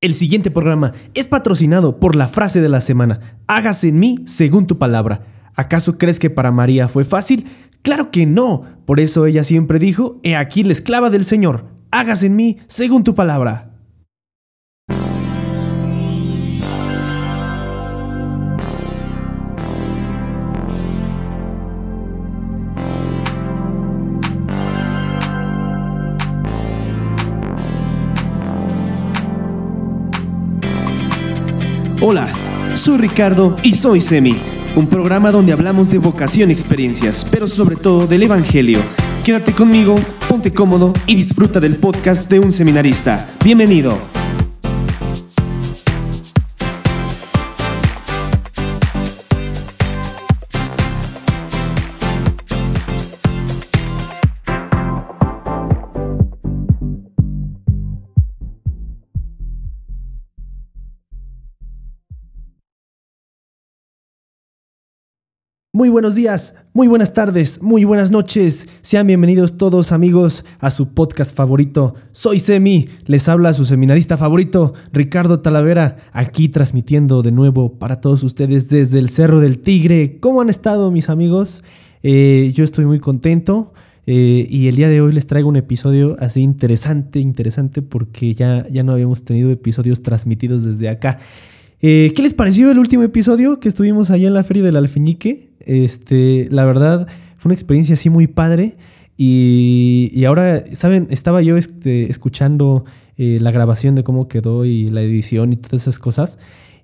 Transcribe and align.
El 0.00 0.14
siguiente 0.14 0.52
programa 0.52 0.92
es 1.14 1.26
patrocinado 1.26 1.98
por 1.98 2.14
la 2.14 2.28
frase 2.28 2.60
de 2.60 2.68
la 2.68 2.80
semana. 2.80 3.40
Hágase 3.48 3.88
en 3.88 3.98
mí 3.98 4.20
según 4.26 4.68
tu 4.68 4.78
palabra. 4.78 5.50
¿Acaso 5.56 5.98
crees 5.98 6.20
que 6.20 6.30
para 6.30 6.52
María 6.52 6.86
fue 6.86 7.04
fácil? 7.04 7.48
Claro 7.82 8.12
que 8.12 8.24
no. 8.24 8.62
Por 8.86 9.00
eso 9.00 9.26
ella 9.26 9.42
siempre 9.42 9.80
dijo, 9.80 10.20
He 10.22 10.36
aquí 10.36 10.62
la 10.62 10.72
esclava 10.72 11.10
del 11.10 11.24
Señor. 11.24 11.64
Hágase 11.90 12.26
en 12.26 12.36
mí 12.36 12.58
según 12.68 13.02
tu 13.02 13.16
palabra. 13.16 13.67
Hola, 32.10 32.26
soy 32.72 32.96
Ricardo 32.96 33.54
y 33.62 33.74
soy 33.74 34.00
Semi, 34.00 34.34
un 34.76 34.86
programa 34.86 35.30
donde 35.30 35.52
hablamos 35.52 35.90
de 35.90 35.98
vocación 35.98 36.48
y 36.48 36.54
experiencias, 36.54 37.26
pero 37.30 37.46
sobre 37.46 37.76
todo 37.76 38.06
del 38.06 38.22
Evangelio. 38.22 38.78
Quédate 39.26 39.52
conmigo, 39.52 39.94
ponte 40.26 40.50
cómodo 40.50 40.94
y 41.06 41.16
disfruta 41.16 41.60
del 41.60 41.76
podcast 41.76 42.30
de 42.30 42.40
un 42.40 42.50
seminarista. 42.50 43.28
Bienvenido. 43.44 43.92
Muy 65.78 65.90
buenos 65.90 66.16
días, 66.16 66.56
muy 66.74 66.88
buenas 66.88 67.14
tardes, 67.14 67.62
muy 67.62 67.84
buenas 67.84 68.10
noches. 68.10 68.66
Sean 68.82 69.06
bienvenidos 69.06 69.56
todos 69.56 69.92
amigos 69.92 70.44
a 70.58 70.70
su 70.70 70.88
podcast 70.88 71.32
favorito. 71.32 71.94
Soy 72.10 72.40
Semi, 72.40 72.88
les 73.06 73.28
habla 73.28 73.52
su 73.52 73.64
seminarista 73.64 74.16
favorito, 74.16 74.74
Ricardo 74.92 75.38
Talavera, 75.38 75.98
aquí 76.10 76.48
transmitiendo 76.48 77.22
de 77.22 77.30
nuevo 77.30 77.78
para 77.78 78.00
todos 78.00 78.24
ustedes 78.24 78.68
desde 78.68 78.98
el 78.98 79.08
Cerro 79.08 79.38
del 79.38 79.60
Tigre. 79.60 80.18
¿Cómo 80.18 80.40
han 80.40 80.50
estado 80.50 80.90
mis 80.90 81.10
amigos? 81.10 81.62
Eh, 82.02 82.50
yo 82.56 82.64
estoy 82.64 82.84
muy 82.84 82.98
contento. 82.98 83.72
Eh, 84.04 84.48
y 84.50 84.66
el 84.66 84.74
día 84.74 84.88
de 84.88 85.00
hoy 85.00 85.12
les 85.12 85.28
traigo 85.28 85.48
un 85.48 85.56
episodio 85.56 86.16
así 86.18 86.40
interesante, 86.40 87.20
interesante, 87.20 87.82
porque 87.82 88.34
ya, 88.34 88.66
ya 88.68 88.82
no 88.82 88.90
habíamos 88.90 89.24
tenido 89.24 89.52
episodios 89.52 90.02
transmitidos 90.02 90.64
desde 90.64 90.88
acá. 90.88 91.20
Eh, 91.80 92.12
¿Qué 92.16 92.22
les 92.22 92.34
pareció 92.34 92.72
el 92.72 92.80
último 92.80 93.04
episodio 93.04 93.60
que 93.60 93.68
estuvimos 93.68 94.10
allá 94.10 94.26
en 94.26 94.34
la 94.34 94.42
Feria 94.42 94.64
del 94.64 94.74
Alfeñique? 94.74 95.47
Este, 95.68 96.48
la 96.50 96.64
verdad, 96.64 97.06
fue 97.36 97.50
una 97.50 97.54
experiencia 97.54 97.94
así 97.94 98.10
muy 98.10 98.26
padre. 98.26 98.76
Y, 99.16 100.24
ahora, 100.24 100.64
¿saben? 100.74 101.08
Estaba 101.10 101.42
yo 101.42 101.56
este, 101.56 102.08
escuchando 102.08 102.84
eh, 103.16 103.38
la 103.40 103.50
grabación 103.50 103.94
de 103.94 104.02
cómo 104.02 104.28
quedó 104.28 104.64
y 104.64 104.90
la 104.90 105.02
edición 105.02 105.52
y 105.52 105.56
todas 105.56 105.82
esas 105.82 105.98
cosas. 105.98 106.38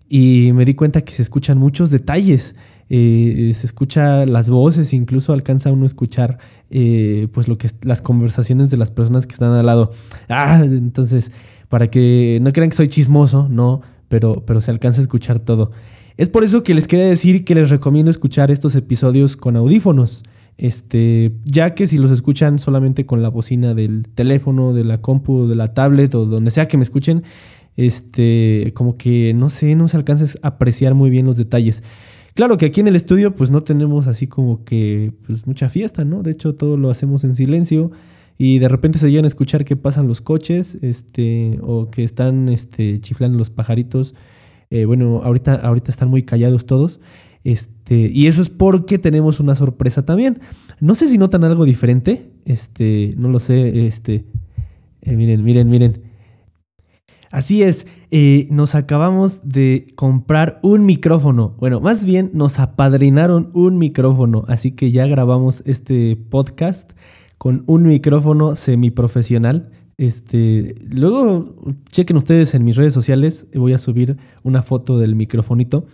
Y 0.08 0.50
me 0.52 0.64
di 0.64 0.74
cuenta 0.74 1.02
que 1.02 1.12
se 1.12 1.22
escuchan 1.22 1.58
muchos 1.58 1.90
detalles. 1.90 2.56
Eh, 2.90 3.52
se 3.54 3.66
escucha 3.66 4.26
las 4.26 4.50
voces, 4.50 4.92
incluso 4.92 5.32
alcanza 5.32 5.72
uno 5.72 5.84
a 5.84 5.86
escuchar 5.86 6.38
eh, 6.70 7.28
pues 7.32 7.48
lo 7.48 7.56
que 7.56 7.70
las 7.82 8.02
conversaciones 8.02 8.70
de 8.70 8.76
las 8.76 8.90
personas 8.90 9.26
que 9.26 9.32
están 9.32 9.52
al 9.52 9.66
lado. 9.66 9.90
Ah, 10.28 10.60
entonces, 10.62 11.32
para 11.68 11.88
que 11.88 12.38
no 12.42 12.52
crean 12.52 12.68
que 12.68 12.76
soy 12.76 12.88
chismoso, 12.88 13.48
no, 13.48 13.80
pero, 14.08 14.44
pero 14.44 14.60
se 14.60 14.70
alcanza 14.70 15.00
a 15.00 15.02
escuchar 15.02 15.40
todo. 15.40 15.70
Es 16.16 16.28
por 16.28 16.44
eso 16.44 16.62
que 16.62 16.74
les 16.74 16.86
quería 16.86 17.06
decir 17.06 17.44
que 17.44 17.56
les 17.56 17.70
recomiendo 17.70 18.10
escuchar 18.10 18.50
estos 18.50 18.76
episodios 18.76 19.36
con 19.36 19.56
audífonos. 19.56 20.22
Este, 20.56 21.32
ya 21.44 21.74
que 21.74 21.86
si 21.88 21.98
los 21.98 22.12
escuchan 22.12 22.60
solamente 22.60 23.06
con 23.06 23.22
la 23.22 23.28
bocina 23.28 23.74
del 23.74 24.06
teléfono, 24.14 24.72
de 24.72 24.84
la 24.84 25.00
compu, 25.00 25.48
de 25.48 25.56
la 25.56 25.74
tablet 25.74 26.14
o 26.14 26.26
donde 26.26 26.52
sea 26.52 26.68
que 26.68 26.76
me 26.76 26.84
escuchen, 26.84 27.24
este, 27.76 28.70
como 28.74 28.96
que 28.96 29.34
no 29.34 29.50
sé, 29.50 29.74
no 29.74 29.88
se 29.88 29.96
alcanza 29.96 30.38
a 30.42 30.48
apreciar 30.48 30.94
muy 30.94 31.10
bien 31.10 31.26
los 31.26 31.36
detalles. 31.36 31.82
Claro 32.34 32.56
que 32.56 32.66
aquí 32.66 32.80
en 32.80 32.88
el 32.88 32.96
estudio 32.96 33.34
pues 33.34 33.50
no 33.50 33.62
tenemos 33.64 34.06
así 34.06 34.28
como 34.28 34.64
que 34.64 35.12
pues 35.26 35.48
mucha 35.48 35.68
fiesta, 35.68 36.04
¿no? 36.04 36.22
De 36.22 36.30
hecho 36.30 36.54
todo 36.54 36.76
lo 36.76 36.90
hacemos 36.90 37.24
en 37.24 37.34
silencio 37.34 37.90
y 38.38 38.60
de 38.60 38.68
repente 38.68 38.98
se 38.98 39.10
llegan 39.10 39.24
a 39.24 39.28
escuchar 39.28 39.64
que 39.64 39.76
pasan 39.76 40.06
los 40.06 40.20
coches, 40.20 40.76
este, 40.82 41.58
o 41.62 41.90
que 41.90 42.04
están 42.04 42.48
este, 42.48 43.00
chiflando 43.00 43.38
los 43.38 43.50
pajaritos 43.50 44.14
eh, 44.74 44.86
bueno, 44.86 45.20
ahorita, 45.22 45.54
ahorita 45.54 45.92
están 45.92 46.08
muy 46.08 46.24
callados 46.24 46.66
todos. 46.66 46.98
Este, 47.44 48.10
y 48.12 48.26
eso 48.26 48.42
es 48.42 48.50
porque 48.50 48.98
tenemos 48.98 49.38
una 49.38 49.54
sorpresa 49.54 50.04
también. 50.04 50.40
No 50.80 50.96
sé 50.96 51.06
si 51.06 51.16
notan 51.16 51.44
algo 51.44 51.64
diferente. 51.64 52.32
Este, 52.44 53.14
no 53.16 53.28
lo 53.28 53.38
sé. 53.38 53.86
Este, 53.86 54.24
eh, 55.02 55.14
miren, 55.14 55.44
miren, 55.44 55.68
miren. 55.68 56.02
Así 57.30 57.62
es, 57.62 57.86
eh, 58.10 58.48
nos 58.50 58.74
acabamos 58.74 59.48
de 59.48 59.86
comprar 59.94 60.58
un 60.62 60.86
micrófono. 60.86 61.54
Bueno, 61.60 61.80
más 61.80 62.04
bien 62.04 62.30
nos 62.32 62.58
apadrinaron 62.58 63.50
un 63.54 63.78
micrófono. 63.78 64.44
Así 64.48 64.72
que 64.72 64.90
ya 64.90 65.06
grabamos 65.06 65.62
este 65.66 66.16
podcast 66.16 66.94
con 67.38 67.62
un 67.68 67.84
micrófono 67.84 68.56
semiprofesional. 68.56 69.70
Este, 69.96 70.74
luego 70.90 71.54
chequen 71.90 72.16
ustedes 72.16 72.54
en 72.54 72.64
mis 72.64 72.76
redes 72.76 72.92
sociales, 72.92 73.46
voy 73.54 73.72
a 73.72 73.78
subir 73.78 74.16
una 74.42 74.62
foto 74.62 74.98
del 74.98 75.14
microfonito. 75.14 75.86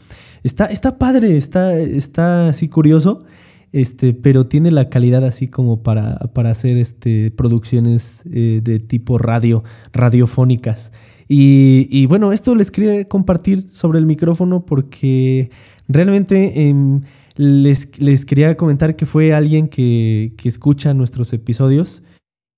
Está, 0.42 0.66
está 0.66 0.98
padre, 0.98 1.36
está, 1.36 1.76
está 1.78 2.48
así 2.48 2.68
curioso, 2.68 3.24
este, 3.72 4.14
pero 4.14 4.46
tiene 4.46 4.70
la 4.70 4.88
calidad 4.88 5.24
así 5.24 5.48
como 5.48 5.82
para, 5.82 6.18
para 6.32 6.50
hacer 6.50 6.78
este, 6.78 7.30
producciones 7.30 8.22
eh, 8.32 8.60
de 8.62 8.80
tipo 8.80 9.18
radio, 9.18 9.62
radiofónicas. 9.92 10.92
Y, 11.32 12.06
bueno, 12.06 12.32
esto 12.32 12.56
les 12.56 12.72
quería 12.72 13.04
compartir 13.04 13.68
sobre 13.70 14.00
el 14.00 14.06
micrófono 14.06 14.66
porque 14.66 15.50
realmente 15.86 16.68
em, 16.68 17.02
les, 17.36 18.00
les, 18.00 18.26
quería 18.26 18.56
comentar 18.56 18.96
que 18.96 19.06
fue 19.06 19.32
alguien 19.32 19.68
que, 19.68 20.32
que 20.36 20.48
escucha 20.48 20.92
nuestros 20.92 21.32
episodios 21.32 22.02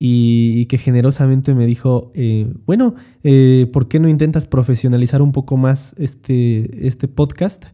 y, 0.04 0.66
que 0.66 0.78
generosamente 0.78 1.54
me 1.54 1.64
dijo, 1.64 2.10
eh, 2.14 2.52
bueno, 2.66 2.96
eh, 3.22 3.70
¿por 3.72 3.86
qué 3.86 4.00
no 4.00 4.08
intentas 4.08 4.46
profesionalizar 4.46 5.22
un 5.22 5.30
poco 5.30 5.56
más 5.56 5.94
este, 5.96 6.88
este 6.88 7.06
podcast? 7.06 7.66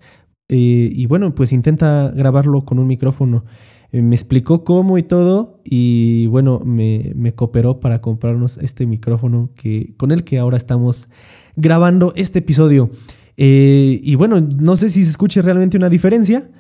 Eh, 0.50 0.90
y 0.92 1.06
bueno, 1.06 1.34
pues 1.34 1.52
intenta 1.54 2.12
grabarlo 2.14 2.66
con 2.66 2.78
un 2.80 2.86
micrófono. 2.86 3.46
me 3.92 4.14
explicó 4.14 4.62
cómo 4.62 4.98
y 4.98 5.04
todo 5.04 5.62
y 5.64 6.26
bueno, 6.26 6.60
me, 6.66 7.32
cooperó 7.34 7.80
para 7.80 8.00
comprarnos 8.00 8.58
este 8.58 8.84
micrófono 8.84 9.48
que, 9.56 9.94
con 9.96 10.12
el 10.12 10.22
que 10.22 10.38
ahora 10.38 10.58
estamos 10.58 11.08
grabando 11.56 12.12
este 12.14 12.40
episodio. 12.40 12.90
y 13.38 14.14
bueno, 14.16 14.38
no 14.42 14.76
sé 14.76 14.90
si 14.90 15.02
se 15.04 15.10
escuche 15.12 15.40
realmente 15.40 15.78
una 15.78 15.88
diferencia. 15.88 16.50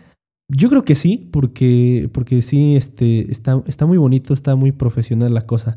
Yo 0.48 0.70
creo 0.70 0.82
que 0.82 0.94
sí, 0.94 1.28
porque, 1.30 2.08
porque 2.12 2.40
sí, 2.40 2.74
este, 2.74 3.30
está, 3.30 3.62
está 3.66 3.84
muy 3.84 3.98
bonito, 3.98 4.32
está 4.32 4.56
muy 4.56 4.72
profesional 4.72 5.34
la 5.34 5.46
cosa. 5.46 5.76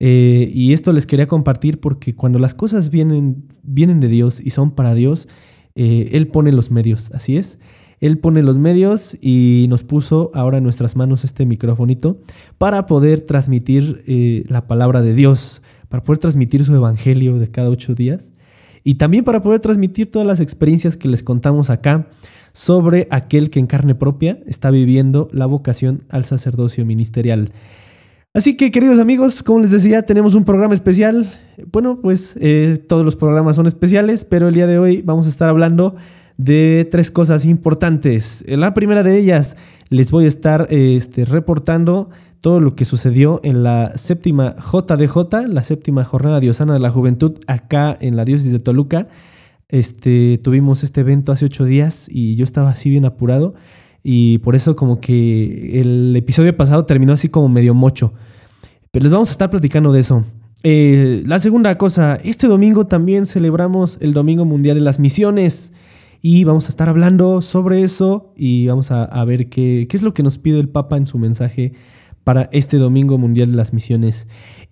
Eh, 0.00 0.50
y 0.54 0.72
esto 0.72 0.92
les 0.92 1.06
quería 1.06 1.26
compartir 1.26 1.80
porque 1.80 2.14
cuando 2.14 2.38
las 2.38 2.54
cosas 2.54 2.90
vienen, 2.90 3.44
vienen 3.62 4.00
de 4.00 4.08
Dios 4.08 4.40
y 4.42 4.50
son 4.50 4.70
para 4.70 4.94
Dios, 4.94 5.28
eh, 5.74 6.10
Él 6.12 6.28
pone 6.28 6.50
los 6.52 6.70
medios, 6.70 7.10
así 7.12 7.36
es. 7.36 7.58
Él 8.00 8.18
pone 8.18 8.42
los 8.42 8.58
medios 8.58 9.16
y 9.20 9.66
nos 9.68 9.84
puso 9.84 10.30
ahora 10.34 10.58
en 10.58 10.64
nuestras 10.64 10.96
manos 10.96 11.24
este 11.24 11.44
microfonito 11.44 12.20
para 12.58 12.86
poder 12.86 13.20
transmitir 13.20 14.02
eh, 14.06 14.44
la 14.48 14.66
palabra 14.66 15.02
de 15.02 15.14
Dios, 15.14 15.62
para 15.88 16.02
poder 16.02 16.18
transmitir 16.18 16.64
su 16.64 16.74
evangelio 16.74 17.38
de 17.38 17.48
cada 17.48 17.68
ocho 17.68 17.94
días 17.94 18.32
y 18.82 18.94
también 18.94 19.24
para 19.24 19.42
poder 19.42 19.60
transmitir 19.60 20.10
todas 20.10 20.28
las 20.28 20.40
experiencias 20.40 20.96
que 20.96 21.08
les 21.08 21.22
contamos 21.22 21.70
acá 21.70 22.08
sobre 22.56 23.06
aquel 23.10 23.50
que 23.50 23.60
en 23.60 23.66
carne 23.66 23.94
propia 23.94 24.38
está 24.46 24.70
viviendo 24.70 25.28
la 25.30 25.44
vocación 25.44 26.04
al 26.08 26.24
sacerdocio 26.24 26.86
ministerial. 26.86 27.50
Así 28.32 28.56
que 28.56 28.70
queridos 28.70 28.98
amigos, 28.98 29.42
como 29.42 29.60
les 29.60 29.72
decía, 29.72 30.06
tenemos 30.06 30.34
un 30.34 30.46
programa 30.46 30.72
especial. 30.72 31.26
Bueno, 31.70 32.00
pues 32.00 32.34
eh, 32.40 32.82
todos 32.88 33.04
los 33.04 33.14
programas 33.14 33.56
son 33.56 33.66
especiales, 33.66 34.24
pero 34.24 34.48
el 34.48 34.54
día 34.54 34.66
de 34.66 34.78
hoy 34.78 35.02
vamos 35.02 35.26
a 35.26 35.28
estar 35.28 35.50
hablando 35.50 35.96
de 36.38 36.88
tres 36.90 37.10
cosas 37.10 37.44
importantes. 37.44 38.42
La 38.48 38.72
primera 38.72 39.02
de 39.02 39.18
ellas, 39.18 39.58
les 39.90 40.10
voy 40.10 40.24
a 40.24 40.28
estar 40.28 40.66
este, 40.70 41.26
reportando 41.26 42.08
todo 42.40 42.60
lo 42.60 42.74
que 42.74 42.86
sucedió 42.86 43.38
en 43.44 43.64
la 43.64 43.92
séptima 43.96 44.56
JDJ, 44.56 45.46
la 45.46 45.62
séptima 45.62 46.06
Jornada 46.06 46.40
Diosana 46.40 46.72
de 46.72 46.80
la 46.80 46.90
Juventud, 46.90 47.38
acá 47.46 47.98
en 48.00 48.16
la 48.16 48.24
diócesis 48.24 48.52
de 48.52 48.60
Toluca. 48.60 49.08
Este, 49.68 50.38
tuvimos 50.38 50.84
este 50.84 51.00
evento 51.00 51.32
hace 51.32 51.44
ocho 51.44 51.64
días 51.64 52.08
y 52.10 52.36
yo 52.36 52.44
estaba 52.44 52.70
así 52.70 52.88
bien 52.88 53.04
apurado 53.04 53.54
y 54.02 54.38
por 54.38 54.54
eso 54.54 54.76
como 54.76 55.00
que 55.00 55.80
el 55.80 56.14
episodio 56.14 56.56
pasado 56.56 56.84
terminó 56.86 57.12
así 57.12 57.28
como 57.28 57.48
medio 57.48 57.74
mocho. 57.74 58.12
Pero 58.92 59.02
les 59.02 59.12
vamos 59.12 59.28
a 59.28 59.32
estar 59.32 59.50
platicando 59.50 59.92
de 59.92 60.00
eso. 60.00 60.24
eh, 60.62 61.22
la 61.26 61.40
segunda 61.40 61.74
cosa, 61.76 62.16
este 62.22 62.46
domingo 62.46 62.86
también 62.86 63.26
celebramos 63.26 63.98
el 64.00 64.12
Domingo 64.12 64.44
Mundial 64.44 64.76
de 64.76 64.82
las 64.82 65.00
Misiones 65.00 65.72
y 66.22 66.44
vamos 66.44 66.66
a 66.66 66.68
estar 66.70 66.88
hablando 66.88 67.40
sobre 67.40 67.82
eso 67.82 68.32
y 68.36 68.68
vamos 68.68 68.90
a, 68.92 69.24
ver 69.24 69.48
qué, 69.48 69.86
qué, 69.88 69.96
es 69.96 70.02
lo 70.02 70.14
que 70.14 70.22
nos 70.22 70.38
pide 70.38 70.60
el 70.60 70.68
Papa 70.68 70.96
en 70.96 71.06
su 71.06 71.18
mensaje 71.18 71.72
para 72.26 72.48
este 72.50 72.78
Domingo 72.78 73.18
Mundial 73.18 73.52
de 73.52 73.56
las 73.56 73.72
Misiones. 73.72 74.26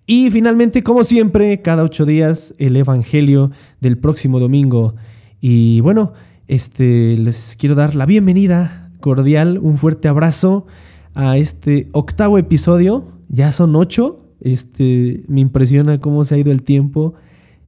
Y 0.05 0.29
finalmente, 0.29 0.83
como 0.83 1.05
siempre, 1.05 1.61
cada 1.61 1.83
ocho 1.83 2.05
días 2.05 2.53
el 2.57 2.75
Evangelio 2.75 3.49
del 3.79 3.97
próximo 3.97 4.41
domingo. 4.41 4.95
Y 5.39 5.79
bueno, 5.79 6.11
este, 6.47 7.17
les 7.17 7.55
quiero 7.57 7.73
dar 7.73 7.95
la 7.95 8.05
bienvenida 8.05 8.91
cordial, 8.99 9.57
un 9.59 9.77
fuerte 9.77 10.09
abrazo 10.09 10.65
a 11.13 11.37
este 11.37 11.87
octavo 11.93 12.37
episodio. 12.37 13.05
Ya 13.29 13.53
son 13.53 13.73
ocho. 13.77 14.25
Este, 14.41 15.23
me 15.29 15.39
impresiona 15.39 15.97
cómo 15.99 16.25
se 16.25 16.35
ha 16.35 16.37
ido 16.37 16.51
el 16.51 16.61
tiempo. 16.61 17.13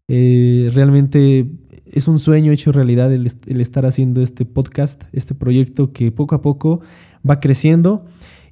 Eh, 0.10 0.69
realmente 0.75 1.48
es 1.86 2.10
un 2.10 2.19
sueño 2.19 2.51
hecho 2.51 2.74
realidad 2.74 3.13
el, 3.13 3.25
estar 3.62 3.86
haciendo 3.86 4.22
este 4.22 4.44
podcast, 4.44 5.06
este 5.13 5.34
proyecto 5.34 5.94
que 5.94 6.12
poco 6.12 6.36
a 6.36 6.42
poco 6.42 6.81
va 7.28 7.39
creciendo 7.39 8.06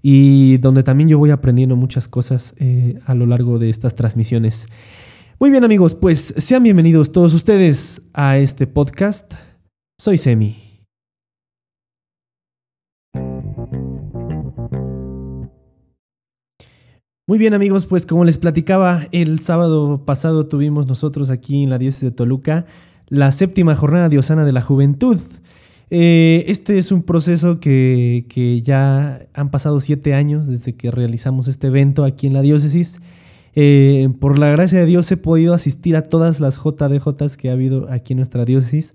y 0.08 0.58
donde 0.58 0.84
también 0.84 1.10
yo 1.10 1.18
voy 1.18 1.32
aprendiendo 1.32 1.76
muchas 1.76 2.08
cosas 2.08 2.54
eh, 2.60 3.00
a 3.08 3.16
lo 3.16 3.26
largo 3.26 3.58
de 3.58 3.70
estas 3.70 3.96
transmisiones. 3.96 4.68
Muy 5.40 5.50
bien 5.50 5.64
amigos, 5.64 5.96
pues 5.96 6.36
sean 6.38 6.62
bienvenidos 6.62 7.12
todos 7.12 7.34
ustedes 7.34 8.04
a 8.14 8.38
este 8.38 8.68
podcast. 8.68 9.34
Soy 9.98 10.20
Semi. 10.20 10.58
Muy 17.28 17.40
bien 17.40 17.56
amigos, 17.56 17.88
pues 17.88 18.06
como 18.06 18.26
les 18.26 18.38
platicaba, 18.38 19.08
el 19.12 19.40
sábado 19.40 20.06
pasado 20.06 20.46
tuvimos 20.46 20.86
nosotros 20.86 21.32
aquí 21.32 21.64
en 21.64 21.72
la 21.72 21.80
diócesis 21.80 22.04
de 22.04 22.12
Toluca 22.12 22.68
la 23.08 23.32
séptima 23.32 23.76
jornada 23.76 24.08
diosana 24.08 24.46
de 24.46 24.52
la 24.52 24.62
juventud. 24.62 25.20
Eh, 25.90 26.46
este 26.48 26.78
es 26.78 26.92
un 26.92 27.04
proceso 27.04 27.60
que, 27.60 28.26
que, 28.30 28.62
ya 28.62 29.28
han 29.34 29.52
pasado 29.52 29.80
siete 29.80 30.14
años 30.14 30.48
desde 30.48 30.74
que 30.74 30.90
realizamos 30.90 31.48
este 31.48 31.68
evento 31.68 32.04
aquí 32.04 32.28
en 32.28 32.34
la 32.34 32.42
diócesis. 32.42 33.00
Eh, 33.58 34.10
por 34.20 34.38
la 34.38 34.50
gracia 34.50 34.80
de 34.80 34.86
Dios 34.86 35.10
he 35.12 35.18
podido 35.18 35.54
asistir 35.54 35.96
a 35.96 36.10
todas 36.10 36.42
las 36.42 36.58
JDJs 36.58 37.38
que 37.38 37.50
ha 37.50 37.54
habido 37.54 37.90
aquí 37.90 38.12
en 38.12 38.18
nuestra 38.18 38.44
diócesis 38.44 38.94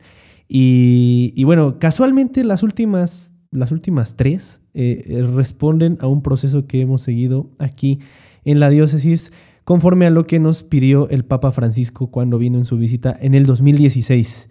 y, 0.53 1.45
bueno, 1.45 1.79
casualmente 1.79 2.43
las 2.43 2.63
últimas, 2.63 3.35
las 3.53 3.71
últimas 3.71 4.17
tres 4.17 4.61
eh, 4.75 5.25
responden 5.35 5.97
a 6.01 6.09
un 6.09 6.23
proceso 6.23 6.67
que 6.67 6.81
hemos 6.81 7.03
seguido 7.03 7.51
aquí 7.59 8.01
en 8.45 8.59
la 8.59 8.69
diócesis 8.69 9.33
conforme 9.65 10.07
a 10.07 10.11
lo 10.11 10.27
que 10.27 10.41
nos 10.41 10.65
pidió 10.65 11.09
el 11.09 11.25
Papa 11.25 11.53
Francisco 11.53 12.11
cuando 12.11 12.37
vino 12.37 12.59
en 12.59 12.65
su 12.65 12.77
visita 12.77 13.17
en 13.19 13.35
el 13.35 13.47
2016. 13.47 14.51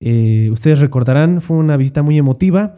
Eh, 0.00 0.48
ustedes 0.52 0.80
recordarán, 0.80 1.40
fue 1.40 1.56
una 1.56 1.76
visita 1.76 2.02
muy 2.02 2.18
emotiva 2.18 2.76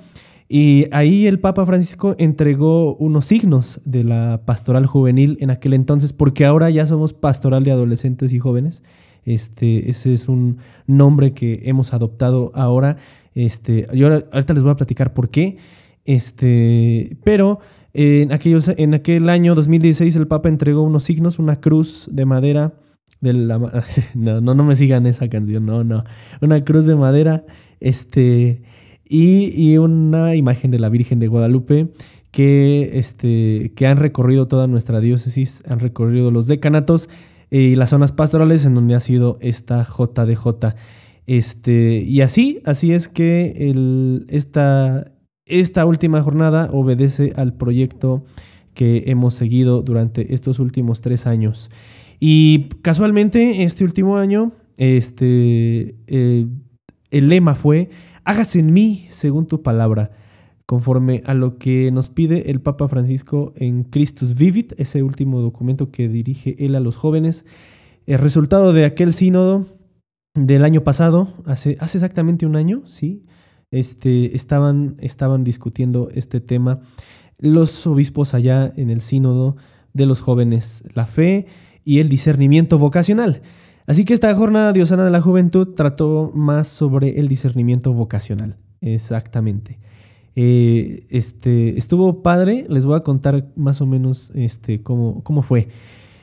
y 0.53 0.87
ahí 0.91 1.29
el 1.29 1.39
Papa 1.39 1.65
Francisco 1.65 2.17
entregó 2.19 2.97
unos 2.97 3.27
signos 3.27 3.81
de 3.85 4.03
la 4.03 4.43
pastoral 4.45 4.85
juvenil 4.85 5.39
en 5.41 5.51
aquel 5.51 5.75
entonces, 5.75 6.13
porque 6.13 6.45
ahora 6.45 6.71
ya 6.71 6.87
somos 6.87 7.13
pastoral 7.13 7.63
de 7.63 7.71
adolescentes 7.71 8.33
y 8.33 8.41
jóvenes. 8.41 8.83
Este, 9.25 9.89
ese 9.89 10.13
es 10.13 10.29
un 10.29 10.59
nombre 10.89 11.35
que 11.35 11.63
hemos 11.67 11.95
adoptado 11.95 12.51
ahora. 12.57 12.97
Este, 13.33 13.87
yo 13.95 14.09
ahorita 14.09 14.55
les 14.55 14.65
voy 14.65 14.73
a 14.73 14.77
platicar 14.77 15.15
por 15.15 15.31
qué. 15.31 15.57
Este, 16.05 17.17
pero 17.23 17.61
en, 17.93 18.33
aquellos, 18.33 18.73
en 18.77 18.95
aquel 18.95 19.29
año 19.29 19.55
2016 19.55 20.17
el 20.17 20.27
Papa 20.27 20.49
entregó 20.49 20.83
unos 20.83 21.05
signos, 21.05 21.39
una 21.39 21.61
cruz 21.61 22.09
de 22.11 22.25
madera. 22.25 22.75
De 23.21 23.33
la, 23.33 23.59
no, 24.15 24.41
no, 24.41 24.55
no 24.55 24.65
me 24.65 24.77
sigan 24.77 25.07
esa 25.07 25.29
canción, 25.29 25.67
no, 25.67 25.85
no. 25.85 26.05
Una 26.41 26.65
cruz 26.65 26.87
de 26.87 26.97
madera 26.97 27.45
este, 27.81 28.63
y, 29.09 29.53
y 29.55 29.79
una 29.79 30.35
imagen 30.37 30.71
de 30.71 30.79
la 30.79 30.89
Virgen 30.89 31.19
de 31.19 31.29
Guadalupe 31.29 31.89
que, 32.31 32.91
este, 32.95 33.73
que 33.75 33.87
han 33.87 33.97
recorrido 33.97 34.47
toda 34.49 34.67
nuestra 34.67 35.01
diócesis, 35.01 35.63
han 35.67 35.81
recorrido 35.81 36.31
los 36.31 36.47
decanatos 36.47 37.09
y 37.51 37.75
las 37.75 37.91
zonas 37.91 38.13
pastorales 38.13 38.65
en 38.65 38.75
donde 38.75 38.95
ha 38.95 39.01
sido 39.01 39.39
esta 39.41 39.85
JDJ. 39.85 40.75
Este, 41.27 41.99
y 41.99 42.21
así, 42.21 42.61
así 42.65 42.93
es 42.93 43.09
que 43.09 43.71
el, 43.71 44.27
esta, 44.29 45.13
esta 45.45 45.85
última 45.85 46.23
jornada 46.23 46.71
obedece 46.73 47.33
al 47.37 47.55
proyecto 47.55 48.25
que 48.75 49.05
hemos 49.07 49.35
seguido 49.35 49.83
durante 49.83 50.33
estos 50.33 50.61
últimos 50.61 51.01
tres 51.01 51.27
años. 51.27 51.71
Y 52.21 52.69
casualmente, 52.83 53.65
este 53.65 53.83
último 53.85 54.19
año, 54.19 54.53
este, 54.77 55.97
eh, 56.07 56.47
el 57.11 57.29
lema 57.29 57.55
fue, 57.55 57.89
hágase 58.25 58.61
en 58.61 58.73
mí 58.73 59.07
según 59.09 59.47
tu 59.47 59.63
palabra 59.63 60.13
conforme 60.67 61.23
a 61.25 61.35
lo 61.35 61.59
que 61.59 61.91
nos 61.91 62.11
pide 62.11 62.53
el 62.53 62.61
Papa 62.61 62.87
Francisco 62.87 63.53
en 63.57 63.83
Christus 63.83 64.37
Vivit, 64.37 64.75
ese 64.79 65.03
último 65.03 65.41
documento 65.41 65.91
que 65.91 66.09
dirige 66.09 66.55
él 66.65 66.77
a 66.77 66.81
los 66.81 66.97
jóvenes. 66.97 67.45
El 68.07 68.19
resultado 68.19 68.73
de 68.73 68.85
aquel 68.85 69.13
sínodo 69.13 69.67
del 70.35 70.65
año 70.65 70.85
pasado, 70.85 71.29
hace, 71.45 71.77
hace 71.81 71.99
exactamente 71.99 72.47
un 72.47 72.55
año, 72.55 72.83
sí, 72.87 73.23
este, 73.73 74.37
estaban, 74.37 74.97
estaban 75.01 75.43
discutiendo 75.43 76.09
este 76.15 76.41
tema 76.41 76.81
los 77.39 77.87
obispos 77.87 78.35
allá 78.35 78.73
en 78.77 78.91
el 78.91 79.01
sínodo 79.01 79.57
de 79.93 80.07
los 80.07 80.21
jóvenes, 80.21 80.85
la 80.95 81.07
fe 81.07 81.47
y 81.91 81.99
el 81.99 82.09
discernimiento 82.09 82.79
vocacional. 82.79 83.43
Así 83.85 84.05
que 84.05 84.15
esta 84.15 84.33
jornada 84.37 84.73
diosana 84.73 85.05
de 85.05 85.11
la 85.11 85.21
juventud 85.21 85.75
trató 85.75 86.31
más 86.33 86.69
sobre 86.69 87.19
el 87.19 87.27
discernimiento 87.27 87.93
vocacional, 87.93 88.55
exactamente. 88.81 89.81
Eh, 90.37 91.09
este, 91.11 91.77
estuvo 91.77 92.23
padre, 92.23 92.65
les 92.69 92.87
voy 92.87 92.97
a 92.97 93.01
contar 93.01 93.49
más 93.57 93.81
o 93.81 93.87
menos 93.87 94.31
este, 94.37 94.85
cómo, 94.85 95.25
cómo 95.25 95.43
fue. 95.43 95.67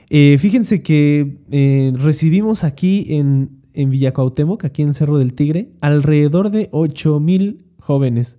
Eh, 0.09 0.37
fíjense 0.39 0.81
que 0.81 1.39
eh, 1.51 1.91
recibimos 1.97 2.63
aquí 2.63 3.05
en, 3.09 3.49
en 3.73 3.89
Villacuauhtémoc, 3.89 4.63
aquí 4.63 4.83
en 4.83 4.93
Cerro 4.93 5.17
del 5.17 5.33
Tigre, 5.33 5.73
alrededor 5.81 6.49
de 6.49 6.69
8000 6.71 7.65
jóvenes 7.77 8.37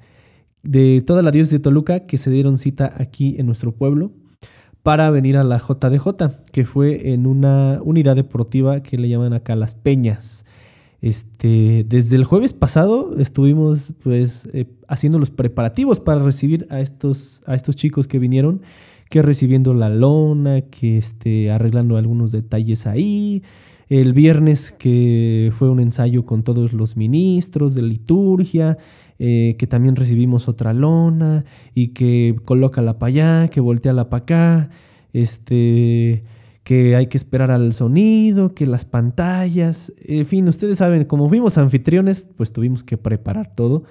de 0.63 1.03
toda 1.07 1.21
la 1.21 1.31
diócesis 1.31 1.59
de 1.59 1.63
Toluca 1.63 2.07
que 2.07 2.17
se 2.17 2.31
dieron 2.31 2.57
cita 2.57 2.91
aquí 2.97 3.37
en 3.39 3.45
nuestro 3.45 3.73
pueblo 3.73 4.13
para 4.83 5.11
venir 5.11 5.37
a 5.37 5.45
la 5.45 5.59
JDJ, 5.59 6.09
que 6.53 6.65
fue 6.65 7.13
en 7.13 7.27
una 7.27 7.81
unidad 7.83 8.17
deportiva 8.17 8.83
que 8.83 8.99
le 8.99 9.09
llaman 9.09 9.33
acá 9.33 9.57
Las 9.57 9.75
Peñas. 9.75 10.45
Este, 11.01 11.85
desde 11.89 12.17
el 12.17 12.25
jueves 12.25 12.53
pasado 12.53 13.17
estuvimos 13.19 13.93
pues 14.03 14.49
eh, 14.53 14.67
haciendo 14.89 15.21
los 15.21 15.31
preparativos 15.31 16.01
para 16.01 16.25
recibir 16.25 16.67
a 16.71 16.81
estos, 16.81 17.41
a 17.47 17.55
estos 17.55 17.77
chicos 17.77 18.09
que 18.09 18.19
vinieron, 18.19 18.63
que 19.09 19.23
recibiendo 19.23 19.75
la 19.75 19.91
lona, 19.91 20.63
que 20.63 20.99
este, 20.99 21.51
arreglando 21.51 21.97
algunos 21.97 22.33
detalles 22.33 22.87
ahí. 22.87 23.43
El 23.89 24.13
viernes 24.13 24.71
que 24.71 25.51
fue 25.57 25.71
un 25.71 25.81
ensayo 25.81 26.25
con 26.25 26.43
todos 26.43 26.73
los 26.73 26.97
ministros 26.97 27.75
de 27.75 27.83
liturgia, 27.83 28.77
eh, 29.19 29.57
que 29.59 29.67
también 29.67 29.97
recibimos 29.97 30.47
otra 30.47 30.75
lona 30.75 31.45
y 31.75 31.89
que 31.89 32.37
coloca 32.45 32.83
la 32.83 32.99
para 32.99 33.09
allá, 33.09 33.49
que 33.49 33.61
voltea 33.61 33.93
la 33.93 34.11
para 34.11 34.23
acá. 34.23 34.71
Este, 35.13 36.23
que 36.69 36.97
hay 36.97 37.07
que 37.07 37.17
esperar 37.17 37.51
al 37.51 37.73
sonido, 37.73 38.55
que 38.55 38.67
las 38.67 38.85
pantallas, 38.85 39.91
en 40.05 40.27
fin, 40.27 40.47
ustedes 40.51 40.77
saben, 40.77 41.07
como 41.07 41.27
fuimos 41.31 41.57
anfitriones, 41.57 42.29
pues 42.37 42.53
tuvimos 42.53 42.85
que 42.85 42.99
preparar 42.99 43.55
todo 43.55 43.85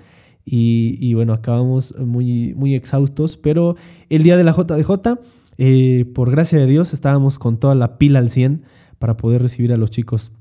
y, 0.45 1.13
bueno, 1.15 1.33
acabamos 1.33 1.95
muy, 1.97 2.53
muy 2.53 2.75
exhaustos, 2.75 3.35
pero 3.35 3.75
el 4.09 4.21
día 4.21 4.37
de 4.37 4.43
la 4.43 4.53
JDJ, 4.53 5.19
eh, 5.57 6.05
por 6.13 6.29
gracia 6.29 6.59
de 6.59 6.67
Dios, 6.67 6.93
estábamos 6.93 7.39
con 7.39 7.57
toda 7.57 7.73
la 7.73 7.97
pila 7.97 8.19
al 8.19 8.29
100 8.29 8.61
para 8.99 9.17
poder 9.17 9.41
recibir 9.41 9.73
a 9.73 9.77
los 9.77 9.91
chicos. 9.91 10.31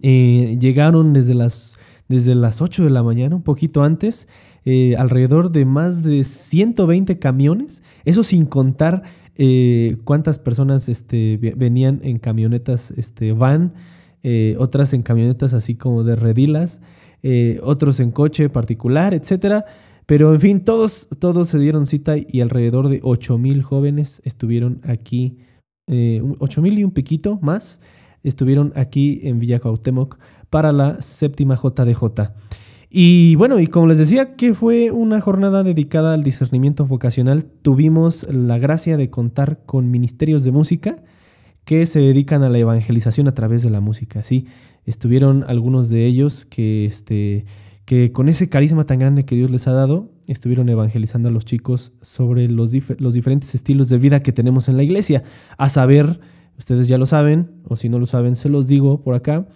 Eh, 0.00 0.56
llegaron 0.60 1.12
desde 1.12 1.34
las, 1.34 1.76
desde 2.08 2.34
las 2.34 2.62
8 2.62 2.84
de 2.84 2.90
la 2.90 3.02
mañana, 3.02 3.36
un 3.36 3.42
poquito 3.42 3.82
antes, 3.82 4.28
eh, 4.64 4.96
alrededor 4.96 5.50
de 5.50 5.64
más 5.64 6.02
de 6.02 6.24
120 6.24 7.18
camiones, 7.18 7.82
eso 8.04 8.22
sin 8.22 8.46
contar 8.46 9.02
eh, 9.34 9.96
cuántas 10.04 10.38
personas 10.38 10.88
este, 10.88 11.38
venían 11.56 12.00
en 12.02 12.18
camionetas 12.18 12.92
este, 12.92 13.32
van, 13.32 13.74
otras 14.58 14.92
en 14.92 15.02
camionetas 15.02 15.54
así 15.54 15.74
como 15.74 16.04
de 16.04 16.14
redilas, 16.14 16.82
otros 17.62 17.98
en 17.98 18.10
coche 18.10 18.50
particular, 18.50 19.14
etcétera. 19.14 19.64
Pero 20.08 20.34
en 20.34 20.40
fin, 20.40 20.64
todos, 20.64 21.06
todos 21.18 21.48
se 21.48 21.58
dieron 21.58 21.84
cita 21.84 22.16
y 22.16 22.40
alrededor 22.40 22.88
de 22.88 23.00
8 23.02 23.36
mil 23.36 23.62
jóvenes 23.62 24.22
estuvieron 24.24 24.80
aquí, 24.84 25.38
eh, 25.88 26.22
8 26.38 26.62
mil 26.62 26.78
y 26.78 26.84
un 26.84 26.90
piquito 26.90 27.38
más, 27.42 27.80
estuvieron 28.22 28.72
aquí 28.76 29.20
en 29.24 29.38
Villa 29.38 29.58
Cuauhtémoc 29.58 30.18
para 30.50 30.72
la 30.72 31.00
séptima 31.00 31.56
JDJ. 31.56 32.30
Y 32.90 33.34
bueno, 33.36 33.60
y 33.60 33.66
como 33.66 33.86
les 33.86 33.98
decía 33.98 34.34
que 34.34 34.54
fue 34.54 34.90
una 34.90 35.20
jornada 35.20 35.62
dedicada 35.62 36.14
al 36.14 36.24
discernimiento 36.24 36.86
vocacional, 36.86 37.44
tuvimos 37.44 38.26
la 38.30 38.58
gracia 38.58 38.96
de 38.96 39.10
contar 39.10 39.60
con 39.66 39.90
ministerios 39.90 40.42
de 40.42 40.52
música 40.52 41.02
que 41.64 41.84
se 41.84 42.00
dedican 42.00 42.42
a 42.42 42.48
la 42.48 42.58
evangelización 42.58 43.28
a 43.28 43.34
través 43.34 43.62
de 43.62 43.68
la 43.68 43.80
música. 43.80 44.22
Sí, 44.22 44.46
estuvieron 44.86 45.44
algunos 45.48 45.90
de 45.90 46.06
ellos 46.06 46.46
que, 46.46 46.86
este, 46.86 47.44
que 47.84 48.10
con 48.10 48.30
ese 48.30 48.48
carisma 48.48 48.86
tan 48.86 48.98
grande 48.98 49.26
que 49.26 49.36
Dios 49.36 49.50
les 49.50 49.68
ha 49.68 49.72
dado, 49.72 50.10
estuvieron 50.28 50.68
evangelizando 50.68 51.28
a 51.28 51.32
los 51.32 51.44
chicos 51.44 51.92
sobre 52.00 52.48
los, 52.48 52.70
diferentes 52.70 53.54
estilos 53.54 53.88
de 53.88 53.98
vida 53.98 54.20
que 54.20 54.32
tenemos 54.32 54.68
en 54.68 54.76
la 54.76 54.82
iglesia. 54.82 55.22
A 55.56 55.68
saber, 55.68 56.20
ustedes 56.58 56.86
ya 56.86 56.98
lo 56.98 57.06
saben, 57.06 57.50
o 57.64 57.76
si 57.76 57.88
no 57.88 57.98
lo 57.98 58.06
saben, 58.06 58.36
se 58.36 58.48
los 58.48 58.68
digo 58.68 59.02
por 59.02 59.14
acá. 59.14 59.46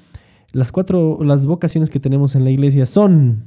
Las 0.53 0.73
cuatro, 0.73 1.19
las 1.23 1.47
vocaciones 1.47 1.91
que 1.91 2.01
tenemos 2.01 2.35
en 2.35 2.45
la 2.45 2.51
iglesia 2.51 2.87
son 2.87 3.45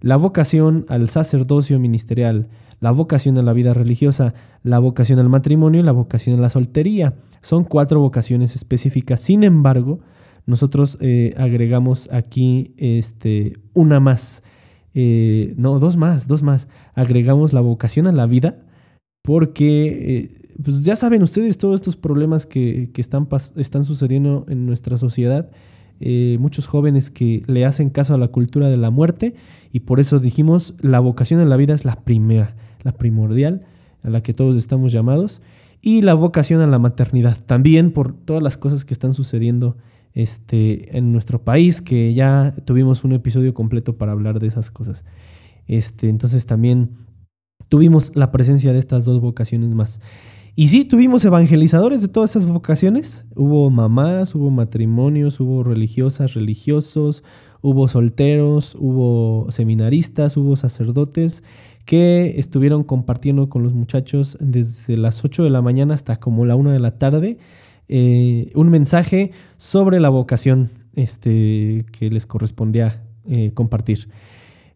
la 0.00 0.16
vocación 0.16 0.84
al 0.88 1.08
sacerdocio 1.08 1.78
ministerial, 1.78 2.48
la 2.80 2.90
vocación 2.90 3.38
a 3.38 3.42
la 3.42 3.52
vida 3.52 3.72
religiosa, 3.72 4.34
la 4.64 4.80
vocación 4.80 5.18
al 5.20 5.28
matrimonio 5.28 5.80
y 5.80 5.84
la 5.84 5.92
vocación 5.92 6.38
a 6.38 6.42
la 6.42 6.48
soltería. 6.48 7.14
Son 7.40 7.64
cuatro 7.64 8.00
vocaciones 8.00 8.56
específicas. 8.56 9.20
Sin 9.20 9.44
embargo, 9.44 10.00
nosotros 10.46 10.98
eh, 11.00 11.34
agregamos 11.36 12.08
aquí 12.12 12.74
este, 12.76 13.54
una 13.74 14.00
más. 14.00 14.42
Eh, 14.94 15.54
no, 15.56 15.78
dos 15.78 15.96
más, 15.96 16.26
dos 16.26 16.42
más. 16.42 16.68
Agregamos 16.94 17.52
la 17.52 17.60
vocación 17.60 18.06
a 18.06 18.12
la 18.12 18.26
vida 18.26 18.58
porque, 19.22 20.30
eh, 20.34 20.54
pues 20.62 20.84
ya 20.84 20.96
saben 20.96 21.22
ustedes 21.22 21.58
todos 21.58 21.76
estos 21.76 21.96
problemas 21.96 22.46
que, 22.46 22.90
están, 22.96 23.28
están 23.56 23.84
sucediendo 23.84 24.44
en 24.48 24.66
nuestra 24.66 24.96
sociedad. 24.96 25.50
muchos 26.38 26.66
jóvenes 26.66 27.10
que 27.10 27.44
le 27.46 27.64
hacen 27.64 27.88
caso 27.88 28.14
a 28.14 28.18
la 28.18 28.28
cultura 28.28 28.68
de 28.68 28.76
la 28.76 28.90
muerte 28.90 29.34
y 29.70 29.80
por 29.80 30.00
eso 30.00 30.18
dijimos 30.18 30.74
la 30.80 30.98
vocación 30.98 31.40
a 31.40 31.44
la 31.44 31.56
vida 31.56 31.74
es 31.74 31.84
la 31.84 32.02
primera 32.02 32.56
la 32.84 32.92
primordial, 32.92 33.62
a 34.02 34.10
la 34.10 34.22
que 34.22 34.34
todos 34.34 34.56
estamos 34.56 34.92
llamados, 34.92 35.40
y 35.80 36.02
la 36.02 36.14
vocación 36.14 36.60
a 36.60 36.66
la 36.66 36.78
maternidad, 36.78 37.36
también 37.44 37.90
por 37.90 38.12
todas 38.12 38.42
las 38.42 38.56
cosas 38.56 38.84
que 38.84 38.94
están 38.94 39.14
sucediendo 39.14 39.76
este, 40.14 40.96
en 40.96 41.12
nuestro 41.12 41.42
país, 41.42 41.80
que 41.80 42.14
ya 42.14 42.54
tuvimos 42.64 43.04
un 43.04 43.12
episodio 43.12 43.54
completo 43.54 43.96
para 43.96 44.12
hablar 44.12 44.38
de 44.40 44.46
esas 44.46 44.70
cosas. 44.70 45.04
Este, 45.66 46.08
entonces 46.08 46.46
también 46.46 46.90
tuvimos 47.68 48.12
la 48.14 48.30
presencia 48.30 48.72
de 48.72 48.78
estas 48.78 49.04
dos 49.04 49.20
vocaciones 49.20 49.70
más. 49.70 50.00
Y 50.54 50.68
sí, 50.68 50.84
tuvimos 50.84 51.24
evangelizadores 51.24 52.02
de 52.02 52.08
todas 52.08 52.36
esas 52.36 52.46
vocaciones. 52.46 53.24
Hubo 53.34 53.70
mamás, 53.70 54.34
hubo 54.34 54.50
matrimonios, 54.50 55.40
hubo 55.40 55.62
religiosas, 55.62 56.34
religiosos, 56.34 57.24
hubo 57.62 57.88
solteros, 57.88 58.76
hubo 58.78 59.46
seminaristas, 59.50 60.36
hubo 60.36 60.56
sacerdotes 60.56 61.42
que 61.86 62.38
estuvieron 62.38 62.84
compartiendo 62.84 63.48
con 63.48 63.62
los 63.62 63.72
muchachos 63.72 64.36
desde 64.40 64.98
las 64.98 65.24
8 65.24 65.44
de 65.44 65.50
la 65.50 65.62
mañana 65.62 65.94
hasta 65.94 66.16
como 66.16 66.44
la 66.44 66.54
1 66.54 66.70
de 66.70 66.78
la 66.78 66.98
tarde 66.98 67.38
eh, 67.88 68.50
un 68.54 68.70
mensaje 68.70 69.32
sobre 69.56 70.00
la 70.00 70.08
vocación 70.08 70.70
este, 70.94 71.84
que 71.92 72.10
les 72.10 72.26
correspondía 72.26 73.02
eh, 73.28 73.52
compartir. 73.54 74.08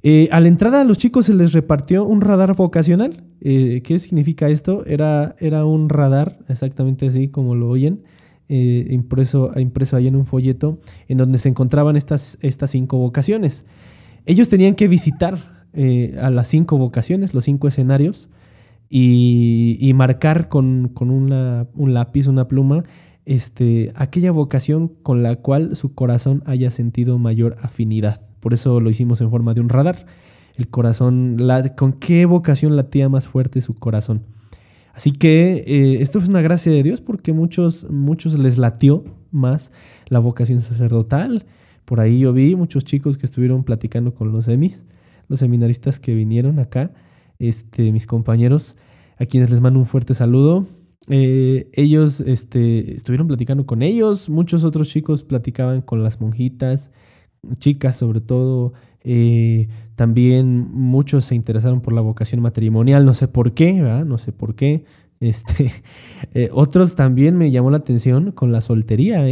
Eh, 0.02 0.28
a 0.30 0.40
la 0.40 0.48
entrada 0.48 0.82
a 0.82 0.84
los 0.84 0.98
chicos 0.98 1.26
se 1.26 1.34
les 1.34 1.52
repartió 1.52 2.04
un 2.04 2.20
radar 2.20 2.54
vocacional. 2.54 3.25
¿Qué 3.40 3.98
significa 3.98 4.48
esto? 4.48 4.84
Era, 4.86 5.36
era 5.38 5.64
un 5.64 5.88
radar, 5.88 6.38
exactamente 6.48 7.06
así 7.06 7.28
como 7.28 7.54
lo 7.54 7.68
oyen, 7.68 8.02
impreso, 8.48 9.52
impreso 9.56 9.96
ahí 9.96 10.08
en 10.08 10.16
un 10.16 10.25
folleto, 10.25 10.80
en 11.06 11.18
donde 11.18 11.38
se 11.38 11.48
encontraban 11.48 11.96
estas, 11.96 12.38
estas 12.40 12.70
cinco 12.70 12.98
vocaciones. 12.98 13.64
Ellos 14.25 14.48
tenían 14.48 14.75
que 14.75 14.88
visitar 14.88 15.38
a 16.20 16.30
las 16.30 16.48
cinco 16.48 16.76
vocaciones, 16.78 17.34
los 17.34 17.44
cinco 17.44 17.68
escenarios, 17.68 18.30
y, 18.88 19.92
marcar 19.94 20.48
con, 20.48 20.92
un 21.00 21.94
lápiz, 21.94 22.26
una 22.26 22.48
pluma, 22.48 22.84
este, 23.24 23.92
aquella 23.94 24.30
vocación 24.30 24.88
con 24.88 25.22
la 25.22 25.36
cual 25.36 25.74
su 25.76 25.94
corazón 25.94 26.42
haya 26.46 26.70
sentido 26.70 27.18
mayor 27.18 27.56
afinidad. 27.60 28.20
Por 28.40 28.54
eso 28.54 28.80
lo 28.80 28.90
hicimos 28.90 29.20
en 29.20 29.30
forma 29.30 29.54
de 29.54 29.60
un 29.60 29.68
radar. 29.68 30.06
El 30.54 30.68
corazón, 30.68 31.36
con 31.76 31.92
qué 31.92 32.24
vocación 32.24 32.76
latía 32.76 33.08
más 33.08 33.26
fuerte 33.26 33.60
su 33.60 33.74
corazón. 33.74 34.22
Así 34.94 35.12
que 35.12 35.64
eh, 35.66 36.00
esto 36.00 36.18
es 36.18 36.28
una 36.28 36.40
gracia 36.40 36.72
de 36.72 36.82
Dios 36.82 37.02
porque 37.02 37.34
muchos, 37.34 37.90
muchos 37.90 38.38
les 38.38 38.56
latió 38.56 39.04
más 39.30 39.72
la 40.06 40.20
vocación 40.20 40.60
sacerdotal. 40.60 41.44
Por 41.84 42.00
ahí 42.00 42.20
yo 42.20 42.32
vi 42.32 42.56
muchos 42.56 42.84
chicos 42.84 43.18
que 43.18 43.26
estuvieron 43.26 43.64
platicando 43.64 44.14
con 44.14 44.32
los 44.32 44.48
emis 44.48 44.86
los 45.28 45.40
seminaristas 45.40 46.00
que 46.00 46.14
vinieron 46.14 46.58
acá, 46.58 46.92
este, 47.38 47.92
mis 47.92 48.06
compañeros, 48.06 48.76
a 49.18 49.26
quienes 49.26 49.50
les 49.50 49.60
mando 49.60 49.78
un 49.78 49.86
fuerte 49.86 50.14
saludo. 50.14 50.66
Eh, 51.08 51.70
ellos 51.72 52.20
este, 52.20 52.94
estuvieron 52.94 53.28
platicando 53.28 53.66
con 53.66 53.82
ellos, 53.82 54.28
muchos 54.28 54.64
otros 54.64 54.88
chicos 54.88 55.22
platicaban 55.22 55.82
con 55.82 56.02
las 56.02 56.20
monjitas, 56.20 56.90
chicas 57.58 57.96
sobre 57.96 58.20
todo. 58.20 58.72
Eh, 59.02 59.68
también 59.94 60.68
muchos 60.72 61.26
se 61.26 61.36
interesaron 61.36 61.80
por 61.80 61.92
la 61.92 62.00
vocación 62.00 62.40
matrimonial, 62.40 63.04
no 63.04 63.14
sé 63.14 63.28
por 63.28 63.54
qué, 63.54 63.72
no 63.72 64.18
sé 64.18 64.32
por 64.32 64.54
qué. 64.54 64.84
Este, 65.20 65.72
eh, 66.34 66.50
otros 66.52 66.96
también 66.96 67.36
me 67.36 67.50
llamó 67.50 67.70
la 67.70 67.78
atención 67.78 68.32
con 68.32 68.52
la 68.52 68.60
soltería, 68.60 69.24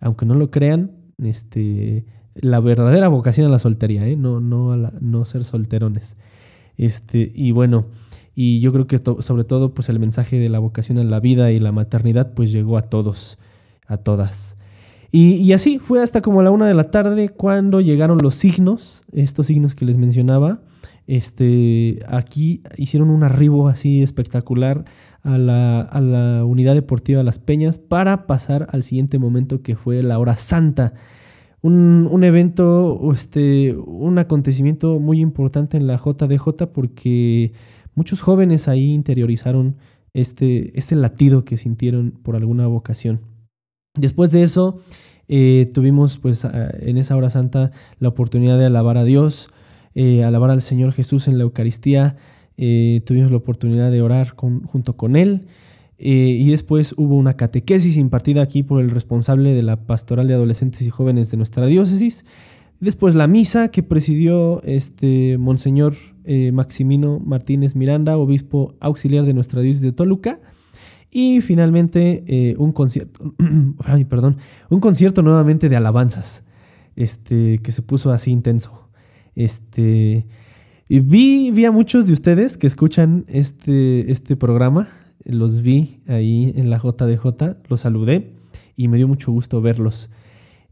aunque 0.00 0.26
no 0.26 0.34
lo 0.34 0.50
crean, 0.50 0.92
este, 1.18 2.06
la 2.34 2.60
verdadera 2.60 3.08
vocación 3.08 3.46
a 3.46 3.50
la 3.50 3.58
soltería, 3.58 4.04
no, 4.16 4.40
no, 4.40 4.76
no 4.76 5.24
ser 5.24 5.44
solterones. 5.44 6.16
Este, 6.80 7.30
y 7.34 7.52
bueno, 7.52 7.88
y 8.34 8.60
yo 8.60 8.72
creo 8.72 8.86
que 8.86 8.96
sobre 8.96 9.44
todo, 9.44 9.74
pues 9.74 9.90
el 9.90 9.98
mensaje 9.98 10.38
de 10.38 10.48
la 10.48 10.58
vocación 10.58 10.96
a 10.96 11.04
la 11.04 11.20
vida 11.20 11.52
y 11.52 11.58
la 11.58 11.72
maternidad, 11.72 12.32
pues 12.32 12.52
llegó 12.52 12.78
a 12.78 12.82
todos, 12.82 13.38
a 13.86 13.98
todas. 13.98 14.56
Y, 15.12 15.52
así 15.52 15.78
fue 15.78 16.02
hasta 16.02 16.22
como 16.22 16.42
la 16.42 16.50
una 16.50 16.66
de 16.66 16.72
la 16.72 16.90
tarde 16.90 17.28
cuando 17.28 17.82
llegaron 17.82 18.16
los 18.22 18.34
signos, 18.34 19.02
estos 19.12 19.48
signos 19.48 19.74
que 19.74 19.84
les 19.84 19.98
mencionaba. 19.98 20.62
Este, 21.06 22.02
aquí 22.08 22.62
hicieron 22.78 23.10
un 23.10 23.24
arribo 23.24 23.68
así 23.68 24.02
espectacular 24.02 24.86
a 25.22 25.36
la, 25.36 25.82
a 25.82 26.00
la 26.00 26.46
unidad 26.46 26.74
deportiva 26.74 27.22
Las 27.22 27.38
Peñas 27.38 27.76
para 27.76 28.26
pasar 28.26 28.68
al 28.70 28.84
siguiente 28.84 29.18
momento 29.18 29.60
que 29.60 29.76
fue 29.76 30.02
la 30.02 30.18
hora 30.18 30.38
santa 30.38 30.94
un, 31.62 32.24
evento, 32.24 33.12
este, 33.12 33.74
un 33.76 34.18
acontecimiento 34.18 34.98
muy 34.98 35.20
importante 35.20 35.76
en 35.76 35.86
la 35.86 35.96
JDJ 35.96 36.66
porque 36.72 37.52
muchos 37.94 38.20
jóvenes 38.22 38.68
ahí 38.68 38.92
interiorizaron 38.92 39.76
este, 40.14 40.76
este 40.78 40.96
latido 40.96 41.44
que 41.44 41.56
sintieron 41.56 42.12
por 42.22 42.36
alguna 42.36 42.66
vocación. 42.66 43.20
Después 43.94 44.30
de 44.30 44.42
eso, 44.42 44.78
eh, 45.28 45.70
tuvimos 45.72 46.18
pues 46.18 46.44
en 46.44 46.96
esa 46.96 47.16
hora 47.16 47.30
santa 47.30 47.72
la 47.98 48.08
oportunidad 48.08 48.58
de 48.58 48.66
alabar 48.66 48.96
a 48.96 49.04
Dios, 49.04 49.50
eh, 49.94 50.24
alabar 50.24 50.50
al 50.50 50.62
Señor 50.62 50.92
Jesús 50.92 51.28
en 51.28 51.38
la 51.38 51.44
Eucaristía, 51.44 52.16
eh, 52.56 53.02
tuvimos 53.04 53.30
la 53.30 53.36
oportunidad 53.36 53.90
de 53.90 54.02
orar 54.02 54.28
junto 54.30 54.96
con 54.96 55.16
Él. 55.16 55.46
Eh, 56.02 56.38
y 56.40 56.50
después 56.50 56.94
hubo 56.96 57.14
una 57.14 57.34
catequesis 57.34 57.98
impartida 57.98 58.40
aquí 58.40 58.62
por 58.62 58.80
el 58.80 58.90
responsable 58.90 59.52
de 59.52 59.62
la 59.62 59.76
pastoral 59.84 60.26
de 60.28 60.32
adolescentes 60.32 60.80
y 60.80 60.88
jóvenes 60.88 61.30
de 61.30 61.36
nuestra 61.36 61.66
diócesis. 61.66 62.24
Después 62.80 63.14
la 63.14 63.26
misa 63.26 63.68
que 63.68 63.82
presidió 63.82 64.62
este 64.62 65.36
Monseñor 65.36 65.92
eh, 66.24 66.52
Maximino 66.52 67.20
Martínez 67.20 67.76
Miranda, 67.76 68.16
obispo 68.16 68.74
auxiliar 68.80 69.26
de 69.26 69.34
nuestra 69.34 69.60
diócesis 69.60 69.82
de 69.82 69.92
Toluca. 69.92 70.40
Y 71.10 71.42
finalmente 71.42 72.24
eh, 72.26 72.54
un 72.56 72.72
concierto, 72.72 73.34
ay, 73.84 74.06
perdón, 74.06 74.38
un 74.70 74.80
concierto 74.80 75.20
nuevamente 75.20 75.68
de 75.68 75.76
alabanzas, 75.76 76.44
este, 76.96 77.58
que 77.58 77.72
se 77.72 77.82
puso 77.82 78.10
así 78.10 78.30
intenso. 78.30 78.88
Este, 79.34 80.26
vi, 80.88 81.50
vi 81.50 81.64
a 81.66 81.72
muchos 81.72 82.06
de 82.06 82.14
ustedes 82.14 82.56
que 82.56 82.66
escuchan 82.66 83.26
este, 83.28 84.10
este 84.10 84.34
programa 84.34 84.88
los 85.24 85.62
vi 85.62 86.00
ahí 86.06 86.52
en 86.56 86.70
la 86.70 86.78
JDJ, 86.78 87.56
los 87.68 87.80
saludé 87.80 88.32
y 88.76 88.88
me 88.88 88.96
dio 88.96 89.08
mucho 89.08 89.32
gusto 89.32 89.60
verlos. 89.60 90.10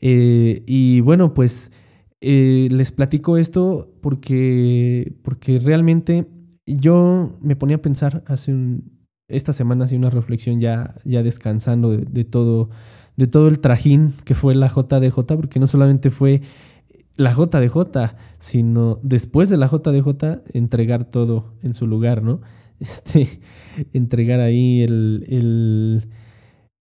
Eh, 0.01 0.63
y 0.67 1.01
bueno, 1.01 1.35
pues 1.35 1.73
eh, 2.21 2.69
les 2.71 2.93
platico 2.93 3.37
esto 3.37 3.93
porque, 4.01 5.15
porque 5.23 5.59
realmente 5.59 6.27
yo 6.67 7.37
me 7.41 7.57
ponía 7.57 7.77
a 7.77 7.83
pensar 7.83 8.25
hace 8.27 8.53
un, 8.53 8.99
esta 9.29 9.53
semana, 9.53 9.85
hace 9.85 9.97
una 9.97 10.11
reflexión 10.11 10.61
ya, 10.61 10.95
ya 11.05 11.23
descansando 11.23 11.97
de, 11.97 12.25
todo, 12.25 12.71
de 13.17 13.27
todo 13.27 13.49
el 13.49 13.61
trajín 13.61 14.15
que 14.25 14.35
fue 14.35 14.55
la 14.55 14.69
JDJ, 14.69 15.17
porque 15.37 15.61
no 15.61 15.67
solamente 15.67 16.11
fue 16.11 16.43
la 17.17 17.33
JDJ, 17.33 18.15
sino 18.39 19.01
después 19.03 19.49
de 19.49 19.57
la 19.57 19.69
JDJ 19.69 20.43
entregar 20.55 21.05
todo 21.05 21.55
en 21.63 21.75
su 21.75 21.87
lugar, 21.87 22.23
¿no? 22.23 22.41
Este, 22.81 23.41
entregar 23.93 24.41
ahí 24.41 24.83
el, 24.83 25.25
el, 25.29 26.09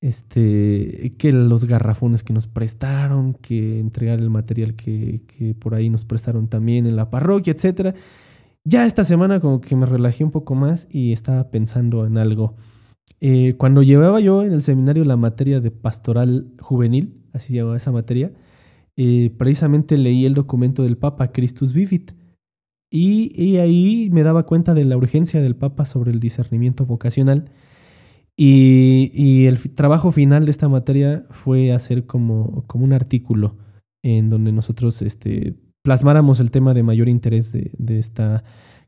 este, 0.01 1.13
que 1.17 1.31
los 1.31 1.65
garrafones 1.65 2.23
que 2.23 2.33
nos 2.33 2.47
prestaron, 2.47 3.33
que 3.33 3.79
entregar 3.79 4.19
el 4.19 4.29
material 4.29 4.75
que, 4.75 5.21
que 5.27 5.55
por 5.55 5.75
ahí 5.75 5.89
nos 5.89 6.05
prestaron 6.05 6.47
también 6.47 6.87
en 6.87 6.95
la 6.95 7.09
parroquia, 7.09 7.53
etcétera. 7.53 7.95
Ya 8.63 8.85
esta 8.85 9.03
semana 9.03 9.39
como 9.39 9.61
que 9.61 9.75
me 9.75 9.85
relajé 9.85 10.23
un 10.23 10.31
poco 10.31 10.53
más 10.53 10.87
y 10.91 11.13
estaba 11.13 11.49
pensando 11.49 12.05
en 12.05 12.17
algo. 12.17 12.55
Eh, 13.19 13.55
cuando 13.57 13.81
llevaba 13.81 14.19
yo 14.19 14.43
en 14.43 14.53
el 14.53 14.61
seminario 14.61 15.05
la 15.05 15.17
materia 15.17 15.59
de 15.59 15.71
pastoral 15.71 16.51
juvenil, 16.59 17.23
así 17.33 17.53
llamaba 17.53 17.77
esa 17.77 17.91
materia, 17.91 18.33
eh, 18.95 19.33
precisamente 19.37 19.97
leí 19.97 20.25
el 20.25 20.33
documento 20.33 20.83
del 20.83 20.97
Papa 20.97 21.31
Christus 21.31 21.73
Vivit. 21.73 22.11
Y, 22.89 23.57
ahí 23.57 24.09
me 24.11 24.23
daba 24.23 24.43
cuenta 24.43 24.73
de 24.73 24.85
la 24.85 24.95
urgencia 24.97 25.41
del 25.41 25.55
Papa 25.55 25.85
sobre 25.85 26.11
el 26.11 26.19
discernimiento 26.19 26.85
vocacional. 26.85 27.51
Y, 28.35 29.45
el 29.45 29.59
trabajo 29.75 30.11
final 30.11 30.45
de 30.45 30.51
esta 30.51 30.69
materia 30.69 31.25
fue 31.31 31.73
hacer 31.73 32.05
como, 32.05 32.65
un 32.73 32.93
artículo 32.93 33.57
en 34.03 34.29
donde 34.29 34.51
nosotros 34.51 35.01
este, 35.01 35.55
plasmáramos 35.81 36.39
el 36.39 36.51
tema 36.51 36.73
de 36.73 36.83
mayor 36.83 37.09
interés 37.09 37.51
de, 37.51 37.99
esta, 37.99 38.43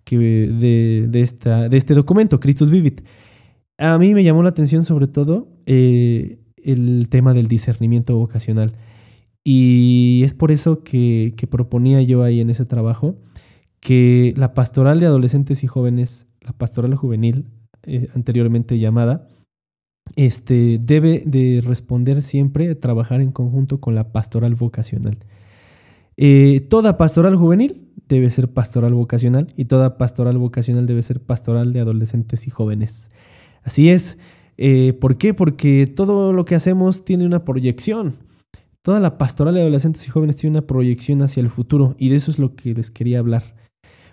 de, 0.09 1.07
de, 1.09 1.21
esta, 1.21 1.67
de 1.67 1.77
este 1.77 1.93
documento, 1.93 2.39
Christus 2.39 2.69
Vivit. 2.69 3.01
A 3.77 3.97
mí 3.97 4.13
me 4.13 4.23
llamó 4.23 4.43
la 4.43 4.49
atención 4.49 4.83
sobre 4.83 5.07
todo 5.07 5.47
eh, 5.65 6.39
el 6.63 7.07
tema 7.09 7.33
del 7.33 7.47
discernimiento 7.47 8.17
vocacional. 8.17 8.73
Y 9.43 10.21
es 10.25 10.33
por 10.33 10.51
eso 10.51 10.83
que, 10.83 11.33
proponía 11.49 12.01
yo 12.01 12.23
ahí 12.23 12.41
en 12.41 12.49
ese 12.49 12.65
trabajo 12.65 13.15
que 13.79 14.33
la 14.37 14.53
pastoral 14.53 14.99
de 14.99 15.05
adolescentes 15.05 15.63
y 15.63 15.67
jóvenes, 15.67 16.27
la 16.41 16.53
pastoral 16.53 16.95
juvenil, 16.95 17.45
eh, 17.83 18.07
anteriormente 18.13 18.77
llamada, 18.79 19.27
este, 20.15 20.79
debe 20.81 21.23
de 21.25 21.61
responder 21.65 22.21
siempre, 22.21 22.75
trabajar 22.75 23.21
en 23.21 23.31
conjunto 23.31 23.79
con 23.79 23.95
la 23.95 24.11
pastoral 24.11 24.55
vocacional. 24.55 25.17
Eh, 26.17 26.65
toda 26.69 26.97
pastoral 26.97 27.35
juvenil 27.35 27.87
debe 28.09 28.29
ser 28.29 28.51
pastoral 28.51 28.93
vocacional 28.93 29.53
y 29.55 29.65
toda 29.65 29.97
pastoral 29.97 30.37
vocacional 30.37 30.85
debe 30.85 31.01
ser 31.01 31.21
pastoral 31.21 31.71
de 31.71 31.79
adolescentes 31.79 32.47
y 32.47 32.49
jóvenes. 32.49 33.11
Así 33.63 33.89
es. 33.89 34.17
Eh, 34.57 34.93
¿Por 34.99 35.17
qué? 35.17 35.33
Porque 35.33 35.87
todo 35.87 36.33
lo 36.33 36.43
que 36.43 36.55
hacemos 36.55 37.05
tiene 37.05 37.25
una 37.25 37.45
proyección. 37.45 38.15
Toda 38.81 38.99
la 38.99 39.17
pastoral 39.17 39.53
de 39.53 39.61
adolescentes 39.61 40.05
y 40.07 40.09
jóvenes 40.09 40.37
tiene 40.37 40.57
una 40.57 40.67
proyección 40.67 41.21
hacia 41.21 41.41
el 41.41 41.49
futuro 41.49 41.95
y 41.97 42.09
de 42.09 42.17
eso 42.17 42.31
es 42.31 42.39
lo 42.39 42.55
que 42.55 42.73
les 42.73 42.91
quería 42.91 43.19
hablar. 43.19 43.58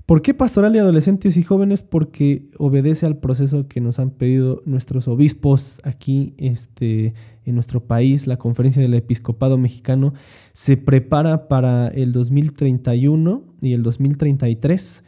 ¿Por 0.07 0.23
qué 0.23 0.35
pastoral 0.35 0.73
de 0.73 0.79
adolescentes 0.79 1.37
y 1.37 1.43
jóvenes? 1.43 1.83
Porque 1.83 2.45
obedece 2.59 3.07
al 3.07 3.19
proceso 3.19 3.67
que 3.67 3.81
nos 3.81 3.99
han 3.99 4.11
pedido 4.11 4.63
nuestros 4.65 5.09
obispos 5.09 5.81
aquí 5.83 6.33
este, 6.39 7.13
en 7.45 7.55
nuestro 7.57 7.81
país. 7.81 8.29
La 8.29 8.37
conferencia 8.37 8.81
del 8.81 8.95
episcopado 8.95 9.59
mexicano 9.59 10.15
se 10.53 10.77
prepara 10.77 11.49
para 11.49 11.89
el 11.89 12.13
2031 12.13 13.43
y 13.61 13.73
el 13.73 13.83
2033 13.83 15.03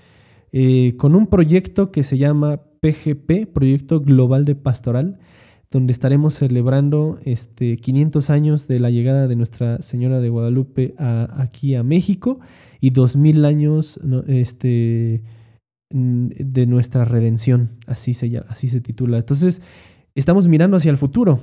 eh, 0.51 0.95
con 0.97 1.15
un 1.15 1.29
proyecto 1.29 1.93
que 1.93 2.03
se 2.03 2.19
llama 2.19 2.63
PGP, 2.81 3.47
Proyecto 3.53 4.01
Global 4.01 4.45
de 4.45 4.57
Pastoral, 4.57 5.21
donde 5.71 5.93
estaremos 5.93 6.35
celebrando 6.35 7.19
este, 7.25 7.77
500 7.77 8.31
años 8.31 8.69
de 8.69 8.81
la 8.81 8.91
llegada 8.91 9.29
de 9.29 9.37
Nuestra 9.37 9.83
Señora 9.83 10.21
de 10.21 10.31
Guadalupe 10.31 10.95
aquí 10.99 11.75
a 11.75 11.83
México 11.83 12.41
y 12.81 12.91
2000 12.91 13.45
años 13.45 14.01
este, 14.27 15.23
de 15.91 16.67
nuestra 16.67 17.05
redención, 17.05 17.71
así 17.87 18.15
se, 18.15 18.39
así 18.49 18.69
se 18.69 18.81
titula. 18.81 19.19
Entonces, 19.19 19.61
estamos 20.15 20.49
mirando 20.49 20.77
hacia 20.79 20.91
el 20.91 20.97
futuro. 20.97 21.41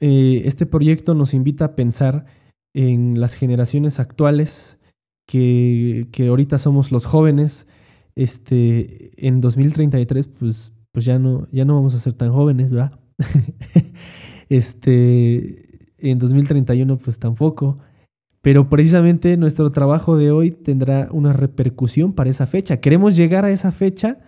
Eh, 0.00 0.42
este 0.46 0.66
proyecto 0.66 1.14
nos 1.14 1.32
invita 1.32 1.66
a 1.66 1.76
pensar 1.76 2.26
en 2.74 3.20
las 3.20 3.34
generaciones 3.34 4.00
actuales, 4.00 4.78
que, 5.28 6.08
que 6.10 6.26
ahorita 6.26 6.58
somos 6.58 6.90
los 6.90 7.06
jóvenes, 7.06 7.68
este, 8.16 9.10
en 9.26 9.40
2033, 9.40 10.26
pues, 10.26 10.72
pues 10.90 11.04
ya, 11.04 11.20
no, 11.20 11.46
ya 11.52 11.64
no 11.64 11.76
vamos 11.76 11.94
a 11.94 12.00
ser 12.00 12.14
tan 12.14 12.32
jóvenes, 12.32 12.72
¿verdad? 12.72 12.98
este, 14.48 15.80
en 15.98 16.18
2031, 16.18 16.98
pues 16.98 17.18
tampoco. 17.18 17.78
Pero 18.40 18.68
precisamente 18.68 19.36
nuestro 19.36 19.70
trabajo 19.70 20.16
de 20.16 20.32
hoy 20.32 20.50
tendrá 20.50 21.08
una 21.12 21.32
repercusión 21.32 22.12
para 22.12 22.30
esa 22.30 22.46
fecha. 22.46 22.80
Queremos 22.80 23.16
llegar 23.16 23.44
a 23.44 23.50
esa 23.50 23.70
fecha 23.70 24.18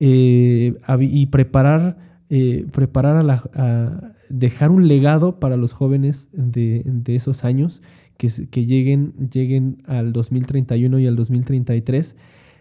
eh, 0.00 0.74
y 1.00 1.26
preparar, 1.26 1.96
eh, 2.30 2.66
preparar 2.72 3.16
a, 3.16 3.22
la, 3.22 4.14
dejar 4.28 4.70
un 4.70 4.88
legado 4.88 5.38
para 5.38 5.56
los 5.56 5.72
jóvenes 5.72 6.28
de, 6.32 6.82
esos 7.06 7.44
años 7.44 7.80
que, 8.16 8.28
que, 8.50 8.66
lleguen, 8.66 9.12
lleguen 9.30 9.82
al 9.86 10.12
2031 10.12 10.98
y 10.98 11.06
al 11.06 11.14
2033 11.14 12.16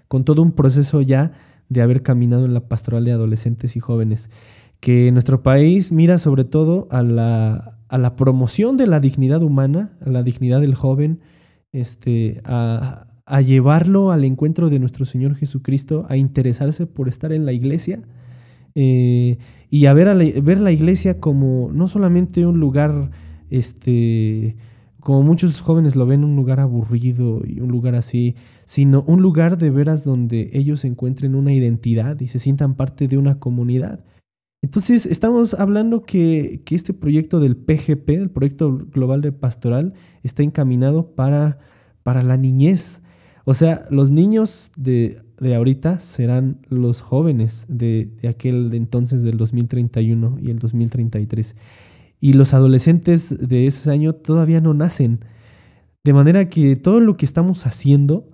con 0.07 0.25
todo 0.25 0.43
un 0.43 0.51
proceso 0.51 1.01
ya 1.01 1.31
de 1.69 1.81
haber 1.81 2.03
caminado 2.03 2.45
en 2.45 2.53
la 2.53 2.67
pastoral 2.67 3.03
de 3.03 3.13
adolescentes 3.13 3.75
y 3.75 3.79
jóvenes, 3.79 4.29
que 4.83 5.13
nuestro 5.13 5.43
país 5.43 5.93
mira 5.93 6.17
sobre 6.17 6.43
todo 6.43 6.89
a 6.91 7.01
la, 7.03 7.77
a 7.87 7.97
la 7.97 8.17
promoción 8.17 8.75
de 8.75 8.85
la 8.85 8.99
dignidad 8.99 9.41
humana, 9.41 9.97
a 10.05 10.09
la 10.09 10.23
dignidad 10.23 10.59
del 10.59 10.75
joven, 10.75 11.21
este, 11.71 12.41
a, 12.43 13.07
llevarlo 13.47 14.11
al 14.11 14.25
encuentro 14.25 14.69
de 14.69 14.79
nuestro 14.79 15.05
Señor 15.05 15.35
Jesucristo, 15.35 16.05
a 16.09 16.17
interesarse 16.17 16.85
por 16.85 17.07
estar 17.07 17.31
en 17.31 17.45
la 17.45 17.53
iglesia 17.53 18.01
eh, 18.75 19.37
y 19.69 19.85
a 19.85 19.93
ver, 19.93 20.09
a 20.09 20.15
ver 20.15 20.59
la 20.59 20.73
iglesia 20.73 21.21
como 21.21 21.69
no 21.71 21.87
solamente 21.87 22.45
un 22.45 22.59
lugar 22.59 23.09
este, 23.49 24.57
como 24.99 25.23
muchos 25.23 25.61
jóvenes 25.61 25.95
lo 25.95 26.05
ven, 26.05 26.25
un 26.25 26.35
lugar 26.35 26.59
aburrido 26.59 27.41
y 27.47 27.61
un 27.61 27.69
lugar 27.69 27.95
así, 27.95 28.35
sino 28.65 29.01
un 29.07 29.21
lugar 29.21 29.57
de 29.57 29.69
veras 29.69 30.03
donde 30.03 30.49
ellos 30.51 30.83
encuentren 30.83 31.35
una 31.35 31.53
identidad 31.53 32.19
y 32.19 32.27
se 32.27 32.39
sientan 32.39 32.75
parte 32.75 33.07
de 33.07 33.17
una 33.17 33.39
comunidad. 33.39 34.03
Entonces, 34.63 35.05
estamos 35.05 35.53
hablando 35.55 36.03
que, 36.03 36.63
este 36.71 36.93
proyecto 36.93 37.41
del 37.41 37.57
PGP, 37.57 38.09
el 38.11 38.29
Proyecto 38.31 38.77
Global 38.93 39.19
de 39.19 39.33
Pastoral, 39.33 39.93
está 40.23 40.41
encaminado 40.41 41.13
para, 41.15 41.59
para 42.01 42.23
la 42.23 42.37
niñez. 42.37 43.01
O 43.43 43.53
sea, 43.53 43.85
los 43.89 44.09
niños 44.09 44.71
de, 44.77 45.21
de 45.37 45.53
ahorita 45.53 45.99
serán 45.99 46.59
los 46.69 47.01
jóvenes 47.01 47.65
de, 47.67 48.09
aquel 48.25 48.73
entonces 48.73 49.21
del 49.23 49.35
2031 49.35 50.37
y 50.41 50.49
el 50.49 50.59
2033 50.59 51.57
y 52.21 52.31
los 52.31 52.53
adolescentes 52.53 53.35
de 53.37 53.67
ese 53.67 53.91
año 53.91 54.13
todavía 54.13 54.61
no 54.61 54.73
nacen. 54.73 55.19
De 56.05 56.13
manera 56.13 56.47
que 56.47 56.77
todo 56.77 57.01
lo 57.01 57.17
que 57.17 57.25
estamos 57.25 57.65
haciendo, 57.65 58.29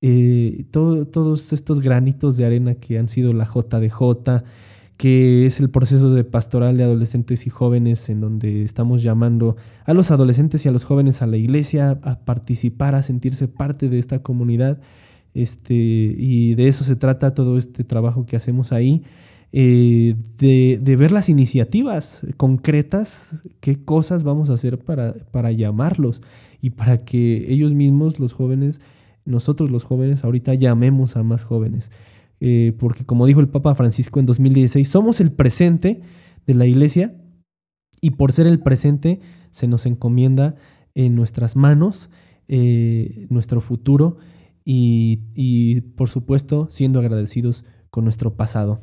eh, 0.00 0.64
todos 0.70 1.52
estos 1.52 1.80
granitos 1.80 2.38
de 2.38 2.46
arena 2.46 2.76
que 2.76 2.98
han 2.98 3.08
sido 3.08 3.34
la 3.34 3.44
JDJ, 3.44 4.42
que 4.96 5.44
es 5.44 5.60
el 5.60 5.68
proceso 5.68 6.10
de 6.10 6.24
pastoral 6.24 6.76
de 6.76 6.84
adolescentes 6.84 7.46
y 7.46 7.50
jóvenes 7.50 8.08
en 8.08 8.20
donde 8.20 8.62
estamos 8.62 9.02
llamando 9.02 9.56
a 9.84 9.92
los 9.92 10.10
adolescentes 10.10 10.64
y 10.64 10.68
a 10.68 10.72
los 10.72 10.84
jóvenes 10.84 11.20
a 11.20 11.26
la 11.26 11.36
iglesia 11.36 11.98
a 12.02 12.20
participar, 12.20 12.94
a 12.94 13.02
sentirse 13.02 13.46
parte 13.46 13.88
de 13.88 13.98
esta 13.98 14.20
comunidad. 14.20 14.80
Este, 15.34 15.74
y 15.74 16.54
de 16.54 16.68
eso 16.68 16.82
se 16.82 16.96
trata 16.96 17.34
todo 17.34 17.58
este 17.58 17.84
trabajo 17.84 18.24
que 18.24 18.36
hacemos 18.36 18.72
ahí. 18.72 19.02
Eh, 19.52 20.16
de, 20.38 20.96
ver 20.96 21.12
las 21.12 21.28
iniciativas 21.28 22.22
concretas, 22.36 23.36
qué 23.60 23.84
cosas 23.84 24.24
vamos 24.24 24.50
a 24.50 24.54
hacer 24.54 24.78
para, 24.78 25.14
para 25.30 25.52
llamarlos 25.52 26.22
y 26.60 26.70
para 26.70 27.04
que 27.04 27.52
ellos 27.52 27.74
mismos, 27.74 28.18
los 28.18 28.32
jóvenes, 28.32 28.80
nosotros 29.24 29.70
los 29.70 29.84
jóvenes, 29.84 30.24
ahorita 30.24 30.54
llamemos 30.54 31.16
a 31.16 31.22
más 31.22 31.44
jóvenes. 31.44 31.90
Eh, 32.40 32.74
porque 32.78 33.04
como 33.04 33.26
dijo 33.26 33.40
el 33.40 33.48
Papa 33.48 33.74
Francisco 33.74 34.20
en 34.20 34.26
2016, 34.26 34.88
somos 34.88 35.20
el 35.20 35.32
presente 35.32 36.02
de 36.46 36.54
la 36.54 36.66
iglesia 36.66 37.14
y 38.00 38.10
por 38.10 38.32
ser 38.32 38.46
el 38.46 38.60
presente 38.60 39.20
se 39.50 39.66
nos 39.66 39.86
encomienda 39.86 40.56
en 40.94 41.14
nuestras 41.14 41.56
manos 41.56 42.10
eh, 42.48 43.26
nuestro 43.30 43.60
futuro 43.60 44.18
y, 44.64 45.80
por 45.96 46.08
supuesto 46.08 46.68
siendo 46.70 46.98
agradecidos 46.98 47.64
con 47.90 48.04
nuestro 48.04 48.36
pasado. 48.36 48.80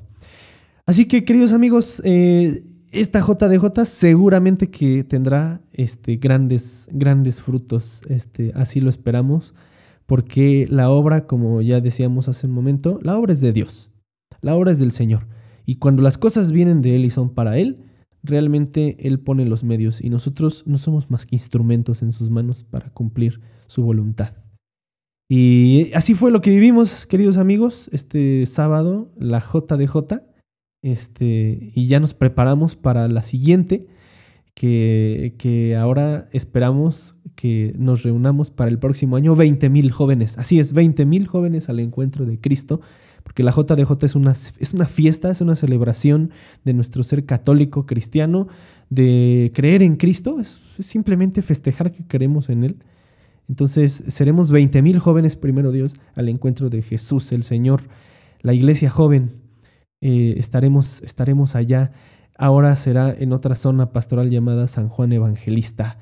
Así 0.85 1.07
que, 1.07 1.23
queridos 1.23 1.53
amigos, 1.53 2.01
eh, 2.03 2.63
esta 2.91 3.19
JDJ 3.19 3.85
seguramente 3.85 4.69
que 4.69 5.03
tendrá 5.03 5.61
este, 5.71 6.17
grandes, 6.17 6.87
grandes 6.91 7.41
frutos. 7.41 8.01
Este, 8.07 8.51
así 8.55 8.79
lo 8.79 8.89
esperamos. 8.89 9.53
Porque 10.13 10.67
la 10.69 10.91
obra, 10.91 11.25
como 11.25 11.63
ya 11.63 11.81
decíamos 11.81 12.29
hace 12.29 12.45
un 12.45 12.53
momento, 12.53 12.99
la 13.01 13.17
obra 13.17 13.33
es 13.33 13.41
de 13.41 13.51
Dios. 13.51 13.89
La 14.41 14.53
obra 14.53 14.71
es 14.71 14.77
del 14.77 14.91
Señor. 14.91 15.25
Y 15.65 15.77
cuando 15.77 16.03
las 16.03 16.19
cosas 16.19 16.51
vienen 16.51 16.83
de 16.83 16.95
Él 16.95 17.05
y 17.05 17.09
son 17.09 17.33
para 17.33 17.57
Él, 17.57 17.79
realmente 18.21 18.95
Él 19.07 19.19
pone 19.19 19.43
los 19.43 19.63
medios 19.63 20.01
y 20.01 20.11
nosotros 20.11 20.65
no 20.67 20.77
somos 20.77 21.09
más 21.09 21.25
que 21.25 21.35
instrumentos 21.35 22.03
en 22.03 22.13
sus 22.13 22.29
manos 22.29 22.63
para 22.63 22.91
cumplir 22.91 23.41
su 23.65 23.81
voluntad. 23.81 24.37
Y 25.27 25.91
así 25.95 26.13
fue 26.13 26.29
lo 26.29 26.41
que 26.41 26.51
vivimos, 26.51 27.07
queridos 27.07 27.37
amigos, 27.37 27.89
este 27.91 28.45
sábado, 28.45 29.11
la 29.17 29.39
JDJ. 29.39 30.21
Este, 30.83 31.71
y 31.73 31.87
ya 31.87 31.99
nos 31.99 32.13
preparamos 32.13 32.75
para 32.75 33.07
la 33.07 33.23
siguiente, 33.23 33.87
que, 34.53 35.33
que 35.39 35.75
ahora 35.75 36.29
esperamos 36.33 37.15
que 37.35 37.73
nos 37.77 38.03
reunamos 38.03 38.49
para 38.49 38.69
el 38.69 38.79
próximo 38.79 39.15
año 39.15 39.35
20 39.35 39.69
mil 39.69 39.91
jóvenes. 39.91 40.37
Así 40.37 40.59
es, 40.59 40.73
20 40.73 41.05
mil 41.05 41.27
jóvenes 41.27 41.69
al 41.69 41.79
encuentro 41.79 42.25
de 42.25 42.39
Cristo 42.39 42.81
porque 43.23 43.43
la 43.43 43.51
JDJ 43.51 43.91
es 44.03 44.15
una, 44.15 44.31
es 44.31 44.73
una 44.73 44.85
fiesta, 44.85 45.31
es 45.31 45.41
una 45.41 45.55
celebración 45.55 46.31
de 46.63 46.73
nuestro 46.73 47.03
ser 47.03 47.25
católico 47.25 47.85
cristiano, 47.85 48.47
de 48.89 49.51
creer 49.55 49.81
en 49.81 49.95
Cristo, 49.95 50.39
es, 50.39 50.59
simplemente 50.79 51.41
festejar 51.41 51.91
que 51.91 52.05
creemos 52.05 52.49
en 52.49 52.63
Él. 52.63 52.83
Entonces 53.49 54.03
seremos 54.07 54.51
20 54.51 54.81
mil 54.81 54.99
jóvenes, 54.99 55.35
primero 55.35 55.71
Dios, 55.71 55.95
al 56.15 56.29
encuentro 56.29 56.69
de 56.69 56.81
Jesús, 56.81 57.31
el 57.31 57.43
Señor, 57.43 57.81
la 58.41 58.53
iglesia 58.53 58.89
joven. 58.89 59.31
Eh, 60.01 60.35
estaremos, 60.37 61.01
estaremos 61.01 61.55
allá. 61.55 61.91
Ahora 62.37 62.75
será 62.75 63.13
en 63.17 63.31
otra 63.31 63.55
zona 63.55 63.91
pastoral 63.91 64.29
llamada 64.29 64.67
San 64.67 64.89
Juan 64.89 65.11
Evangelista. 65.13 65.97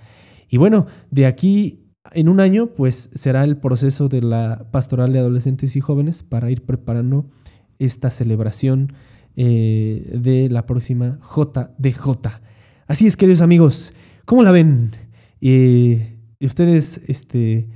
Y 0.52 0.58
bueno, 0.58 0.86
de 1.10 1.26
aquí 1.26 1.82
en 2.12 2.28
un 2.28 2.42
año, 2.42 2.68
pues 2.76 3.10
será 3.16 3.46
el 3.46 3.58
proceso 3.58 4.10
de 4.10 4.22
la 4.22 4.68
pastoral 4.70 5.14
de 5.14 5.20
adolescentes 5.20 5.78
y 5.78 5.80
jóvenes 5.80 6.24
para 6.24 6.52
ir 6.52 6.64
preparando 6.66 7.26
esta 7.80 8.12
celebración 8.12 8.94
eh, 9.38 10.20
de 10.22 10.50
la 10.50 10.66
próxima 10.66 11.20
JDJ. 11.24 12.28
Así 12.86 13.08
es, 13.08 13.16
queridos 13.16 13.40
amigos, 13.40 13.94
¿cómo 14.26 14.44
la 14.44 14.52
ven? 14.52 14.92
Eh, 15.40 16.18
ustedes, 16.42 17.00
este, 17.08 17.70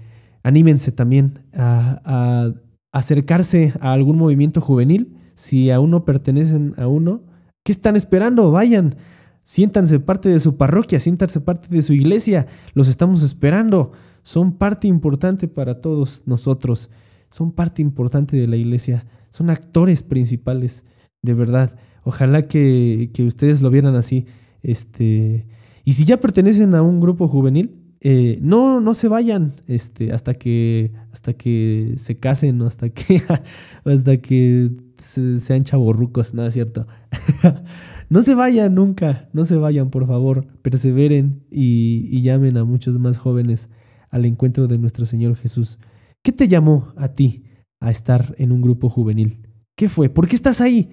anímense 0.43 0.91
también 0.91 1.45
a, 1.53 2.01
a, 2.03 2.53
acercarse 2.91 3.73
a 3.79 3.93
algún 3.93 4.17
movimiento 4.17 4.59
juvenil. 4.59 5.15
Si 5.33 5.71
aún 5.71 5.91
no 5.91 6.03
pertenecen 6.03 6.73
a 6.77 6.88
uno, 6.88 7.23
¿qué 7.63 7.71
están 7.71 7.95
esperando? 7.95 8.51
Vayan, 8.51 8.97
siéntanse 9.45 9.99
parte 9.99 10.27
de 10.27 10.39
su 10.39 10.58
parroquia, 10.58 10.99
siéntanse 10.99 11.39
parte 11.39 11.67
de 11.69 11.81
su 11.84 11.93
iglesia. 11.93 12.47
Los 12.73 12.89
estamos 12.89 13.21
esperando. 13.21 13.91
Son 14.23 14.58
parte 14.58 14.88
importante 14.88 15.47
para 15.47 15.81
todos 15.81 16.23
nosotros. 16.25 16.89
Son 17.29 17.51
parte 17.51 17.81
importante 17.84 18.36
de 18.36 18.47
la 18.47 18.55
iglesia. 18.55 19.05
Son 19.29 19.51
actores 19.51 20.01
principales, 20.01 20.84
de 21.21 21.36
verdad. 21.36 21.77
Ojalá 22.03 22.47
que, 22.47 23.12
que 23.13 23.23
ustedes 23.23 23.62
lo 23.62 23.69
vieran 23.69 23.95
así. 23.95 24.25
Este, 24.63 25.45
y 25.84 25.93
si 25.93 26.05
ya 26.05 26.17
pertenecen 26.17 26.73
a 26.73 26.81
un 26.81 26.99
grupo 26.99 27.27
juvenil, 27.27 27.84
eh, 28.01 28.38
no, 28.41 28.81
no 28.81 28.93
se 28.93 29.08
vayan 29.08 29.53
este, 29.67 30.12
hasta, 30.12 30.34
que, 30.34 30.91
hasta 31.12 31.34
que 31.34 31.93
se 31.97 32.17
casen 32.17 32.62
o 32.62 32.67
hasta 32.67 32.89
que, 32.89 33.21
hasta 33.86 34.17
que 34.17 34.71
sean 34.97 35.63
chavorrucos, 35.63 36.34
¿no 36.34 36.45
es 36.45 36.53
cierto? 36.53 36.88
no 38.10 38.21
se 38.21 38.36
vayan 38.36 38.75
nunca, 38.75 39.29
no 39.34 39.45
se 39.45 39.55
vayan, 39.55 39.89
por 39.89 40.08
favor, 40.08 40.47
perseveren 40.62 41.43
y, 41.51 42.08
y 42.10 42.21
llamen 42.21 42.58
a 42.58 42.63
muchos 42.63 42.99
más 42.99 43.17
jóvenes 43.17 43.69
al 44.12 44.25
encuentro 44.25 44.67
de 44.67 44.77
nuestro 44.77 45.05
Señor 45.05 45.36
Jesús. 45.36 45.79
¿Qué 46.23 46.31
te 46.31 46.47
llamó 46.47 46.93
a 46.95 47.10
ti 47.10 47.43
a 47.79 47.91
estar 47.91 48.36
en 48.38 48.51
un 48.51 48.62
grupo 48.62 48.89
juvenil? 48.89 49.47
¿Qué 49.75 49.89
fue? 49.89 50.10
¿Por 50.10 50.27
qué 50.27 50.36
estás 50.36 50.62
ahí? 50.62 50.89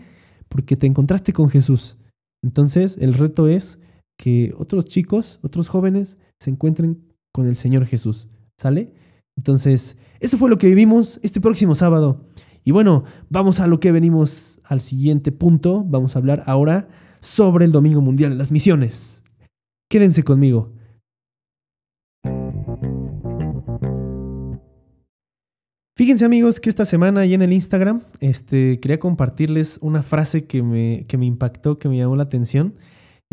Porque 0.48 0.76
te 0.76 0.86
encontraste 0.86 1.32
con 1.32 1.48
Jesús. 1.48 1.98
Entonces, 2.42 2.98
el 3.00 3.14
reto 3.14 3.48
es 3.48 3.78
que 4.18 4.52
otros 4.56 4.86
chicos, 4.86 5.38
otros 5.42 5.68
jóvenes, 5.68 6.18
se 6.42 6.50
encuentren 6.50 7.02
con 7.32 7.46
el 7.46 7.56
Señor 7.56 7.86
Jesús. 7.86 8.28
¿Sale? 8.58 8.92
Entonces, 9.36 9.96
eso 10.20 10.36
fue 10.36 10.50
lo 10.50 10.58
que 10.58 10.66
vivimos 10.66 11.20
este 11.22 11.40
próximo 11.40 11.74
sábado. 11.74 12.26
Y 12.64 12.72
bueno, 12.72 13.04
vamos 13.28 13.60
a 13.60 13.66
lo 13.66 13.80
que 13.80 13.92
venimos 13.92 14.58
al 14.64 14.80
siguiente 14.80 15.32
punto. 15.32 15.84
Vamos 15.84 16.14
a 16.14 16.18
hablar 16.18 16.42
ahora 16.46 16.88
sobre 17.20 17.64
el 17.64 17.72
Domingo 17.72 18.00
Mundial 18.00 18.30
de 18.30 18.36
las 18.36 18.52
Misiones. 18.52 19.22
Quédense 19.88 20.22
conmigo. 20.22 20.72
Fíjense 25.94 26.24
amigos 26.24 26.58
que 26.58 26.70
esta 26.70 26.84
semana 26.84 27.20
ahí 27.20 27.34
en 27.34 27.42
el 27.42 27.52
Instagram 27.52 28.00
este, 28.20 28.80
quería 28.80 28.98
compartirles 28.98 29.78
una 29.82 30.02
frase 30.02 30.46
que 30.46 30.62
me, 30.62 31.04
que 31.06 31.18
me 31.18 31.26
impactó, 31.26 31.76
que 31.76 31.88
me 31.88 31.98
llamó 31.98 32.16
la 32.16 32.24
atención. 32.24 32.74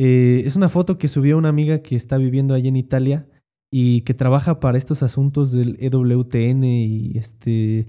Eh, 0.02 0.44
es 0.46 0.56
una 0.56 0.70
foto 0.70 0.98
que 0.98 1.10
subió 1.10 1.38
una 1.38 1.50
amiga 1.50 1.82
que 1.82 1.98
está 1.98 2.18
viviendo 2.18 2.54
allí 2.54 2.70
en 2.70 2.78
Italia 2.78 3.28
y 3.70 4.02
que 4.02 4.14
trabaja 4.14 4.62
para 4.62 4.78
estos 4.78 5.04
asuntos 5.04 5.52
del 5.52 5.76
EWTN 5.78 6.64
y, 6.64 7.18
este, 7.18 7.86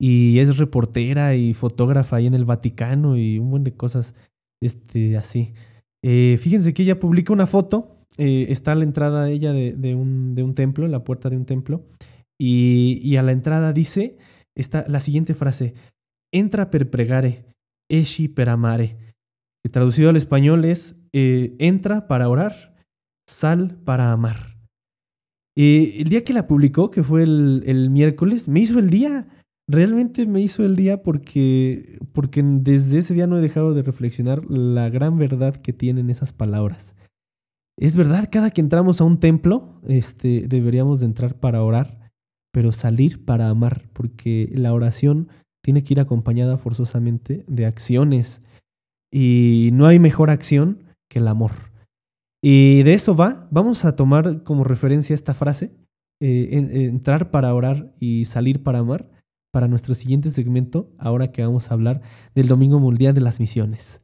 y 0.00 0.38
es 0.38 0.56
reportera 0.56 1.36
y 1.36 1.52
fotógrafa 1.52 2.16
ahí 2.16 2.26
en 2.26 2.32
el 2.32 2.46
Vaticano 2.46 3.18
y 3.18 3.38
un 3.38 3.50
buen 3.50 3.64
de 3.64 3.76
cosas 3.76 4.14
este, 4.62 5.18
así. 5.18 5.52
Eh, 6.02 6.38
fíjense 6.40 6.72
que 6.72 6.84
ella 6.84 6.98
publica 6.98 7.34
una 7.34 7.46
foto, 7.46 7.98
eh, 8.16 8.46
está 8.48 8.72
a 8.72 8.74
la 8.74 8.84
entrada 8.84 9.28
ella 9.28 9.52
de, 9.52 9.74
de, 9.74 9.94
un, 9.94 10.34
de 10.34 10.42
un 10.42 10.54
templo, 10.54 10.86
en 10.86 10.92
la 10.92 11.04
puerta 11.04 11.28
de 11.28 11.36
un 11.36 11.44
templo, 11.44 11.84
y, 12.40 13.14
a 13.16 13.22
la 13.22 13.32
entrada 13.32 13.74
dice 13.74 14.16
esta, 14.56 14.86
la 14.88 15.00
siguiente 15.00 15.34
frase, 15.34 15.74
entra 16.32 16.70
per 16.70 16.88
pregare, 16.88 17.44
esci 17.90 18.28
per 18.28 18.48
amare. 18.48 18.96
traducido 19.70 20.08
al 20.10 20.16
español 20.16 20.64
es, 20.64 21.01
eh, 21.12 21.54
entra 21.58 22.06
para 22.08 22.28
orar, 22.28 22.74
sal 23.28 23.78
para 23.84 24.12
amar. 24.12 24.56
Eh, 25.56 25.96
el 25.98 26.08
día 26.08 26.24
que 26.24 26.32
la 26.32 26.46
publicó, 26.46 26.90
que 26.90 27.02
fue 27.02 27.22
el, 27.22 27.62
el, 27.66 27.90
miércoles, 27.90 28.48
me 28.48 28.60
hizo 28.60 28.78
el 28.78 28.90
día. 28.90 29.28
Realmente 29.68 30.26
me 30.26 30.40
hizo 30.40 30.64
el 30.64 30.76
día 30.76 31.02
porque, 31.02 31.98
porque 32.12 32.42
desde 32.42 32.98
ese 32.98 33.14
día 33.14 33.26
no 33.26 33.38
he 33.38 33.42
dejado 33.42 33.74
de 33.74 33.82
reflexionar 33.82 34.44
la 34.50 34.88
gran 34.88 35.18
verdad 35.18 35.56
que 35.56 35.72
tienen 35.72 36.10
esas 36.10 36.32
palabras. 36.32 36.96
Es 37.78 37.96
verdad, 37.96 38.28
cada 38.30 38.50
que 38.50 38.60
entramos 38.60 39.00
a 39.00 39.04
un 39.04 39.20
templo, 39.20 39.80
este, 39.86 40.46
deberíamos 40.48 41.00
de 41.00 41.06
entrar 41.06 41.38
para 41.38 41.62
orar 41.62 42.02
pero 42.52 42.70
salir 42.70 43.24
para 43.24 43.48
amar, 43.48 43.88
porque 43.92 44.50
la 44.52 44.72
oración 44.72 45.28
tiene 45.64 45.82
que 45.82 45.94
ir 45.94 46.00
acompañada 46.00 46.58
forzosamente 46.58 47.44
de 47.48 47.66
acciones. 47.66 48.42
Y 49.10 49.70
no 49.72 49.86
hay 49.86 49.98
mejor 49.98 50.30
acción 50.30 50.84
que 51.12 51.18
el 51.18 51.28
amor. 51.28 51.52
Y 52.42 52.82
de 52.84 52.94
eso 52.94 53.14
va, 53.14 53.46
vamos 53.50 53.84
a 53.84 53.94
tomar 53.94 54.42
como 54.44 54.64
referencia 54.64 55.14
esta 55.14 55.34
frase, 55.34 55.76
eh, 56.20 56.48
entrar 56.88 57.30
para 57.30 57.54
orar 57.54 57.92
y 58.00 58.24
salir 58.24 58.62
para 58.62 58.78
amar, 58.78 59.10
para 59.52 59.68
nuestro 59.68 59.94
siguiente 59.94 60.30
segmento, 60.30 60.90
ahora 60.98 61.30
que 61.30 61.44
vamos 61.44 61.70
a 61.70 61.74
hablar 61.74 62.00
del 62.34 62.48
Domingo 62.48 62.80
Mundial 62.80 63.12
de 63.12 63.20
las 63.20 63.40
Misiones. 63.40 64.00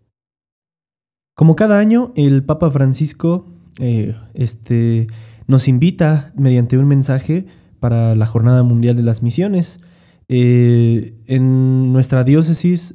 Como 1.34 1.56
cada 1.56 1.78
año, 1.78 2.12
el 2.14 2.44
Papa 2.44 2.70
Francisco 2.70 3.46
eh, 3.80 4.14
este, 4.34 5.06
nos 5.46 5.66
invita 5.66 6.32
mediante 6.36 6.76
un 6.76 6.86
mensaje 6.86 7.46
para 7.80 8.14
la 8.14 8.26
Jornada 8.26 8.62
Mundial 8.62 8.96
de 8.96 9.02
las 9.02 9.22
Misiones. 9.22 9.80
Eh, 10.28 11.14
en 11.26 11.92
nuestra 11.92 12.22
diócesis, 12.22 12.94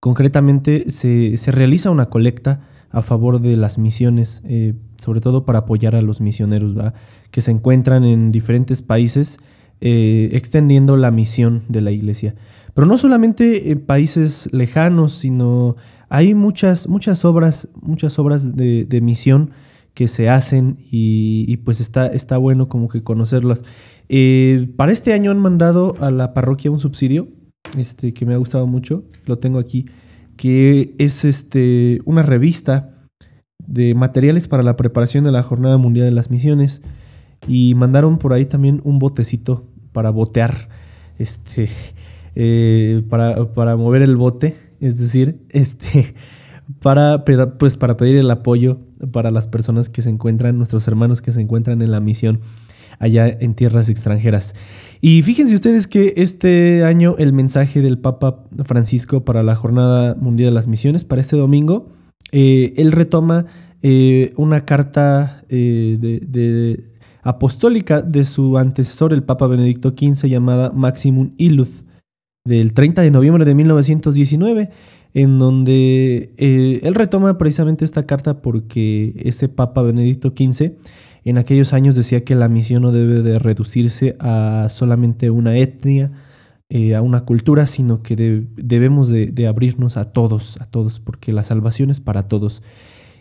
concretamente, 0.00 0.90
se, 0.90 1.36
realiza 1.52 1.90
una 1.90 2.08
colecta 2.08 2.71
a 2.92 3.02
favor 3.02 3.40
de 3.40 3.56
las 3.56 3.78
misiones, 3.78 4.42
eh, 4.44 4.74
sobre 4.98 5.20
todo 5.20 5.44
para 5.44 5.60
apoyar 5.60 5.96
a 5.96 6.02
los 6.02 6.20
misioneros 6.20 6.76
que 7.30 7.40
se 7.40 7.50
encuentran 7.50 8.04
en 8.04 8.30
diferentes 8.32 8.82
países 8.82 9.38
extendiendo 9.84 10.96
la 10.96 11.10
misión 11.10 11.62
de 11.68 11.80
la 11.80 11.90
iglesia. 11.90 12.36
Pero 12.72 12.86
no 12.86 12.96
solamente 12.96 13.72
en 13.72 13.80
países 13.80 14.48
lejanos, 14.52 15.12
sino 15.12 15.74
hay 16.08 16.34
muchas, 16.34 16.88
muchas 16.88 17.24
obras, 17.24 17.68
muchas 17.80 18.16
obras 18.20 18.54
de, 18.54 18.84
de 18.84 19.00
misión 19.00 19.50
que 19.94 20.08
se 20.08 20.28
hacen 20.28 20.78
y, 20.90 21.56
pues 21.58 21.80
está, 21.80 22.06
está 22.06 22.38
bueno 22.38 22.68
como 22.68 22.88
que 22.88 23.02
conocerlas. 23.02 23.62
Eh, 24.08 24.68
para 24.76 24.92
este 24.92 25.12
año 25.12 25.30
han 25.30 25.38
mandado 25.38 25.94
a 26.00 26.10
la 26.10 26.32
parroquia 26.34 26.70
un 26.70 26.80
subsidio 26.80 27.28
este, 27.76 28.14
que 28.14 28.26
me 28.26 28.34
ha 28.34 28.38
gustado 28.38 28.66
mucho, 28.66 29.04
lo 29.26 29.38
tengo 29.38 29.58
aquí, 29.58 29.86
que 30.36 30.94
es 30.98 31.24
este, 31.24 32.00
una 32.04 32.22
revista 32.22 33.06
de 33.66 33.94
materiales 33.94 34.48
para 34.48 34.62
la 34.62 34.76
preparación 34.76 35.24
de 35.24 35.32
la 35.32 35.42
Jornada 35.42 35.78
Mundial 35.78 36.06
de 36.06 36.12
las 36.12 36.30
Misiones. 36.30 36.82
Y 37.48 37.74
mandaron 37.74 38.18
por 38.18 38.32
ahí 38.32 38.46
también 38.46 38.80
un 38.84 38.98
botecito 38.98 39.64
para 39.92 40.10
botear, 40.10 40.68
este, 41.18 41.68
eh, 42.34 43.02
para, 43.08 43.52
para 43.52 43.76
mover 43.76 44.02
el 44.02 44.16
bote, 44.16 44.54
es 44.80 44.98
decir, 44.98 45.40
este 45.50 46.14
para, 46.80 47.24
pues, 47.24 47.76
para 47.76 47.96
pedir 47.96 48.16
el 48.16 48.30
apoyo 48.30 48.80
para 49.10 49.30
las 49.30 49.46
personas 49.46 49.88
que 49.88 50.02
se 50.02 50.10
encuentran, 50.10 50.56
nuestros 50.56 50.86
hermanos 50.88 51.20
que 51.20 51.32
se 51.32 51.40
encuentran 51.40 51.82
en 51.82 51.90
la 51.90 52.00
misión 52.00 52.40
allá 53.02 53.26
en 53.26 53.54
tierras 53.54 53.88
extranjeras. 53.88 54.54
Y 55.00 55.22
fíjense 55.22 55.56
ustedes 55.56 55.88
que 55.88 56.14
este 56.16 56.84
año 56.84 57.16
el 57.18 57.32
mensaje 57.32 57.82
del 57.82 57.98
Papa 57.98 58.44
Francisco 58.64 59.24
para 59.24 59.42
la 59.42 59.56
Jornada 59.56 60.14
Mundial 60.14 60.50
de 60.50 60.54
las 60.54 60.68
Misiones, 60.68 61.04
para 61.04 61.20
este 61.20 61.36
domingo, 61.36 61.88
eh, 62.30 62.72
él 62.76 62.92
retoma 62.92 63.46
eh, 63.82 64.32
una 64.36 64.64
carta 64.64 65.44
eh, 65.48 66.90
apostólica 67.24 68.02
de 68.02 68.22
su 68.24 68.56
antecesor, 68.56 69.12
el 69.12 69.24
Papa 69.24 69.48
Benedicto 69.48 69.90
XV, 69.90 70.28
llamada 70.28 70.70
Maximum 70.70 71.32
Illud, 71.38 71.68
del 72.44 72.72
30 72.72 73.02
de 73.02 73.10
noviembre 73.10 73.44
de 73.44 73.54
1919 73.56 74.70
en 75.14 75.38
donde 75.38 76.32
él 76.38 76.94
retoma 76.94 77.36
precisamente 77.36 77.84
esta 77.84 78.06
carta 78.06 78.40
porque 78.40 79.12
ese 79.24 79.48
Papa 79.48 79.82
Benedicto 79.82 80.30
XV 80.30 80.72
en 81.30 81.38
aquellos 81.38 81.72
años 81.72 81.94
decía 81.94 82.24
que 82.24 82.34
la 82.34 82.48
misión 82.48 82.82
no 82.82 82.92
debe 82.92 83.22
de 83.22 83.38
reducirse 83.38 84.16
a 84.18 84.66
solamente 84.68 85.30
una 85.30 85.56
etnia 85.56 86.10
eh, 86.74 86.94
a 86.94 87.02
una 87.02 87.26
cultura, 87.26 87.66
sino 87.66 88.02
que 88.02 88.16
debemos 88.56 89.10
de, 89.10 89.46
abrirnos 89.46 89.98
a 89.98 90.10
todos, 90.10 90.58
a 90.58 90.64
todos, 90.64 91.00
porque 91.00 91.34
la 91.34 91.42
salvación 91.42 91.90
es 91.90 92.00
para 92.00 92.28
todos. 92.28 92.62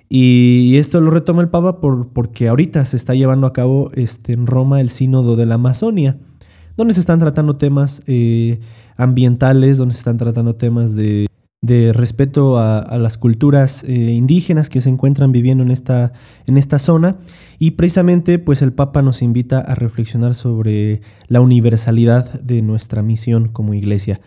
Y 0.07 0.77
esto 0.77 1.01
lo 1.01 1.11
retoma 1.11 1.41
el 1.41 1.49
Papa 1.49 1.81
por, 1.81 2.13
porque 2.13 2.47
ahorita 2.47 2.85
se 2.85 2.95
está 2.95 3.13
llevando 3.13 3.47
a 3.47 3.51
cabo 3.51 3.91
este, 3.93 4.31
en 4.31 4.47
Roma 4.47 4.79
el 4.79 4.87
sínodo 4.87 5.35
de 5.35 5.45
la 5.45 5.55
Amazonia, 5.55 6.17
donde 6.77 6.93
se 6.93 7.01
están 7.01 7.19
tratando 7.19 7.57
temas 7.57 8.01
eh, 8.07 8.61
ambientales, 8.95 9.77
donde 9.77 9.95
se 9.95 9.99
están 9.99 10.15
tratando 10.15 10.55
temas 10.55 10.95
de 10.95 11.27
de 11.61 11.93
respeto 11.93 12.57
a, 12.57 12.97
las 12.97 13.19
culturas 13.19 13.83
eh, 13.83 13.93
indígenas 13.93 14.67
que 14.67 14.81
se 14.81 14.89
encuentran 14.89 15.31
viviendo 15.31 15.63
en 15.63 15.69
esta, 15.69 16.11
en 16.47 16.57
esta 16.57 16.79
zona. 16.79 17.17
Y 17.59 17.71
precisamente 17.71 18.39
pues 18.39 18.63
el 18.63 18.73
Papa 18.73 19.03
nos 19.03 19.21
invita 19.21 19.59
a 19.59 19.75
reflexionar 19.75 20.33
sobre 20.33 21.01
la 21.27 21.39
universalidad 21.39 22.41
de 22.41 22.63
nuestra 22.63 23.03
misión 23.03 23.47
como 23.47 23.75
iglesia. 23.75 24.21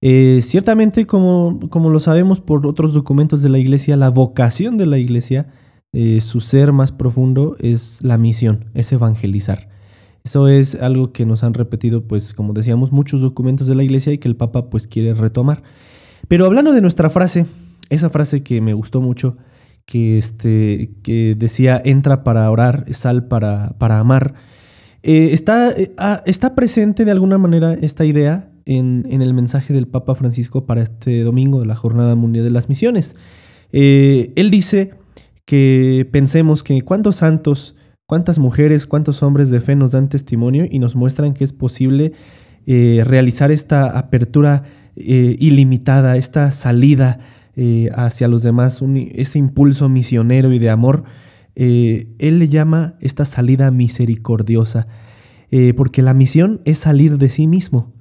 Eh, 0.00 0.40
ciertamente, 0.42 1.06
como, 1.06 1.60
como, 1.70 1.88
lo 1.88 2.00
sabemos 2.00 2.40
por 2.40 2.66
otros 2.66 2.92
documentos 2.92 3.40
de 3.42 3.48
la 3.48 3.58
iglesia, 3.58 3.96
la 3.96 4.08
vocación 4.08 4.76
de 4.76 4.86
la 4.86 4.98
iglesia, 4.98 5.46
eh, 5.92 6.20
su 6.20 6.40
ser 6.40 6.72
más 6.72 6.90
profundo 6.90 7.54
es 7.60 8.02
la 8.02 8.18
misión, 8.18 8.64
es 8.74 8.90
evangelizar. 8.90 9.68
Eso 10.24 10.48
es 10.48 10.74
algo 10.74 11.12
que 11.12 11.24
nos 11.24 11.44
han 11.44 11.54
repetido, 11.54 12.02
pues 12.08 12.34
como 12.34 12.52
decíamos, 12.52 12.90
muchos 12.90 13.20
documentos 13.20 13.68
de 13.68 13.76
la 13.76 13.84
iglesia 13.84 14.12
y 14.12 14.18
que 14.18 14.26
el 14.26 14.34
Papa 14.34 14.70
pues 14.70 14.88
quiere 14.88 15.14
retomar. 15.14 15.62
Pero 16.28 16.46
hablando 16.46 16.72
de 16.72 16.80
nuestra 16.80 17.10
frase, 17.10 17.46
esa 17.90 18.10
frase 18.10 18.42
que 18.42 18.60
me 18.60 18.74
gustó 18.74 19.00
mucho, 19.00 19.36
que, 19.84 20.18
este, 20.18 20.90
que 21.02 21.34
decía, 21.36 21.80
entra 21.84 22.24
para 22.24 22.50
orar, 22.50 22.86
sal 22.92 23.26
para, 23.26 23.74
para 23.78 23.98
amar, 23.98 24.34
eh, 25.02 25.30
está, 25.32 25.72
eh, 25.72 25.92
ah, 25.98 26.22
está 26.26 26.54
presente 26.54 27.04
de 27.04 27.10
alguna 27.10 27.36
manera 27.38 27.74
esta 27.74 28.04
idea 28.04 28.50
en, 28.64 29.04
el 29.10 29.34
mensaje 29.34 29.74
del 29.74 29.88
Papa 29.88 30.14
Francisco 30.14 30.64
para 30.64 30.82
este 30.82 31.22
domingo 31.22 31.60
de 31.60 31.66
la 31.66 31.74
Jornada 31.74 32.14
Mundial 32.14 32.44
de 32.44 32.50
las 32.50 32.68
Misiones. 32.68 33.16
Eh, 33.72 34.32
él 34.36 34.50
dice 34.50 34.94
que 35.44 36.08
pensemos 36.12 36.62
que 36.62 36.82
cuántos 36.82 37.16
santos, 37.16 37.74
cuántas 38.06 38.38
mujeres, 38.38 38.86
cuántos 38.86 39.24
hombres 39.24 39.50
de 39.50 39.60
fe 39.60 39.74
nos 39.74 39.92
dan 39.92 40.08
testimonio 40.08 40.66
y 40.70 40.78
nos 40.78 40.94
muestran 40.94 41.34
que 41.34 41.44
es 41.44 41.52
posible 41.52 42.12
realizar 42.64 43.50
esta 43.50 43.98
apertura 43.98 44.62
eh, 44.94 45.36
ilimitada, 45.38 46.18
esta 46.18 46.52
salida 46.52 47.18
eh, 47.56 47.88
hacia 47.94 48.28
los 48.28 48.42
demás, 48.42 48.82
este 49.12 49.38
impulso 49.38 49.88
misionero 49.88 50.52
y 50.52 50.58
de 50.58 50.68
amor, 50.68 51.04
eh, 51.54 52.08
él 52.18 52.38
le 52.38 52.48
llama 52.48 52.96
esta 53.00 53.24
salida 53.24 53.70
misericordiosa, 53.70 54.88
porque 55.76 56.00
la 56.00 56.14
misión 56.14 56.62
es 56.64 56.78
salir 56.78 57.18
de 57.18 57.28
sí 57.28 57.46
mismo. 57.46 57.92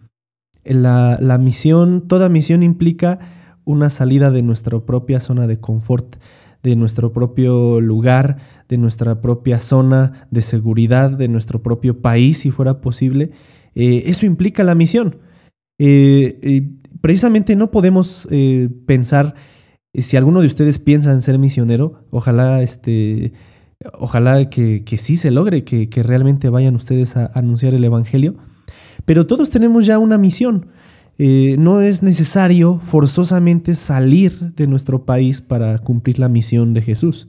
La, 0.63 1.17
la 1.19 1.37
misión, 1.37 2.07
toda 2.07 2.29
misión 2.29 2.63
implica 2.63 3.19
una 3.65 3.89
salida 3.89 4.31
de 4.31 4.41
nuestra 4.41 4.79
propia 4.79 5.19
zona 5.19 5.47
de 5.47 5.57
confort, 5.57 6.15
de 6.63 6.77
nuestro 6.77 7.11
propio 7.11 7.81
lugar, 7.81 8.37
de 8.69 8.77
nuestra 8.77 9.19
propia 9.19 9.59
zona 9.59 10.27
de 10.31 10.39
seguridad, 10.39 11.11
de 11.11 11.27
nuestro 11.27 11.61
propio 11.61 12.01
país, 12.01 12.37
si 12.37 12.51
fuera 12.51 12.79
posible. 12.79 13.31
eso 13.75 14.25
implica 14.25 14.63
la 14.63 14.73
misión. 14.73 15.17
Precisamente 17.01 17.55
no 17.55 17.71
podemos 17.71 18.27
eh, 18.31 18.69
pensar, 18.85 19.35
eh, 19.93 20.01
si 20.01 20.17
alguno 20.17 20.41
de 20.41 20.47
ustedes 20.47 20.79
piensa 20.79 21.11
en 21.11 21.21
ser 21.21 21.37
misionero, 21.37 22.05
ojalá, 22.11 22.61
este, 22.61 23.33
ojalá 23.93 24.49
que, 24.49 24.83
sí 24.97 25.17
se 25.17 25.31
logre, 25.31 25.63
que, 25.63 26.03
realmente 26.03 26.49
vayan 26.49 26.75
ustedes 26.75 27.17
a 27.17 27.31
anunciar 27.33 27.73
el 27.73 27.83
Evangelio, 27.83 28.35
pero 29.05 29.27
todos 29.27 29.49
tenemos 29.49 29.85
ya 29.85 29.99
una 29.99 30.17
misión. 30.17 30.67
no 31.17 31.81
es 31.81 32.03
necesario 32.03 32.79
forzosamente 32.79 33.75
salir 33.75 34.53
de 34.53 34.67
nuestro 34.67 35.05
país 35.05 35.41
para 35.41 35.77
cumplir 35.79 36.19
la 36.19 36.29
misión 36.29 36.73
de 36.73 36.81
Jesús. 36.81 37.27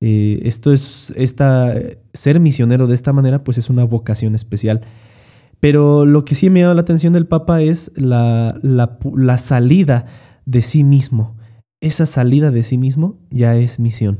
esto 0.00 0.72
es, 0.72 1.12
esta, 1.16 1.74
ser 2.14 2.40
misionero 2.40 2.86
de 2.86 2.94
esta 2.94 3.12
manera, 3.12 3.38
pues 3.44 3.58
es 3.58 3.70
una 3.70 3.84
vocación 3.84 4.34
especial. 4.34 4.80
Pero 5.62 6.06
lo 6.06 6.24
que 6.24 6.34
sí 6.34 6.50
me 6.50 6.58
llama 6.58 6.74
la 6.74 6.80
atención 6.80 7.12
del 7.12 7.28
Papa 7.28 7.62
es 7.62 7.92
la, 7.94 8.58
la, 8.62 9.38
salida 9.38 10.06
de 10.44 10.60
sí 10.60 10.82
mismo. 10.82 11.36
Esa 11.80 12.04
salida 12.04 12.50
de 12.50 12.64
sí 12.64 12.76
mismo 12.76 13.20
ya 13.30 13.54
es 13.54 13.78
misión. 13.78 14.18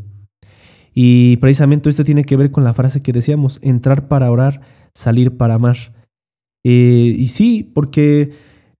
Y 0.95 1.39
precisamente 1.39 1.91
esto 1.91 2.05
tiene 2.05 2.25
que 2.25 2.37
ver 2.37 2.53
con 2.53 2.63
la 2.63 2.75
frase 2.75 3.03
que 3.03 3.13
decíamos, 3.13 3.59
entrar 3.61 4.07
para 4.07 4.31
orar, 4.31 4.61
salir 4.95 5.37
para 5.37 5.55
amar. 5.55 5.79
Eh, 6.63 7.17
y 7.19 7.27
sí, 7.27 7.69
porque 7.75 8.31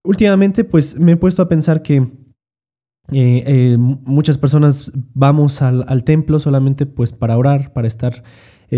últimamente 0.01 0.63
pues 0.63 0.97
me 0.97 1.11
he 1.11 1.17
puesto 1.17 1.41
a 1.41 1.49
pensar 1.49 1.81
que 1.81 1.97
eh, 1.97 3.43
eh, 3.45 3.77
muchas 3.77 4.37
personas 4.37 4.93
vamos 5.13 5.61
al, 5.61 5.83
al, 5.89 6.05
templo 6.05 6.39
solamente 6.39 6.85
pues 6.85 7.11
para 7.11 7.37
orar, 7.37 7.73
para 7.73 7.87
estar, 7.87 8.23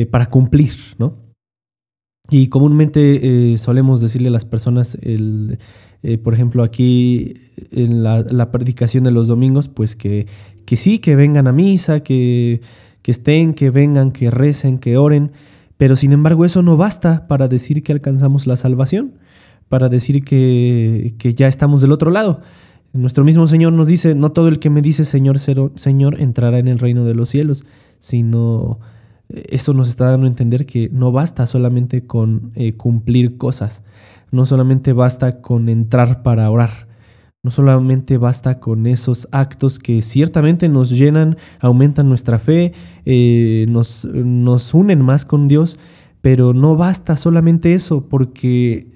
para 0.10 0.26
cumplir, 0.26 0.74
¿no? 0.98 1.25
Y 2.30 2.48
comúnmente 2.48 3.54
eh, 3.54 3.58
solemos 3.58 4.02
decirle 4.02 4.30
a 4.30 4.32
las 4.32 4.46
personas, 4.46 4.98
el, 5.02 5.60
eh, 6.02 6.18
por 6.18 6.34
ejemplo, 6.34 6.64
aquí 6.64 7.36
en 7.72 8.04
la, 8.04 8.52
predicación 8.52 9.04
de 9.04 9.12
los 9.12 9.28
domingos, 9.28 9.68
pues 9.68 9.96
que, 9.96 10.28
que 10.66 10.78
sí, 10.78 11.00
que 11.00 11.16
vengan 11.16 11.48
a 11.48 11.52
misa, 11.52 12.02
que, 12.02 12.62
que 13.02 13.12
estén, 13.12 13.54
que 13.54 13.70
vengan, 13.70 14.12
que 14.12 14.32
recen, 14.32 14.80
que 14.80 14.98
oren, 14.98 15.32
pero 15.78 15.96
sin 15.96 16.14
embargo 16.14 16.46
eso 16.46 16.62
no 16.62 16.78
basta 16.78 17.28
para 17.28 17.48
decir 17.48 17.84
que 17.84 17.92
alcanzamos 17.92 18.48
la 18.48 18.56
salvación, 18.56 19.14
para 19.70 19.90
decir 19.90 20.24
que, 20.24 21.14
que 21.18 21.34
ya 21.34 21.48
estamos 21.48 21.82
del 21.82 21.92
otro 21.92 22.10
lado. 22.12 22.42
Nuestro 22.94 23.24
mismo 23.24 23.46
Señor 23.46 23.74
nos 23.74 23.88
dice, 23.88 24.16
no 24.16 24.32
todo 24.32 24.48
el 24.48 24.60
que 24.60 24.70
me 24.70 24.82
dice 24.82 25.06
Señor, 25.06 25.38
Señor 25.40 26.22
entrará 26.22 26.60
en 26.60 26.68
el 26.68 26.80
reino 26.80 27.04
de 27.04 27.14
los 27.14 27.30
cielos, 27.30 27.66
sino 28.00 28.80
eso 29.30 29.74
nos 29.74 29.90
está 29.90 30.12
dando 30.12 30.28
a 30.28 30.30
entender 30.30 30.66
que 30.66 30.90
no 30.92 31.12
basta 31.12 31.48
solamente 31.48 32.06
con 32.06 32.52
eh, 32.56 32.74
cumplir 32.74 33.38
cosas, 33.38 33.84
no 34.32 34.46
solamente 34.46 34.94
basta 34.94 35.42
con 35.42 35.70
entrar 35.70 36.24
para 36.24 36.50
orar, 36.50 36.88
no 37.44 37.52
solamente 37.52 38.18
basta 38.18 38.60
con 38.60 38.88
esos 38.88 39.28
actos 39.32 39.80
que 39.80 40.02
ciertamente 40.02 40.68
nos 40.70 40.90
llenan, 40.90 41.38
aumentan 41.60 42.10
nuestra 42.10 42.40
fe, 42.40 42.74
eh, 43.06 43.66
nos, 43.70 44.06
nos 44.06 44.74
unen 44.74 45.02
más 45.02 45.26
con 45.26 45.48
Dios, 45.48 45.78
pero 46.22 46.54
no 46.54 46.76
basta 46.76 47.16
solamente 47.16 47.76
eso, 47.76 48.08
porque 48.10 48.88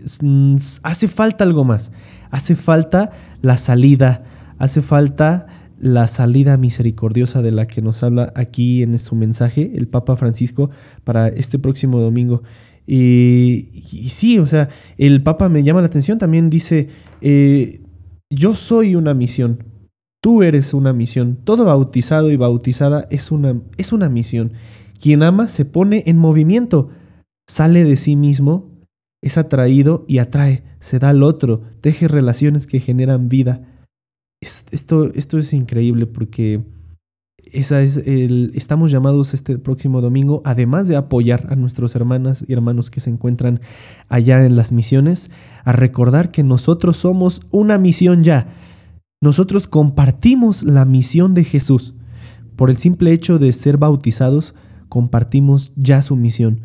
hace 0.82 1.08
falta 1.08 1.44
algo 1.44 1.64
más, 1.64 1.92
hace 2.32 2.56
falta 2.56 3.12
la 3.42 3.56
salida, 3.56 4.24
hace 4.58 4.82
falta 4.82 5.46
la 5.80 6.08
salida 6.08 6.58
misericordiosa 6.58 7.42
de 7.42 7.52
la 7.52 7.66
que 7.66 7.82
nos 7.82 8.04
habla 8.04 8.34
aquí 8.36 8.84
en 8.84 9.00
su 9.00 9.16
mensaje 9.16 9.72
el 9.76 9.88
Papa 9.88 10.16
Francisco 10.16 10.70
para 11.04 11.30
este 11.30 11.58
próximo 11.58 12.00
domingo. 12.00 12.44
Y, 12.86 13.70
sí, 14.10 14.40
o 14.40 14.48
sea, 14.48 14.70
el 14.98 15.24
Papa 15.24 15.48
me 15.48 15.64
llama 15.64 15.82
la 15.82 15.88
atención, 15.88 16.18
también 16.18 16.50
dice, 16.50 16.90
eh, 17.22 17.82
yo 18.30 18.56
soy 18.56 18.96
una 18.96 19.14
misión, 19.14 19.64
tú 20.22 20.44
eres 20.44 20.74
una 20.74 20.92
misión, 20.92 21.38
todo 21.44 21.66
bautizado 21.66 22.32
y 22.32 22.36
bautizada 22.36 23.08
es 23.10 23.32
una, 23.32 23.62
es 23.78 23.94
una 23.94 24.10
misión. 24.10 24.54
Quien 25.00 25.24
ama 25.24 25.48
se 25.48 25.66
pone 25.66 26.04
en 26.08 26.18
movimiento, 26.18 26.90
sale 27.48 27.84
de 27.84 27.96
sí 27.96 28.16
mismo, 28.16 28.70
es 29.22 29.38
atraído 29.38 30.04
y 30.08 30.18
atrae, 30.18 30.64
se 30.80 31.00
da 31.00 31.10
al 31.10 31.24
otro, 31.24 31.62
teje 31.82 32.08
relaciones 32.08 32.68
que 32.68 32.80
generan 32.80 33.30
vida 33.30 33.69
esto, 34.42 35.12
esto 35.14 35.38
es 35.38 35.54
increíble 35.54 36.06
porque 36.06 36.64
esa 37.52 37.82
es 37.82 37.98
el, 37.98 38.52
estamos 38.54 38.92
llamados 38.92 39.34
este 39.34 39.58
próximo 39.58 40.02
domingo, 40.02 40.42
además 40.46 40.88
de 40.88 40.96
apoyar 40.96 41.48
a 41.50 41.56
nuestros 41.56 41.96
hermanas 41.96 42.46
y 42.48 42.54
hermanos 42.54 42.92
que 42.92 43.00
se 43.00 43.10
encuentran 43.10 43.60
allá 44.08 44.46
en 44.46 44.56
las 44.56 44.72
misiones, 44.72 45.32
a 45.64 45.72
recordar 45.72 46.32
que 46.32 46.44
nosotros 46.44 46.98
somos 46.98 47.42
una 47.52 47.78
misión 47.78 48.24
ya. 48.24 48.54
Nosotros 49.22 49.68
compartimos 49.68 50.64
la 50.64 50.86
misión 50.86 51.34
de 51.34 51.44
Jesús. 51.44 51.96
Por 52.56 52.70
el 52.70 52.78
simple 52.78 53.12
hecho 53.14 53.40
de 53.40 53.52
ser 53.52 53.78
bautizados, 53.78 54.54
compartimos 54.88 55.74
ya 55.76 56.02
su 56.02 56.16
misión. 56.16 56.62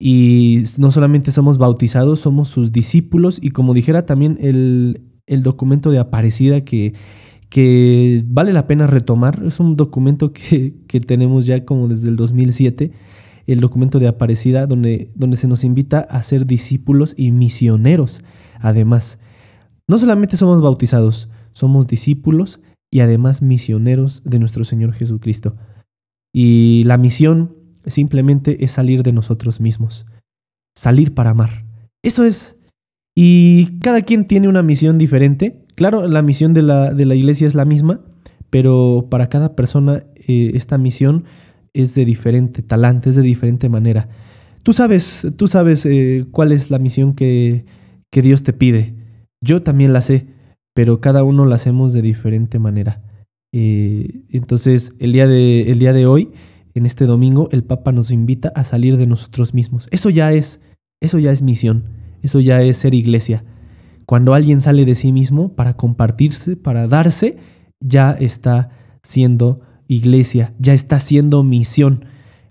Y 0.00 0.62
no 0.78 0.90
solamente 0.90 1.32
somos 1.32 1.58
bautizados, 1.58 2.20
somos 2.20 2.48
sus 2.48 2.72
discípulos 2.72 3.38
y 3.40 3.50
como 3.50 3.74
dijera 3.74 4.06
también 4.06 4.38
el, 4.40 5.02
el 5.26 5.42
documento 5.42 5.90
de 5.90 5.98
Aparecida 5.98 6.62
que, 6.62 6.94
que 7.48 8.24
vale 8.26 8.52
la 8.52 8.66
pena 8.66 8.86
retomar. 8.86 9.42
Es 9.46 9.60
un 9.60 9.76
documento 9.76 10.32
que, 10.32 10.74
tenemos 11.06 11.46
ya 11.46 11.64
como 11.64 11.88
desde 11.88 12.08
el 12.08 12.16
2007, 12.16 12.92
el 13.46 13.60
documento 13.60 13.98
de 13.98 14.08
Aparecida, 14.08 14.66
donde, 14.66 15.10
donde 15.14 15.36
se 15.36 15.48
nos 15.48 15.64
invita 15.64 16.00
a 16.00 16.22
ser 16.22 16.46
discípulos 16.46 17.14
y 17.16 17.30
misioneros. 17.30 18.22
Además, 18.60 19.18
no 19.88 19.98
solamente 19.98 20.36
somos 20.36 20.60
bautizados, 20.62 21.28
somos 21.52 21.86
discípulos 21.86 22.60
y 22.90 23.00
además 23.00 23.42
misioneros 23.42 24.22
de 24.24 24.38
nuestro 24.38 24.64
Señor 24.64 24.92
Jesucristo. 24.92 25.56
Y 26.32 26.82
la 26.84 26.96
misión 26.96 27.54
simplemente 27.86 28.64
es 28.64 28.72
salir 28.72 29.02
de 29.02 29.12
nosotros 29.12 29.60
mismos, 29.60 30.06
salir 30.74 31.14
para 31.14 31.30
amar. 31.30 31.64
Eso 32.02 32.24
es 32.24 32.53
Y 33.14 33.78
cada 33.78 34.02
quien 34.02 34.26
tiene 34.26 34.48
una 34.48 34.62
misión 34.62 34.98
diferente. 34.98 35.64
Claro, 35.74 36.06
la 36.08 36.22
misión 36.22 36.54
de 36.54 36.62
la, 36.62 36.92
de 36.92 37.06
la 37.06 37.14
iglesia 37.14 37.46
es 37.46 37.54
la 37.54 37.64
misma, 37.64 38.00
pero 38.50 39.06
para 39.10 39.28
cada 39.28 39.54
persona 39.56 40.04
eh, 40.16 40.52
esta 40.54 40.78
misión 40.78 41.24
es 41.72 41.94
de 41.94 42.04
diferente 42.04 42.62
talante, 42.62 43.10
es 43.10 43.16
de 43.16 43.22
diferente 43.22 43.68
manera. 43.68 44.08
Tú 44.62 44.72
sabes, 44.72 45.26
tú 45.36 45.48
sabes 45.48 45.84
eh, 45.86 46.26
cuál 46.30 46.52
es 46.52 46.70
la 46.70 46.78
misión 46.78 47.14
que, 47.14 47.64
que 48.10 48.22
Dios 48.22 48.42
te 48.42 48.52
pide. 48.52 48.94
Yo 49.42 49.62
también 49.62 49.92
la 49.92 50.00
sé, 50.00 50.26
pero 50.74 51.00
cada 51.00 51.22
uno 51.22 51.44
la 51.44 51.56
hacemos 51.56 51.92
de 51.92 52.02
diferente 52.02 52.58
manera. 52.58 53.02
Eh, 53.52 54.22
entonces, 54.30 54.92
el 54.98 55.12
día, 55.12 55.28
de, 55.28 55.70
el 55.70 55.78
día 55.78 55.92
de 55.92 56.06
hoy, 56.06 56.30
en 56.74 56.86
este 56.86 57.06
domingo, 57.06 57.48
el 57.52 57.62
Papa 57.62 57.92
nos 57.92 58.10
invita 58.10 58.50
a 58.54 58.64
salir 58.64 58.96
de 58.96 59.06
nosotros 59.06 59.54
mismos. 59.54 59.86
Eso 59.90 60.10
ya 60.10 60.32
es, 60.32 60.60
eso 61.00 61.18
ya 61.18 61.30
es 61.30 61.42
misión, 61.42 61.84
eso 62.24 62.40
ya 62.40 62.62
es 62.62 62.76
ser 62.76 62.94
iglesia. 62.94 63.44
Cuando 64.06 64.34
alguien 64.34 64.60
sale 64.60 64.84
de 64.84 64.94
sí 64.94 65.12
mismo 65.12 65.54
para 65.54 65.74
compartirse, 65.74 66.56
para 66.56 66.88
darse, 66.88 67.36
ya 67.80 68.10
está 68.12 68.70
siendo 69.02 69.60
iglesia, 69.88 70.54
ya 70.58 70.74
está 70.74 70.98
siendo 70.98 71.42
misión. 71.42 72.06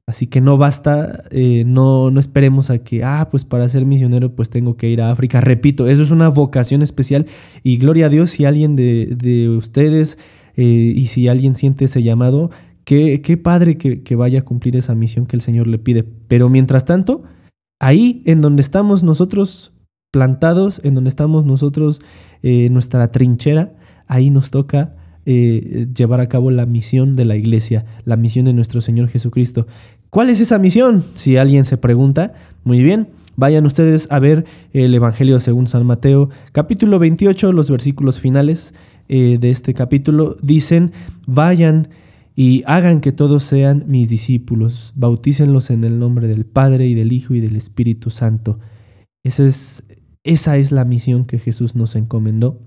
Así 0.06 0.28
que 0.28 0.42
no 0.42 0.58
basta, 0.58 1.24
eh, 1.32 1.64
no, 1.66 2.12
no 2.12 2.20
esperemos 2.20 2.70
a 2.70 2.80
que, 2.80 3.04
ah, 3.04 3.30
pues 3.32 3.46
para 3.46 3.70
ser 3.70 3.86
misionero 3.86 4.36
pues 4.36 4.50
tengo 4.50 4.76
que 4.76 4.90
ir 4.90 5.02
a 5.02 5.12
África. 5.12 5.42
Repito, 5.42 5.88
eso 5.88 6.02
es 6.04 6.12
una 6.12 6.30
vocación 6.30 6.82
especial 6.82 7.26
y 7.64 7.78
gloria 7.78 8.08
a 8.08 8.10
Dios 8.10 8.30
si 8.30 8.46
alguien 8.46 8.76
de, 8.76 9.16
de 9.16 9.50
ustedes 9.50 10.18
eh, 10.56 10.94
y 10.96 11.08
si 11.08 11.28
alguien 11.28 11.56
siente 11.56 11.86
ese 11.86 12.04
llamado, 12.04 12.52
qué, 12.84 13.22
qué 13.22 13.38
padre 13.38 13.78
que, 13.78 14.16
vaya 14.16 14.40
a 14.40 14.44
cumplir 14.44 14.76
esa 14.76 14.96
misión 14.96 15.26
que 15.26 15.36
el 15.36 15.42
Señor 15.42 15.68
le 15.68 15.80
pide. 15.80 16.04
Pero 16.04 16.50
mientras 16.50 16.86
tanto, 16.86 17.24
ahí 17.80 18.22
en 18.26 18.42
donde 18.42 18.62
estamos 18.62 19.04
nosotros 19.04 19.74
plantados, 20.12 20.80
en 20.84 20.96
donde 20.96 21.10
estamos 21.10 21.46
nosotros, 21.46 22.02
eh, 22.44 22.70
nuestra 22.70 23.08
trinchera, 23.10 23.74
ahí 24.08 24.30
nos 24.30 24.52
toca 24.52 24.96
eh, 25.26 25.88
llevar 25.96 26.20
a 26.20 26.28
cabo 26.28 26.52
la 26.52 26.66
misión 26.66 27.16
de 27.16 27.26
la 27.26 27.36
iglesia, 27.36 27.86
la 28.04 28.18
misión 28.18 28.46
de 28.46 28.54
nuestro 28.54 28.82
Señor 28.82 29.08
Jesucristo. 29.08 29.68
¿Cuál 30.10 30.30
es 30.30 30.42
esa 30.42 30.60
misión? 30.60 31.04
Si 31.16 31.38
alguien 31.38 31.66
se 31.66 31.78
pregunta, 31.78 32.34
muy 32.64 32.84
bien, 32.84 33.08
vayan 33.36 33.66
ustedes 33.66 34.12
a 34.12 34.20
ver 34.20 34.46
el 34.74 34.94
Evangelio 34.94 35.40
según 35.40 35.66
San 35.66 35.86
Mateo, 35.86 36.30
capítulo 36.52 37.00
28, 37.00 37.52
los 37.52 37.72
versículos 37.72 38.20
finales. 38.20 38.74
Eh, 39.10 39.38
de 39.40 39.50
este 39.50 39.74
capítulo 39.74 40.38
dicen, 40.42 40.92
vayan 41.26 41.90
y 42.36 42.64
hagan 42.66 43.02
que 43.02 43.12
todos 43.12 43.44
sean 43.44 43.86
mis 43.88 44.10
discípulos, 44.10 44.94
bautícenlos 44.96 45.70
en 45.70 45.84
el 45.84 46.00
nombre 46.00 46.28
del 46.28 46.46
Padre 46.46 46.88
y 46.88 46.96
del 46.96 47.12
Hijo 47.12 47.34
y 47.34 47.40
del 47.40 47.56
Espíritu 47.56 48.10
Santo. 48.10 48.60
Esa 49.24 49.46
es, 49.46 49.84
esa 50.24 50.58
es 50.58 50.72
la 50.72 50.86
misión 50.86 51.26
que 51.26 51.40
Jesús 51.40 51.76
nos 51.76 51.96
encomendó 51.96 52.60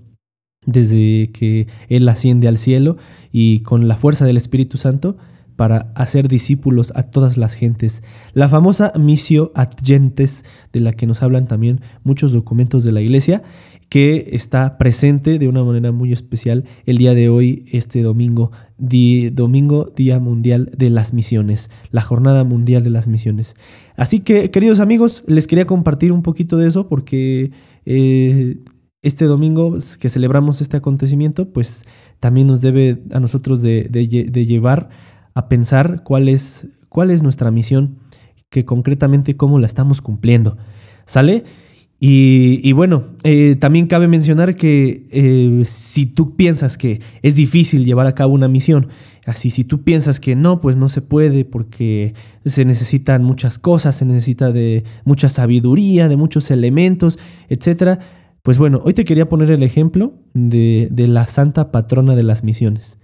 desde 0.65 1.31
que 1.31 1.67
Él 1.89 2.07
asciende 2.09 2.47
al 2.47 2.57
cielo 2.57 2.97
y 3.31 3.59
con 3.59 3.87
la 3.87 3.97
fuerza 3.97 4.25
del 4.25 4.37
Espíritu 4.37 4.77
Santo 4.77 5.17
para 5.57 5.91
hacer 5.95 6.29
discípulos 6.29 6.93
a 6.95 7.03
todas 7.03 7.35
las 7.35 7.55
gentes. 7.55 8.03
La 8.33 8.47
famosa 8.47 8.93
missio 8.97 9.51
ad 9.55 9.71
gentes, 9.83 10.45
de 10.71 10.79
la 10.79 10.93
que 10.93 11.07
nos 11.07 11.23
hablan 11.23 11.47
también 11.47 11.81
muchos 12.03 12.31
documentos 12.31 12.85
de 12.85 12.93
la 12.93 13.01
Iglesia, 13.01 13.43
que 13.89 14.29
está 14.33 14.77
presente 14.77 15.39
de 15.39 15.47
una 15.47 15.63
manera 15.63 15.91
muy 15.91 16.13
especial 16.13 16.65
el 16.85 16.97
día 16.97 17.13
de 17.13 17.29
hoy, 17.29 17.65
este 17.71 18.01
domingo, 18.03 18.51
domingo 18.77 19.91
Día 19.95 20.19
Mundial 20.19 20.71
de 20.77 20.89
las 20.89 21.13
Misiones, 21.13 21.71
la 21.89 22.01
Jornada 22.01 22.43
Mundial 22.43 22.83
de 22.83 22.91
las 22.91 23.07
Misiones. 23.07 23.55
Así 23.95 24.19
que, 24.19 24.51
queridos 24.51 24.79
amigos, 24.79 25.23
les 25.25 25.47
quería 25.47 25.65
compartir 25.65 26.11
un 26.11 26.21
poquito 26.21 26.57
de 26.57 26.67
eso 26.67 26.87
porque 26.87 27.51
eh, 27.85 28.57
este 29.01 29.25
domingo 29.25 29.77
que 29.99 30.09
celebramos 30.09 30.61
este 30.61 30.77
acontecimiento, 30.77 31.51
pues 31.51 31.83
también 32.19 32.45
nos 32.45 32.61
debe 32.61 33.01
a 33.11 33.19
nosotros 33.19 33.63
de 33.63 33.87
llevar 34.45 34.89
a 35.37 35.49
pensar 35.49 36.01
cuál 36.03 36.29
es, 36.29 36.67
cuál 36.89 37.11
es 37.11 37.21
nuestra 37.21 37.51
misión, 37.51 37.99
que 38.49 38.65
concretamente 38.65 39.37
cómo 39.37 39.59
la 39.59 39.67
estamos 39.67 40.01
cumpliendo. 40.01 40.57
¿Sale? 41.05 41.43
Y, 41.99 42.71
bueno, 42.73 43.05
eh, 43.23 43.55
también 43.59 43.87
cabe 43.87 44.07
mencionar 44.07 44.55
que 44.55 45.07
eh, 45.11 45.61
si 45.65 46.07
tú 46.07 46.35
piensas 46.35 46.77
que 46.77 47.01
es 47.21 47.35
difícil 47.35 47.85
llevar 47.85 48.07
a 48.07 48.15
cabo 48.15 48.33
una 48.33 48.47
misión, 48.47 48.87
así 49.25 49.51
si 49.51 49.63
tú 49.63 49.83
piensas 49.83 50.19
que 50.19 50.35
no, 50.35 50.59
pues 50.59 50.75
no 50.75 50.89
se 50.89 51.01
puede 51.01 51.45
porque 51.45 52.13
se 52.45 52.65
necesitan 52.65 53.23
muchas 53.23 53.59
cosas, 53.59 53.95
se 53.95 54.05
necesita 54.05 54.51
de 54.51 54.83
mucha 55.05 55.29
sabiduría, 55.29 56.07
de 56.07 56.17
muchos 56.17 56.49
elementos, 56.51 57.17
etcétera, 57.47 57.99
pues 58.43 58.57
bueno, 58.57 58.81
hoy 58.83 58.93
te 58.93 59.05
quería 59.05 59.27
poner 59.27 59.51
el 59.51 59.63
ejemplo 59.63 60.13
de, 60.33 60.87
de 60.91 61.07
la 61.07 61.27
santa 61.27 61.71
patrona 61.71 62.15
de 62.15 62.23
las 62.23 62.43
misiones. 62.43 62.97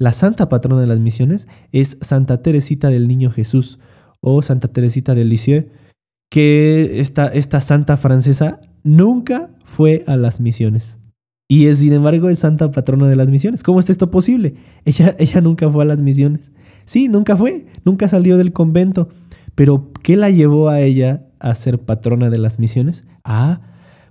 La 0.00 0.12
santa 0.12 0.48
patrona 0.48 0.80
de 0.80 0.86
las 0.86 0.98
misiones 0.98 1.46
es 1.72 1.98
Santa 2.00 2.40
Teresita 2.40 2.88
del 2.88 3.06
Niño 3.06 3.30
Jesús 3.30 3.78
o 4.20 4.40
Santa 4.40 4.68
Teresita 4.68 5.14
del 5.14 5.28
Lisieux 5.28 5.66
que 6.30 7.00
esta, 7.00 7.26
esta 7.26 7.60
santa 7.60 7.98
francesa 7.98 8.60
nunca 8.82 9.50
fue 9.62 10.02
a 10.06 10.16
las 10.16 10.40
misiones. 10.40 10.98
Y 11.50 11.66
es, 11.66 11.80
sin 11.80 11.92
embargo, 11.92 12.30
es 12.30 12.38
santa 12.38 12.70
patrona 12.70 13.08
de 13.08 13.16
las 13.16 13.28
misiones. 13.28 13.62
¿Cómo 13.62 13.78
es 13.78 13.90
esto 13.90 14.10
posible? 14.10 14.54
Ella, 14.86 15.14
ella 15.18 15.42
nunca 15.42 15.68
fue 15.68 15.82
a 15.82 15.86
las 15.86 16.00
misiones. 16.00 16.50
Sí, 16.86 17.08
nunca 17.08 17.36
fue, 17.36 17.66
nunca 17.84 18.08
salió 18.08 18.38
del 18.38 18.54
convento. 18.54 19.10
Pero, 19.54 19.92
¿qué 20.02 20.16
la 20.16 20.30
llevó 20.30 20.70
a 20.70 20.80
ella 20.80 21.26
a 21.40 21.54
ser 21.54 21.78
patrona 21.78 22.30
de 22.30 22.38
las 22.38 22.58
misiones? 22.58 23.04
Ah, 23.22 23.60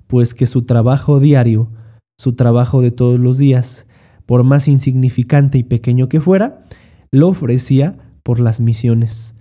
pues 0.05 0.35
que 0.35 0.45
su 0.45 0.65
trabajo 0.65 1.19
diario, 1.19 1.71
su 2.19 2.33
trabajo 2.35 2.81
de 2.81 2.91
todos 2.91 3.19
los 3.19 3.39
días, 3.39 3.87
por 4.29 4.43
más 4.43 4.67
insignificante 4.67 5.57
y 5.57 5.63
pequeño 5.63 6.07
que 6.07 6.21
fuera, 6.21 6.63
lo 7.09 7.29
ofrecía 7.29 7.97
por 8.21 8.39
las 8.39 8.59
misiones 8.59 9.33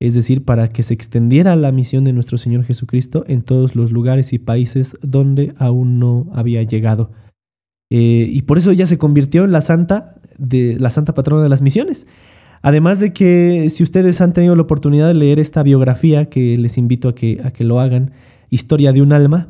es 0.00 0.14
decir, 0.14 0.44
para 0.44 0.68
que 0.68 0.82
se 0.82 0.94
extendiera 0.94 1.56
la 1.56 1.72
misión 1.72 2.04
de 2.04 2.12
nuestro 2.12 2.38
Señor 2.38 2.64
Jesucristo 2.64 3.24
en 3.26 3.42
todos 3.42 3.74
los 3.74 3.90
lugares 3.90 4.32
y 4.32 4.38
países 4.38 4.96
donde 5.02 5.54
aún 5.58 5.98
no 5.98 6.30
había 6.32 6.62
llegado. 6.62 7.10
Eh, 7.90 8.28
y 8.30 8.42
por 8.42 8.58
eso 8.58 8.70
ella 8.70 8.86
se 8.86 8.98
convirtió 8.98 9.44
en 9.44 9.50
la 9.50 9.60
santa, 9.60 10.20
de, 10.36 10.76
la 10.78 10.90
santa 10.90 11.14
patrona 11.14 11.42
de 11.42 11.48
las 11.48 11.62
misiones. 11.62 12.06
Además 12.62 13.00
de 13.00 13.12
que 13.12 13.70
si 13.70 13.82
ustedes 13.82 14.20
han 14.20 14.32
tenido 14.32 14.54
la 14.54 14.62
oportunidad 14.62 15.08
de 15.08 15.14
leer 15.14 15.40
esta 15.40 15.64
biografía, 15.64 16.26
que 16.26 16.56
les 16.58 16.78
invito 16.78 17.08
a 17.08 17.14
que, 17.14 17.40
a 17.42 17.50
que 17.50 17.64
lo 17.64 17.80
hagan, 17.80 18.12
Historia 18.50 18.94
de 18.94 19.02
un 19.02 19.12
alma, 19.12 19.48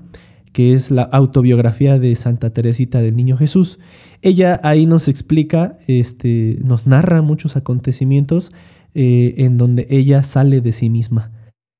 que 0.58 0.72
es 0.72 0.90
la 0.90 1.04
autobiografía 1.04 2.00
de 2.00 2.16
Santa 2.16 2.50
Teresita 2.50 3.00
del 3.00 3.14
Niño 3.14 3.36
Jesús, 3.36 3.78
ella 4.22 4.58
ahí 4.64 4.86
nos 4.86 5.06
explica, 5.06 5.78
este, 5.86 6.58
nos 6.64 6.84
narra 6.84 7.22
muchos 7.22 7.54
acontecimientos 7.54 8.50
eh, 8.92 9.34
en 9.38 9.56
donde 9.56 9.86
ella 9.88 10.24
sale 10.24 10.60
de 10.60 10.72
sí 10.72 10.90
misma. 10.90 11.30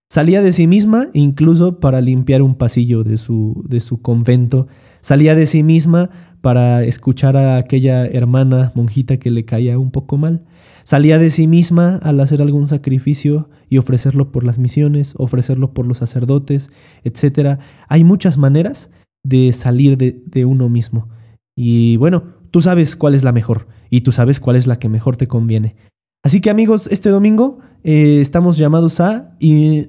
Salía 0.09 0.43
de 0.43 0.53
sí 0.53 0.69
misma 0.69 1.09
incluso 1.13 1.81
para 1.81 2.01
limpiar 2.01 2.41
un 2.41 2.55
pasillo 2.55 3.03
de 3.03 3.17
su, 3.17 3.65
de 3.69 3.81
su 3.81 4.01
convento. 4.01 4.69
Salía 5.01 5.35
de 5.35 5.47
sí 5.47 5.63
misma 5.63 6.11
para 6.41 6.85
escuchar 6.85 7.37
a 7.37 7.57
aquella 7.57 8.07
hermana 8.07 8.73
monjita 8.75 9.17
que 9.19 9.31
le 9.31 9.45
caía 9.45 9.79
un 9.79 9.91
poco 9.91 10.17
mal. 10.17 10.45
Salía 10.85 11.19
de 11.19 11.31
sí 11.31 11.47
misma 11.47 11.97
al 12.03 12.21
hacer 12.21 12.41
algún 12.41 12.69
sacrificio 12.69 13.51
y 13.69 13.79
ofrecerlo 13.79 14.33
por 14.33 14.45
las 14.45 14.59
misiones, 14.59 15.15
ofrecerlo 15.17 15.75
por 15.75 15.87
los 15.87 15.99
sacerdotes, 15.99 16.71
etc. 17.05 17.59
Hay 17.89 18.05
muchas 18.05 18.39
maneras 18.39 18.91
de 19.23 19.53
salir 19.53 19.99
de, 19.99 20.23
de 20.27 20.45
uno 20.45 20.69
mismo. 20.69 21.09
Y 21.57 21.97
bueno, 21.97 22.25
tú 22.51 22.61
sabes 22.61 22.97
cuál 22.97 23.15
es 23.15 23.25
la 23.25 23.33
mejor 23.33 23.67
y 23.91 24.03
tú 24.03 24.13
sabes 24.13 24.41
cuál 24.41 24.57
es 24.57 24.67
la 24.67 24.79
que 24.79 24.89
mejor 24.89 25.17
te 25.17 25.27
conviene. 25.27 25.77
Así 26.23 26.41
que 26.41 26.51
amigos, 26.51 26.89
este 26.91 27.11
domingo 27.11 27.61
eh, 27.85 28.21
estamos 28.21 28.59
llamados 28.59 29.01
a 29.01 29.37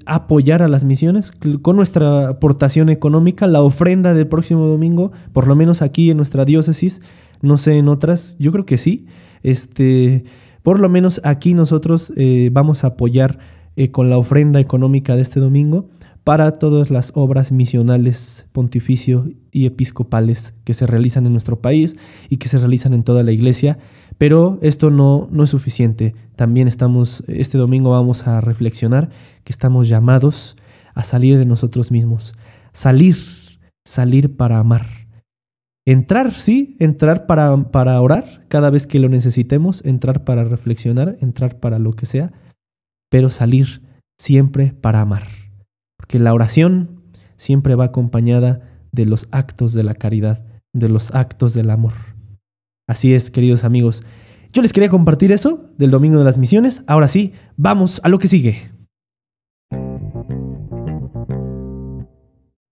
apoyar 0.06 0.62
a 0.62 0.68
las 0.68 0.84
misiones 0.84 1.32
con 1.62 1.76
nuestra 1.76 2.30
aportación 2.30 2.90
económica, 2.90 3.48
la 3.48 3.62
ofrenda 3.62 4.14
del 4.14 4.28
próximo 4.28 4.68
domingo, 4.68 5.12
por 5.34 5.48
lo 5.48 5.56
menos 5.56 5.82
aquí 5.82 6.12
en 6.12 6.18
nuestra 6.18 6.46
diócesis, 6.46 7.02
no 7.42 7.58
sé 7.58 7.78
en 7.78 7.88
otras, 7.88 8.38
yo 8.40 8.52
creo 8.52 8.66
que 8.66 8.78
sí. 8.78 9.08
Este, 9.42 10.24
por 10.62 10.80
lo 10.80 10.88
menos 10.88 11.20
aquí 11.24 11.56
nosotros 11.56 12.14
eh, 12.16 12.50
vamos 12.54 12.84
a 12.84 12.88
apoyar 12.88 13.40
eh, 13.76 13.92
con 13.92 14.10
la 14.10 14.18
ofrenda 14.18 14.60
económica 14.60 15.16
de 15.16 15.24
este 15.24 15.40
domingo 15.40 15.90
para 16.24 16.52
todas 16.52 16.92
las 16.92 17.12
obras 17.16 17.52
misionales, 17.52 18.46
pontificio 18.52 19.28
y 19.52 19.66
episcopales 19.66 20.54
que 20.64 20.76
se 20.76 20.86
realizan 20.86 21.26
en 21.26 21.32
nuestro 21.32 21.60
país 21.60 21.96
y 22.30 22.38
que 22.38 22.50
se 22.50 22.60
realizan 22.60 22.94
en 22.94 23.02
toda 23.02 23.24
la 23.24 23.32
iglesia. 23.32 23.80
Pero 24.20 24.60
esto 24.62 24.90
no, 24.92 25.30
no 25.32 25.44
es 25.44 25.50
suficiente. 25.50 26.14
También 26.36 26.68
estamos, 26.68 27.24
este 27.28 27.58
domingo 27.58 27.92
vamos 27.92 28.28
a 28.28 28.42
reflexionar 28.42 29.10
que 29.46 29.54
estamos 29.54 29.88
llamados 29.88 30.58
a 30.94 31.04
salir 31.04 31.38
de 31.38 31.46
nosotros 31.46 31.90
mismos. 31.90 32.36
Salir, 32.74 33.16
salir 33.86 34.36
para 34.36 34.60
amar. 34.60 34.86
Entrar, 35.86 36.34
sí, 36.34 36.76
entrar 36.80 37.28
para, 37.28 37.72
para 37.72 38.00
orar 38.02 38.46
cada 38.50 38.70
vez 38.70 38.88
que 38.88 39.00
lo 39.00 39.08
necesitemos, 39.08 39.84
entrar 39.86 40.26
para 40.26 40.44
reflexionar, 40.44 41.18
entrar 41.22 41.62
para 41.62 41.80
lo 41.80 41.94
que 41.94 42.06
sea, 42.06 42.34
pero 43.10 43.30
salir 43.30 43.82
siempre 44.20 44.74
para 44.74 45.00
amar. 45.00 45.24
Porque 45.98 46.20
la 46.20 46.34
oración 46.34 47.04
siempre 47.38 47.76
va 47.76 47.86
acompañada 47.86 48.70
de 48.92 49.06
los 49.06 49.30
actos 49.32 49.72
de 49.72 49.84
la 49.84 49.96
caridad, 49.96 50.44
de 50.74 50.90
los 50.90 51.16
actos 51.16 51.54
del 51.54 51.70
amor. 51.70 52.19
Así 52.90 53.14
es, 53.14 53.30
queridos 53.30 53.66
amigos. 53.66 54.04
Yo 54.52 54.64
les 54.64 54.74
quería 54.74 54.90
compartir 54.90 55.32
eso 55.32 55.70
del 55.78 55.92
Domingo 55.92 56.18
de 56.18 56.26
las 56.26 56.40
Misiones. 56.40 56.82
Ahora 56.88 57.08
sí, 57.08 57.34
vamos 57.56 58.02
a 58.04 58.10
lo 58.10 58.18
que 58.18 58.28
sigue. 58.28 58.72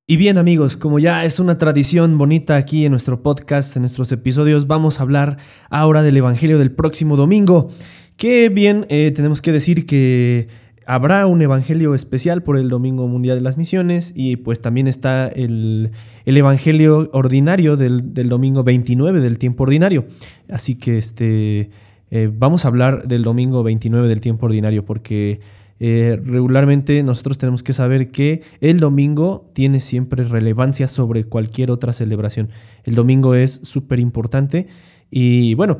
Y 0.07 0.17
bien 0.17 0.39
amigos, 0.39 0.75
como 0.75 0.97
ya 0.97 1.23
es 1.23 1.39
una 1.39 1.59
tradición 1.59 2.17
bonita 2.17 2.55
aquí 2.55 2.83
en 2.85 2.93
nuestro 2.93 3.21
podcast, 3.21 3.75
en 3.75 3.83
nuestros 3.83 4.11
episodios, 4.11 4.65
vamos 4.65 4.99
a 4.99 5.03
hablar 5.03 5.37
ahora 5.69 6.01
del 6.01 6.17
Evangelio 6.17 6.57
del 6.57 6.71
próximo 6.71 7.15
domingo. 7.15 7.69
Que 8.15 8.49
bien, 8.49 8.87
eh, 8.89 9.11
tenemos 9.15 9.43
que 9.43 9.51
decir 9.51 9.85
que 9.85 10.47
habrá 10.87 11.27
un 11.27 11.41
Evangelio 11.41 11.93
especial 11.93 12.41
por 12.41 12.57
el 12.57 12.69
Domingo 12.69 13.07
Mundial 13.07 13.37
de 13.37 13.41
las 13.41 13.57
Misiones 13.57 14.13
y 14.15 14.37
pues 14.37 14.61
también 14.61 14.87
está 14.87 15.27
el, 15.27 15.91
Evangelio 16.25 17.09
ordinario 17.11 17.75
del, 17.75 18.29
domingo 18.29 18.63
29 18.63 19.19
del 19.19 19.37
tiempo 19.37 19.63
ordinario. 19.63 20.05
Así 20.49 20.75
que 20.75 20.97
este, 20.97 21.69
eh, 22.09 22.31
vamos 22.33 22.63
a 22.63 22.69
hablar 22.69 23.07
del 23.07 23.23
domingo 23.23 23.63
29 23.63 24.07
del 24.07 24.21
tiempo 24.21 24.45
ordinario 24.45 24.85
porque 24.85 25.41
eh, 25.79 26.19
regularmente 26.23 27.03
nosotros 27.03 27.37
tenemos 27.37 27.63
que 27.63 27.73
saber 27.73 28.09
que 28.09 28.41
el 28.61 28.79
domingo 28.79 29.51
tiene 29.53 29.81
siempre 29.81 30.23
relevancia 30.23 30.87
sobre 30.87 31.25
cualquier 31.25 31.69
otra 31.69 31.91
celebración. 31.91 32.49
El 32.85 32.95
domingo 32.95 33.35
es 33.35 33.59
súper 33.63 33.99
importante 33.99 34.67
y 35.11 35.53
bueno, 35.55 35.79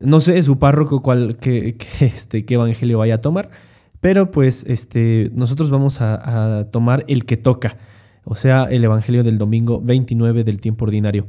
no 0.00 0.18
sé 0.18 0.42
su 0.42 0.58
párroco 0.58 1.00
cuál, 1.02 1.36
qué, 1.36 1.76
este, 2.00 2.44
qué 2.44 2.54
evangelio 2.54 2.98
vaya 2.98 3.16
a 3.16 3.20
tomar, 3.20 3.50
pero 4.00 4.30
pues 4.30 4.64
este, 4.66 5.30
nosotros 5.34 5.70
vamos 5.70 6.00
a, 6.00 6.66
tomar 6.70 7.04
el 7.08 7.24
que 7.24 7.36
toca, 7.36 7.76
o 8.24 8.34
sea, 8.34 8.64
el 8.64 8.84
evangelio 8.84 9.22
del 9.22 9.38
domingo 9.38 9.80
29 9.80 10.44
del 10.44 10.60
tiempo 10.60 10.84
ordinario. 10.84 11.26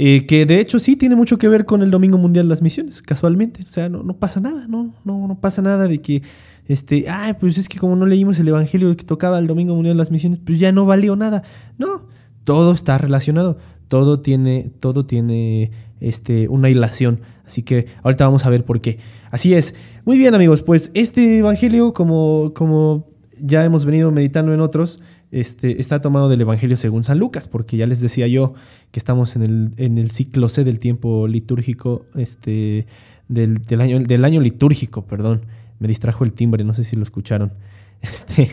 Eh, 0.00 0.26
que 0.26 0.46
de 0.46 0.60
hecho 0.60 0.78
sí 0.78 0.94
tiene 0.94 1.16
mucho 1.16 1.38
que 1.38 1.48
ver 1.48 1.64
con 1.64 1.82
el 1.82 1.90
Domingo 1.90 2.18
Mundial 2.18 2.46
de 2.46 2.50
las 2.50 2.62
Misiones, 2.62 3.02
casualmente. 3.02 3.64
O 3.66 3.68
sea, 3.68 3.88
no, 3.88 4.16
pasa 4.16 4.38
nada, 4.38 4.68
no, 4.68 4.94
no, 5.04 5.26
no 5.26 5.40
pasa 5.40 5.60
nada 5.60 5.88
de 5.88 6.00
que 6.00 6.22
este, 6.68 7.08
ay, 7.08 7.34
pues 7.40 7.58
es 7.58 7.68
que 7.68 7.78
como 7.78 7.96
no 7.96 8.06
leímos 8.06 8.38
el 8.38 8.46
Evangelio 8.46 8.94
que 8.96 9.02
tocaba 9.02 9.38
el 9.38 9.46
Domingo 9.46 9.74
Mundial 9.74 9.96
de 9.96 9.98
las 9.98 10.10
Misiones, 10.10 10.38
pues 10.38 10.60
ya 10.60 10.70
no 10.70 10.84
valió 10.84 11.16
nada. 11.16 11.42
No, 11.78 12.06
todo 12.44 12.72
está 12.72 12.98
relacionado, 12.98 13.56
todo 13.88 14.20
tiene, 14.20 14.70
todo 14.78 15.04
tiene 15.06 15.72
este, 15.98 16.46
una 16.48 16.68
hilación. 16.68 17.20
Así 17.48 17.62
que 17.62 17.86
ahorita 18.02 18.26
vamos 18.26 18.44
a 18.44 18.50
ver 18.50 18.62
por 18.62 18.82
qué. 18.82 18.98
Así 19.30 19.54
es. 19.54 19.74
Muy 20.04 20.18
bien, 20.18 20.34
amigos, 20.34 20.62
pues 20.62 20.90
este 20.92 21.38
Evangelio, 21.38 21.94
como, 21.94 22.52
como 22.54 23.08
ya 23.40 23.64
hemos 23.64 23.86
venido 23.86 24.12
meditando 24.12 24.52
en 24.52 24.60
otros, 24.60 25.00
este, 25.30 25.80
está 25.80 26.02
tomado 26.02 26.28
del 26.28 26.42
Evangelio 26.42 26.76
según 26.76 27.04
San 27.04 27.18
Lucas, 27.18 27.48
porque 27.48 27.78
ya 27.78 27.86
les 27.86 28.02
decía 28.02 28.26
yo 28.26 28.52
que 28.90 29.00
estamos 29.00 29.34
en 29.34 29.42
el, 29.42 29.72
en 29.78 29.96
el 29.96 30.10
ciclo 30.10 30.50
C 30.50 30.62
del 30.62 30.78
tiempo 30.78 31.26
litúrgico, 31.26 32.04
este, 32.14 32.86
del, 33.28 33.64
del, 33.64 33.80
año, 33.80 34.00
del 34.00 34.26
año 34.26 34.42
litúrgico, 34.42 35.06
perdón. 35.06 35.46
Me 35.78 35.88
distrajo 35.88 36.24
el 36.24 36.34
timbre, 36.34 36.64
no 36.64 36.74
sé 36.74 36.84
si 36.84 36.96
lo 36.96 37.02
escucharon. 37.02 37.52
Este, 38.00 38.48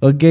ok, 0.00 0.24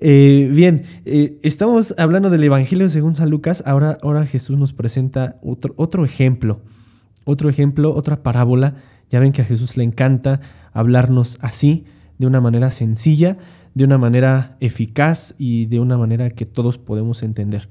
eh, 0.00 0.50
bien, 0.52 0.82
eh, 1.06 1.38
estamos 1.42 1.94
hablando 1.96 2.28
del 2.28 2.44
Evangelio 2.44 2.86
según 2.90 3.14
San 3.14 3.30
Lucas. 3.30 3.62
Ahora, 3.64 3.96
ahora 4.02 4.26
Jesús 4.26 4.58
nos 4.58 4.74
presenta 4.74 5.36
otro, 5.42 5.72
otro 5.78 6.04
ejemplo, 6.04 6.60
otro 7.24 7.48
ejemplo, 7.48 7.94
otra 7.94 8.22
parábola. 8.22 8.76
Ya 9.10 9.20
ven 9.20 9.32
que 9.32 9.42
a 9.42 9.44
Jesús 9.44 9.76
le 9.76 9.84
encanta 9.84 10.40
hablarnos 10.72 11.38
así, 11.40 11.84
de 12.18 12.26
una 12.26 12.40
manera 12.40 12.70
sencilla, 12.70 13.38
de 13.74 13.84
una 13.84 13.98
manera 13.98 14.56
eficaz 14.60 15.34
y 15.38 15.66
de 15.66 15.80
una 15.80 15.98
manera 15.98 16.30
que 16.30 16.46
todos 16.46 16.78
podemos 16.78 17.22
entender. 17.22 17.68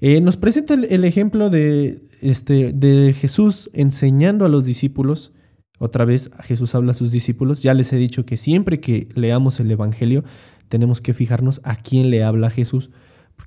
Eh, 0.00 0.20
nos 0.20 0.36
presenta 0.36 0.74
el, 0.74 0.84
el, 0.84 1.04
ejemplo 1.04 1.50
de, 1.50 2.02
este, 2.20 2.72
de 2.72 3.12
Jesús 3.12 3.70
enseñando 3.72 4.44
a 4.44 4.48
los 4.48 4.64
discípulos 4.64 5.32
otra 5.84 6.04
vez 6.04 6.30
Jesús 6.44 6.76
habla 6.76 6.92
a 6.92 6.94
sus 6.94 7.10
discípulos. 7.10 7.60
Ya 7.64 7.74
les 7.74 7.92
he 7.92 7.96
dicho 7.96 8.24
que 8.24 8.36
siempre 8.36 8.78
que 8.78 9.08
leamos 9.16 9.58
el 9.58 9.68
Evangelio 9.68 10.22
tenemos 10.68 11.00
que 11.00 11.12
fijarnos 11.12 11.60
a 11.64 11.74
quién 11.74 12.08
le 12.08 12.22
habla 12.22 12.50
Jesús, 12.50 12.92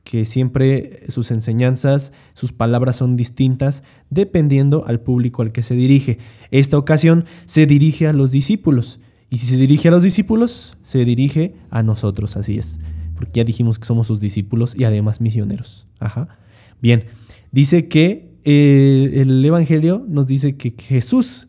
porque 0.05 0.23
siempre 0.23 0.99
sus 1.07 1.31
enseñanzas, 1.31 2.13
sus 2.33 2.53
palabras 2.53 2.95
son 2.95 3.17
distintas 3.17 3.83
dependiendo 4.11 4.85
al 4.85 4.99
público 4.99 5.41
al 5.41 5.51
que 5.51 5.63
se 5.63 5.73
dirige. 5.73 6.19
Esta 6.51 6.77
ocasión 6.77 7.25
se 7.47 7.65
dirige 7.65 8.05
a 8.07 8.13
los 8.13 8.31
discípulos. 8.31 8.99
Y 9.31 9.37
si 9.37 9.47
se 9.47 9.57
dirige 9.57 9.87
a 9.87 9.91
los 9.91 10.03
discípulos, 10.03 10.77
se 10.83 11.03
dirige 11.05 11.55
a 11.71 11.81
nosotros, 11.81 12.37
así 12.37 12.59
es. 12.59 12.77
Porque 13.15 13.39
ya 13.39 13.43
dijimos 13.43 13.79
que 13.79 13.85
somos 13.85 14.05
sus 14.05 14.19
discípulos 14.19 14.75
y 14.77 14.83
además 14.83 15.21
misioneros. 15.21 15.87
Ajá. 15.99 16.37
Bien, 16.79 17.05
dice 17.51 17.87
que 17.87 18.35
eh, 18.43 19.11
el 19.15 19.43
Evangelio 19.43 20.05
nos 20.07 20.27
dice 20.27 20.55
que 20.55 20.75
Jesús 20.77 21.47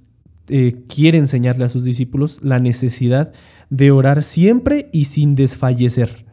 eh, 0.49 0.77
quiere 0.89 1.19
enseñarle 1.19 1.67
a 1.67 1.69
sus 1.69 1.85
discípulos 1.85 2.43
la 2.43 2.59
necesidad 2.59 3.35
de 3.69 3.91
orar 3.91 4.23
siempre 4.23 4.89
y 4.95 5.05
sin 5.05 5.35
desfallecer. 5.35 6.26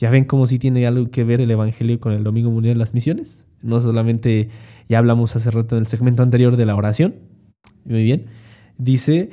Ya 0.00 0.10
ven 0.10 0.24
cómo 0.24 0.46
sí 0.46 0.58
tiene 0.58 0.86
algo 0.86 1.10
que 1.10 1.24
ver 1.24 1.40
el 1.40 1.50
Evangelio 1.50 2.00
con 2.00 2.12
el 2.12 2.24
Domingo 2.24 2.50
Mundial 2.50 2.74
de 2.74 2.78
las 2.78 2.94
Misiones. 2.94 3.44
No 3.62 3.80
solamente, 3.80 4.48
ya 4.88 4.98
hablamos 4.98 5.36
hace 5.36 5.50
rato 5.50 5.76
en 5.76 5.80
el 5.80 5.86
segmento 5.86 6.22
anterior 6.22 6.56
de 6.56 6.64
la 6.64 6.74
oración. 6.74 7.16
Muy 7.84 8.02
bien. 8.02 8.26
Dice 8.78 9.30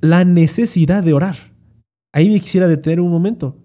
la 0.00 0.24
necesidad 0.24 1.02
de 1.02 1.12
orar. 1.12 1.36
Ahí 2.12 2.30
me 2.30 2.40
quisiera 2.40 2.68
detener 2.68 3.00
un 3.00 3.10
momento. 3.10 3.56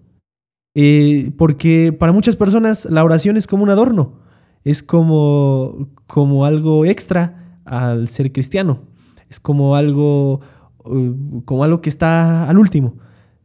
Eh, 0.74 1.30
porque 1.36 1.92
para 1.92 2.12
muchas 2.12 2.36
personas 2.36 2.86
la 2.86 3.04
oración 3.04 3.36
es 3.36 3.46
como 3.46 3.62
un 3.62 3.70
adorno. 3.70 4.20
Es 4.64 4.82
como, 4.82 5.90
como 6.06 6.44
algo 6.44 6.84
extra 6.84 7.60
al 7.64 8.08
ser 8.08 8.32
cristiano 8.32 8.92
es 9.32 9.40
como 9.40 9.76
algo, 9.76 10.40
uh, 10.84 11.42
como 11.46 11.64
algo 11.64 11.80
que 11.80 11.88
está 11.88 12.48
al 12.48 12.58
último, 12.58 12.98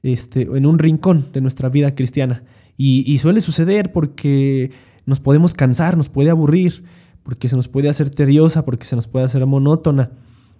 este, 0.04 0.42
en 0.42 0.66
un 0.66 0.80
rincón 0.80 1.28
de 1.32 1.40
nuestra 1.40 1.70
vida 1.70 1.96
cristiana. 1.96 2.44
Y, 2.78 3.18
suele 3.18 3.42
suceder 3.42 3.92
porque 3.92 4.72
nos 5.06 5.20
podemos 5.20 5.56
cansar, 5.56 5.98
nos 5.98 6.10
puede 6.10 6.30
aburrir, 6.30 6.84
porque 7.24 7.50
se 7.50 7.56
nos 7.56 7.68
puede 7.68 7.90
hacer 7.90 8.12
tediosa, 8.12 8.66
porque 8.66 8.86
se 8.86 8.96
nos 8.96 9.08
puede 9.08 9.26
hacer 9.26 9.46
monótona. 9.46 10.12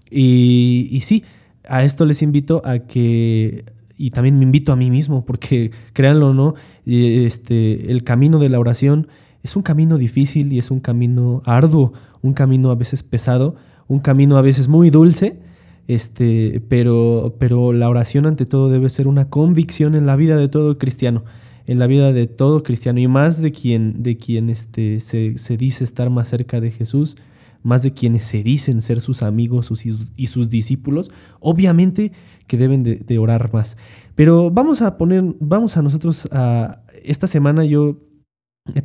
Y, 0.10 0.88
y 0.92 1.02
sí, 1.02 1.24
a 1.68 1.84
esto 1.84 2.06
les 2.06 2.22
invito 2.22 2.62
a 2.66 2.80
que, 2.80 3.66
y 3.98 4.12
también 4.12 4.38
me 4.38 4.46
invito 4.46 4.72
a 4.72 4.76
mí 4.76 4.90
mismo, 4.90 5.26
porque 5.26 5.72
créanlo 5.94 6.30
o 6.30 6.34
no, 6.34 6.56
este, 6.86 7.92
el 7.92 8.04
camino 8.04 8.40
de 8.40 8.50
la 8.50 8.60
oración 8.60 9.08
es 9.44 9.56
un 9.56 9.62
camino 9.62 9.98
difícil 9.98 10.52
y 10.52 10.60
es 10.60 10.72
un 10.72 10.80
camino 10.80 11.42
arduo, 11.46 11.94
un 12.22 12.34
camino 12.34 12.72
a 12.72 12.76
veces 12.76 13.04
pesado, 13.04 13.56
un 13.88 14.00
camino 14.00 14.38
a 14.38 14.42
veces 14.42 14.68
muy 14.68 14.90
dulce, 14.90 15.40
este, 15.88 16.62
pero, 16.68 17.36
pero 17.40 17.72
la 17.72 17.90
oración 17.90 18.26
ante 18.26 18.46
todo 18.46 18.70
debe 18.70 18.90
ser 18.90 19.08
una 19.08 19.30
convicción 19.30 19.96
en 19.96 20.06
la 20.06 20.16
vida 20.16 20.36
de 20.36 20.50
todo 20.50 20.78
cristiano, 20.78 21.24
en 21.68 21.80
la 21.80 21.88
vida 21.88 22.14
de 22.14 22.28
todo 22.28 22.64
cristiano 22.64 23.00
y 23.00 23.08
más 23.08 23.42
de 23.42 23.52
quien, 23.52 24.02
de 24.02 24.18
quien 24.18 24.50
este, 24.50 25.00
se, 25.00 25.38
se 25.38 25.58
dice 25.58 25.84
estar 25.84 26.10
más 26.10 26.30
cerca 26.30 26.60
de 26.62 26.72
Jesús, 26.72 27.18
más 27.64 27.84
de 27.84 27.94
quienes 27.94 28.24
se 28.24 28.44
dicen 28.44 28.82
ser 28.82 29.02
sus 29.02 29.22
amigos 29.22 29.72
y 30.16 30.28
sus 30.28 30.50
discípulos, 30.50 31.12
obviamente 31.40 32.14
que 32.48 32.58
deben 32.58 32.84
de, 32.84 33.20
orar 33.20 33.54
más. 33.54 33.76
Pero 34.16 34.50
vamos 34.50 34.82
a 34.82 34.98
poner, 34.98 35.22
vamos 35.42 35.76
a 35.76 35.82
nosotros 35.82 36.30
a 36.32 36.82
esta 37.04 37.28
semana 37.28 37.66
yo 37.66 38.00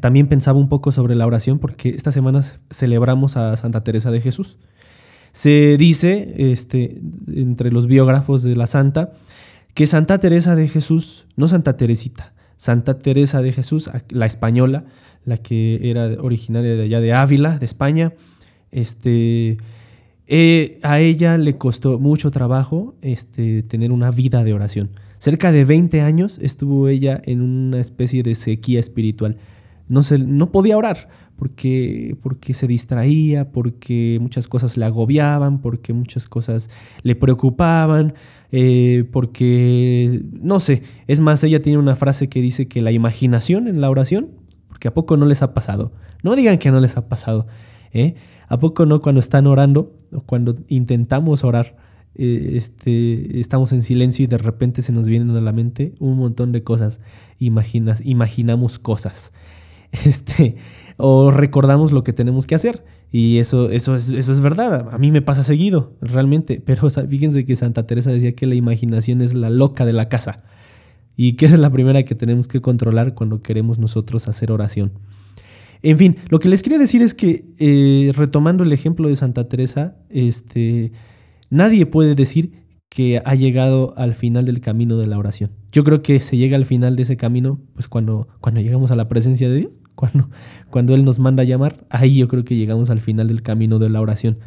también 0.00 0.26
pensaba 0.28 0.58
un 0.58 0.68
poco 0.68 0.92
sobre 0.92 1.14
la 1.14 1.26
oración 1.26 1.58
porque 1.58 1.90
esta 1.90 2.12
semana 2.12 2.42
celebramos 2.70 3.36
a 3.36 3.56
Santa 3.56 3.84
Teresa 3.84 4.10
de 4.10 4.20
Jesús. 4.20 4.58
Se 5.32 5.76
dice, 5.78 6.34
este, 6.52 7.00
entre 7.28 7.70
los 7.70 7.86
biógrafos 7.86 8.42
de 8.42 8.54
la 8.54 8.66
santa, 8.66 9.12
que 9.74 9.86
Santa 9.86 10.18
Teresa 10.18 10.56
de 10.56 10.68
Jesús, 10.68 11.26
no 11.36 11.48
Santa 11.48 11.76
Teresita, 11.76 12.34
Santa 12.62 12.94
Teresa 12.94 13.42
de 13.42 13.52
Jesús, 13.52 13.90
la 14.10 14.24
española, 14.24 14.84
la 15.24 15.36
que 15.36 15.80
era 15.90 16.04
originaria 16.22 16.76
de 16.76 16.84
allá 16.84 17.00
de 17.00 17.12
Ávila, 17.12 17.58
de 17.58 17.64
España, 17.64 18.12
este, 18.70 19.56
eh, 20.28 20.78
a 20.84 21.00
ella 21.00 21.38
le 21.38 21.58
costó 21.58 21.98
mucho 21.98 22.30
trabajo 22.30 22.94
este, 23.02 23.64
tener 23.64 23.90
una 23.90 24.12
vida 24.12 24.44
de 24.44 24.54
oración. 24.54 24.90
Cerca 25.18 25.50
de 25.50 25.64
20 25.64 26.02
años 26.02 26.38
estuvo 26.40 26.86
ella 26.86 27.20
en 27.24 27.42
una 27.42 27.80
especie 27.80 28.22
de 28.22 28.36
sequía 28.36 28.78
espiritual. 28.78 29.38
No, 29.88 30.04
se, 30.04 30.18
no 30.18 30.52
podía 30.52 30.78
orar 30.78 31.08
porque, 31.34 32.16
porque 32.22 32.54
se 32.54 32.68
distraía, 32.68 33.50
porque 33.50 34.18
muchas 34.20 34.46
cosas 34.46 34.76
le 34.76 34.84
agobiaban, 34.84 35.60
porque 35.60 35.92
muchas 35.92 36.28
cosas 36.28 36.70
le 37.02 37.16
preocupaban, 37.16 38.14
eh, 38.52 39.08
porque, 39.10 40.22
no 40.30 40.60
sé, 40.60 40.82
es 41.06 41.20
más, 41.20 41.42
ella 41.42 41.60
tiene 41.60 41.78
una 41.78 41.96
frase 41.96 42.28
que 42.28 42.42
dice 42.42 42.68
que 42.68 42.82
la 42.82 42.92
imaginación 42.92 43.66
en 43.66 43.80
la 43.80 43.88
oración, 43.88 44.28
porque 44.68 44.88
a 44.88 44.94
poco 44.94 45.16
no 45.16 45.24
les 45.24 45.40
ha 45.40 45.54
pasado, 45.54 45.92
no 46.22 46.36
digan 46.36 46.58
que 46.58 46.70
no 46.70 46.78
les 46.78 46.98
ha 46.98 47.08
pasado, 47.08 47.46
¿eh? 47.92 48.14
¿A 48.48 48.58
poco 48.58 48.84
no 48.84 49.00
cuando 49.00 49.20
están 49.20 49.46
orando 49.46 49.96
o 50.12 50.20
cuando 50.20 50.54
intentamos 50.68 51.42
orar? 51.42 51.76
Eh, 52.14 52.52
este, 52.56 53.40
estamos 53.40 53.72
en 53.72 53.82
silencio 53.82 54.24
y 54.24 54.26
de 54.26 54.36
repente 54.36 54.82
se 54.82 54.92
nos 54.92 55.08
vienen 55.08 55.30
a 55.30 55.40
la 55.40 55.52
mente 55.52 55.94
un 55.98 56.18
montón 56.18 56.52
de 56.52 56.62
cosas, 56.62 57.00
Imaginas, 57.38 58.02
imaginamos 58.04 58.78
cosas. 58.78 59.32
Este, 60.06 60.56
o 60.96 61.30
recordamos 61.30 61.92
lo 61.92 62.02
que 62.02 62.12
tenemos 62.12 62.46
que 62.46 62.54
hacer. 62.54 62.84
Y 63.10 63.38
eso, 63.38 63.70
eso, 63.70 63.94
es, 63.94 64.10
eso 64.10 64.32
es 64.32 64.40
verdad. 64.40 64.88
A 64.92 64.98
mí 64.98 65.10
me 65.10 65.22
pasa 65.22 65.42
seguido, 65.42 65.92
realmente. 66.00 66.60
Pero 66.64 66.88
fíjense 66.90 67.44
que 67.44 67.56
Santa 67.56 67.86
Teresa 67.86 68.10
decía 68.10 68.34
que 68.34 68.46
la 68.46 68.54
imaginación 68.54 69.20
es 69.20 69.34
la 69.34 69.50
loca 69.50 69.84
de 69.84 69.92
la 69.92 70.08
casa. 70.08 70.42
Y 71.16 71.34
que 71.34 71.46
esa 71.46 71.56
es 71.56 71.60
la 71.60 71.70
primera 71.70 72.04
que 72.04 72.14
tenemos 72.14 72.48
que 72.48 72.60
controlar 72.60 73.14
cuando 73.14 73.42
queremos 73.42 73.78
nosotros 73.78 74.28
hacer 74.28 74.50
oración. 74.50 74.92
En 75.82 75.98
fin, 75.98 76.16
lo 76.28 76.38
que 76.38 76.48
les 76.48 76.62
quería 76.62 76.78
decir 76.78 77.02
es 77.02 77.12
que, 77.12 77.44
eh, 77.58 78.12
retomando 78.14 78.62
el 78.62 78.72
ejemplo 78.72 79.08
de 79.08 79.16
Santa 79.16 79.48
Teresa, 79.48 79.96
este, 80.08 80.92
nadie 81.50 81.86
puede 81.86 82.14
decir 82.14 82.62
que 82.88 83.20
ha 83.24 83.34
llegado 83.34 83.94
al 83.96 84.14
final 84.14 84.44
del 84.44 84.60
camino 84.60 84.96
de 84.96 85.06
la 85.06 85.18
oración. 85.18 85.50
Yo 85.72 85.82
creo 85.82 86.02
que 86.02 86.20
se 86.20 86.36
llega 86.36 86.56
al 86.56 86.66
final 86.66 86.94
de 86.94 87.02
ese 87.02 87.16
camino, 87.16 87.58
pues 87.74 87.88
cuando, 87.88 88.28
cuando 88.40 88.60
llegamos 88.60 88.90
a 88.90 88.96
la 88.96 89.08
presencia 89.08 89.48
de 89.48 89.56
Dios, 89.56 89.72
cuando, 89.94 90.94
Él 90.94 91.04
nos 91.04 91.18
manda 91.18 91.42
a 91.42 91.46
llamar, 91.46 91.84
ahí 91.90 92.16
yo 92.16 92.28
creo 92.28 92.44
que 92.44 92.56
llegamos 92.56 92.90
al 92.90 93.00
final 93.00 93.28
del 93.28 93.42
camino 93.42 93.78
de 93.78 93.90
la 93.90 94.00
oración. 94.00 94.38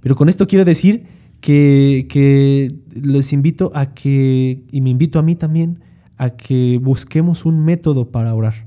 Pero 0.00 0.16
con 0.16 0.28
esto 0.28 0.46
quiero 0.46 0.64
decir 0.64 1.06
que, 1.40 2.06
que 2.08 2.74
les 2.94 3.32
invito 3.32 3.70
a 3.74 3.94
que, 3.94 4.62
y 4.70 4.80
me 4.80 4.90
invito 4.90 5.18
a 5.18 5.22
mí 5.22 5.36
también, 5.36 5.80
a 6.16 6.30
que 6.30 6.78
busquemos 6.82 7.44
un 7.44 7.64
método 7.64 8.10
para 8.10 8.34
orar. 8.34 8.66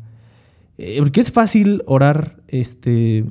Eh, 0.78 0.98
porque 1.00 1.22
es 1.22 1.32
fácil 1.32 1.84
orar 1.86 2.38
este, 2.48 3.26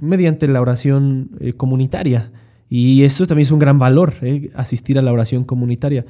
mediante 0.00 0.46
la 0.46 0.60
oración 0.60 1.30
eh, 1.40 1.52
comunitaria. 1.54 2.32
Y 2.68 3.04
eso 3.04 3.26
también 3.26 3.46
es 3.46 3.52
un 3.52 3.60
gran 3.60 3.78
valor, 3.78 4.14
eh, 4.22 4.50
asistir 4.54 4.98
a 4.98 5.02
la 5.02 5.12
oración 5.12 5.44
comunitaria. 5.44 6.04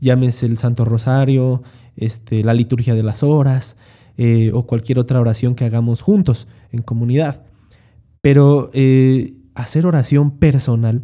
Llámese 0.00 0.46
el 0.46 0.58
Santo 0.58 0.84
Rosario, 0.84 1.62
este, 1.96 2.42
la 2.42 2.52
liturgia 2.52 2.94
de 2.94 3.02
las 3.02 3.22
horas 3.22 3.76
o 4.52 4.66
cualquier 4.66 4.98
otra 4.98 5.20
oración 5.20 5.54
que 5.54 5.64
hagamos 5.64 6.02
juntos 6.02 6.46
en 6.72 6.82
comunidad. 6.82 7.42
Pero 8.20 8.70
hacer 9.54 9.86
oración 9.86 10.38
personal, 10.38 11.02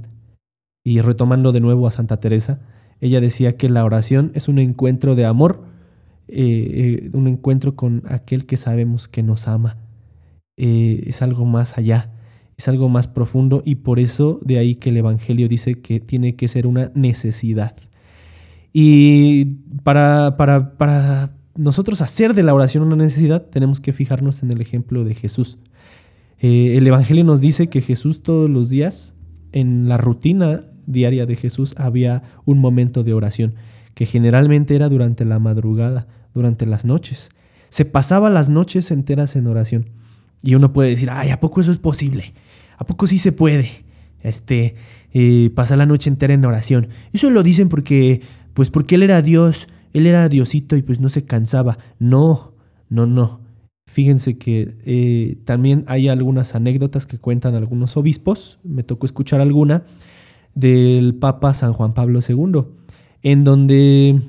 y 0.85 1.01
retomando 1.01 1.53
de 1.53 1.61
nuevo 1.61 1.87
a 1.87 1.91
Santa 1.91 2.21
Teresa, 2.21 2.61
ella 3.01 3.21
decía 3.21 3.57
que 3.57 3.69
la 3.69 3.85
oración 3.85 4.33
es 4.35 4.49
un 4.49 4.59
encuentro 4.59 5.15
de 5.15 5.25
amor 5.25 5.65
eh, 6.29 7.05
eh, 7.05 7.11
un 7.13 7.29
encuentro 7.29 7.77
con 7.77 8.03
aquel 8.09 8.47
que 8.47 8.57
sabemos 8.57 9.07
que 9.07 9.23
nos 9.23 9.47
ama. 9.47 9.79
Eh, 10.57 11.05
es 11.07 11.23
algo 11.23 11.45
más 11.45 11.79
allá, 11.79 12.13
es 12.57 12.67
algo 12.69 12.89
más 12.89 13.07
profundo 13.07 13.63
y 13.65 13.77
por 13.77 14.01
eso 14.01 14.41
de 14.43 14.59
ahí 14.59 14.75
que 14.75 14.91
el 14.91 14.97
Evangelio 14.97 15.49
dice 15.49 15.75
que 15.77 16.01
tiene 16.01 16.35
que 16.35 16.49
ser 16.49 16.67
una 16.67 16.91
necesidad. 16.95 17.77
Y 18.73 19.57
para, 19.85 20.37
para, 20.37 20.77
para 20.77 21.36
nosotros 21.57 22.01
hacer 22.01 22.35
de 22.35 22.43
la 22.43 22.55
oración 22.55 22.85
una 22.85 22.97
necesidad, 22.97 23.47
tenemos 23.47 23.81
que 23.81 23.93
fijarnos 23.93 24.43
en 24.43 24.51
el 24.51 24.61
ejemplo 24.61 25.05
de 25.05 25.15
Jesús. 25.15 25.59
el 26.39 26.87
Evangelio 26.87 27.25
nos 27.25 27.41
dice 27.41 27.69
que 27.69 27.81
Jesús 27.81 28.23
todos 28.23 28.51
los 28.51 28.69
días, 28.69 29.15
en 29.53 29.89
la 29.89 29.97
rutina 29.97 30.65
diaria 30.87 31.27
de 31.27 31.37
Jesús, 31.37 31.75
había 31.79 32.23
un 32.45 32.59
momento 32.59 33.03
de 33.03 33.15
oración, 33.15 33.55
que 33.95 34.07
generalmente 34.07 34.77
era 34.77 34.89
durante 34.89 35.25
la 35.25 35.39
madrugada 35.39 36.07
durante 36.37 36.67
las 36.67 36.85
noches. 36.85 37.31
Se 37.71 37.85
pasaba 37.85 38.31
las 38.31 38.49
noches 38.49 38.91
enteras 38.91 39.35
en 39.37 39.47
oración. 39.47 39.87
Y 40.43 40.55
uno 40.55 40.73
puede 40.73 40.91
decir, 40.91 41.09
ay, 41.11 41.31
¿a 41.31 41.41
poco 41.41 41.61
eso 41.61 41.73
es 41.73 41.79
posible? 41.79 42.35
¿A 42.77 42.85
poco 42.85 43.07
sí 43.07 43.19
se 43.19 43.33
puede? 43.33 43.71
Este, 44.21 44.75
eh, 45.13 45.51
pasar 45.55 45.79
la 45.79 45.87
noche 45.87 46.11
entera 46.11 46.35
en 46.35 46.45
oración. 46.45 46.89
Eso 47.13 47.31
lo 47.31 47.43
dicen 47.43 47.69
porque, 47.69 48.21
pues 48.53 48.71
porque 48.71 48.97
él 48.97 49.03
era 49.03 49.23
Dios, 49.23 49.67
él 49.97 50.07
era 50.07 50.29
Diosito 50.29 50.77
y 50.77 50.83
pues 50.83 51.01
no 51.01 51.09
se 51.09 51.25
cansaba. 51.25 51.79
No, 51.99 52.53
no, 52.91 53.07
no. 53.07 53.41
Fíjense 53.87 54.37
que 54.37 54.77
eh, 54.85 55.39
también 55.47 55.85
hay 55.87 56.09
algunas 56.09 56.55
anécdotas 56.55 57.07
que 57.07 57.17
cuentan 57.17 57.55
algunos 57.55 57.97
obispos, 57.97 58.59
me 58.63 58.83
tocó 58.83 59.07
escuchar 59.07 59.41
alguna, 59.41 59.85
del 60.55 61.15
Papa 61.15 61.55
San 61.55 61.73
Juan 61.73 61.95
Pablo 61.95 62.21
II, 62.27 62.65
en 63.23 63.45
donde 63.45 64.21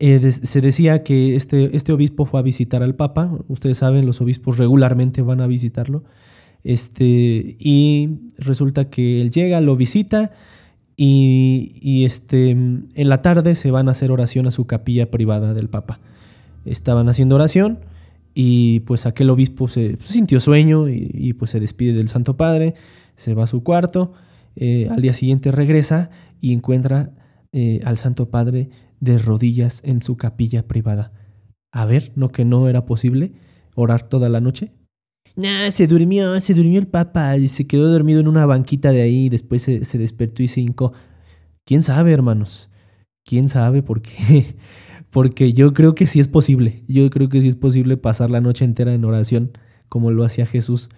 eh, 0.00 0.32
se 0.32 0.60
decía 0.60 1.02
que 1.02 1.34
este, 1.34 1.74
este 1.74 1.92
obispo 1.94 2.26
fue 2.26 2.40
a 2.40 2.42
visitar 2.42 2.82
al 2.82 2.94
Papa. 2.94 3.32
Ustedes 3.48 3.78
saben, 3.78 4.04
los 4.04 4.20
obispos 4.20 4.58
regularmente 4.58 5.22
van 5.22 5.40
a 5.40 5.46
visitarlo. 5.46 6.04
Este, 6.62 7.56
y 7.58 8.18
resulta 8.36 8.90
que 8.90 9.22
él 9.22 9.30
llega, 9.30 9.62
lo 9.62 9.76
visita 9.76 10.32
y, 11.02 12.04
este, 12.04 12.50
en 12.50 12.88
la 12.94 13.22
tarde 13.22 13.54
se 13.54 13.70
van 13.70 13.88
a 13.88 13.92
hacer 13.92 14.12
oración 14.12 14.46
a 14.46 14.50
su 14.50 14.66
capilla 14.66 15.10
privada 15.10 15.54
del 15.54 15.70
Papa. 15.70 15.98
Estaban 16.66 17.08
haciendo 17.08 17.36
oración 17.36 17.78
y 18.34 18.80
pues 18.80 19.06
aquel 19.06 19.30
obispo 19.30 19.68
se 19.68 19.96
sintió 20.02 20.40
sueño 20.40 20.90
y, 20.90 21.32
pues 21.32 21.52
se 21.52 21.60
despide 21.60 21.94
del 21.94 22.08
Santo 22.08 22.36
Padre, 22.36 22.74
se 23.16 23.32
va 23.32 23.44
a 23.44 23.46
su 23.46 23.62
cuarto, 23.62 24.12
eh, 24.56 24.88
al 24.90 25.00
día 25.00 25.14
siguiente 25.14 25.50
regresa 25.50 26.10
y 26.38 26.52
encuentra 26.52 27.12
eh, 27.52 27.80
al 27.84 27.96
Santo 27.96 28.28
Padre 28.28 28.68
de 29.00 29.16
rodillas 29.16 29.80
en 29.86 30.02
su 30.02 30.18
capilla 30.18 30.68
privada. 30.68 31.12
A 31.72 31.86
ver, 31.86 32.12
¿no 32.14 32.28
que 32.28 32.44
no 32.44 32.68
era 32.68 32.84
posible 32.84 33.32
orar 33.74 34.06
toda 34.06 34.28
la 34.28 34.42
noche? 34.42 34.74
Nah, 35.36 35.70
se 35.70 35.86
durmió, 35.86 36.40
se 36.40 36.54
durmió 36.54 36.78
el 36.78 36.86
papa 36.86 37.36
y 37.36 37.48
se 37.48 37.66
quedó 37.66 37.90
dormido 37.90 38.20
en 38.20 38.28
una 38.28 38.46
banquita 38.46 38.92
de 38.92 39.02
ahí 39.02 39.28
después 39.28 39.62
se, 39.62 39.84
se 39.84 39.98
despertó 39.98 40.42
y 40.42 40.48
se 40.48 40.60
hincó. 40.60 40.92
¿Quién 41.64 41.82
sabe, 41.82 42.12
hermanos? 42.12 42.68
¿Quién 43.24 43.48
sabe 43.48 43.82
por 43.82 44.02
qué? 44.02 44.56
Porque 45.10 45.52
yo 45.52 45.72
creo 45.72 45.94
que 45.94 46.06
sí 46.06 46.20
es 46.20 46.28
posible. 46.28 46.84
Yo 46.86 47.08
creo 47.10 47.28
que 47.28 47.40
sí 47.40 47.48
es 47.48 47.56
posible 47.56 47.96
pasar 47.96 48.30
la 48.30 48.40
noche 48.40 48.64
entera 48.64 48.94
en 48.94 49.04
oración 49.04 49.52
como 49.88 50.10
lo 50.10 50.24
hacía 50.24 50.46
Jesús 50.46 50.88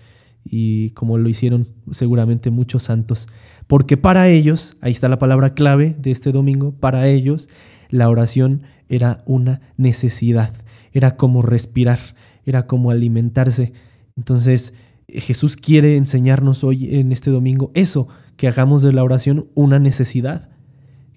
y 0.45 0.91
como 0.91 1.19
lo 1.19 1.29
hicieron 1.29 1.67
seguramente 1.91 2.51
muchos 2.51 2.85
santos. 2.85 3.29
Porque 3.67 3.97
para 3.97 4.29
ellos, 4.29 4.77
ahí 4.81 4.93
está 4.93 5.09
la 5.09 5.19
palabra 5.19 5.55
clave 5.55 5.97
de 5.99 6.11
este 6.11 6.33
domingo, 6.33 6.73
para 6.73 7.09
ellos 7.09 7.49
la 7.89 8.09
oración 8.09 8.63
era 8.89 9.23
una 9.27 9.61
necesidad, 9.77 10.53
era 10.93 11.17
como 11.17 11.43
respirar, 11.43 11.99
era 12.45 12.67
como 12.67 12.91
alimentarse. 12.91 13.73
Entonces 14.17 14.75
Jesús 15.09 15.57
quiere 15.57 15.97
enseñarnos 15.97 16.65
hoy 16.65 16.97
en 16.97 17.13
este 17.13 17.31
domingo 17.31 17.71
eso, 17.75 18.09
que 18.37 18.49
hagamos 18.49 18.83
de 18.83 18.93
la 18.93 19.05
oración 19.05 19.49
una 19.55 19.79
necesidad, 19.79 20.49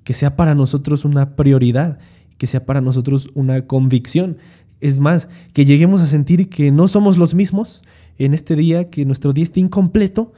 que 0.03 0.13
sea 0.13 0.35
para 0.35 0.55
nosotros 0.55 1.05
una 1.05 1.35
prioridad, 1.35 1.99
que 2.37 2.47
sea 2.47 2.65
para 2.65 2.81
nosotros 2.81 3.29
una 3.33 3.65
convicción. 3.65 4.37
Es 4.81 4.99
más, 4.99 5.29
que 5.53 5.65
lleguemos 5.65 6.01
a 6.01 6.05
sentir 6.05 6.49
que 6.49 6.71
no 6.71 6.87
somos 6.87 7.17
los 7.17 7.33
mismos 7.33 7.81
en 8.17 8.33
este 8.33 8.55
día, 8.55 8.89
que 8.89 9.05
nuestro 9.05 9.33
día 9.33 9.43
está 9.43 9.59
incompleto 9.59 10.33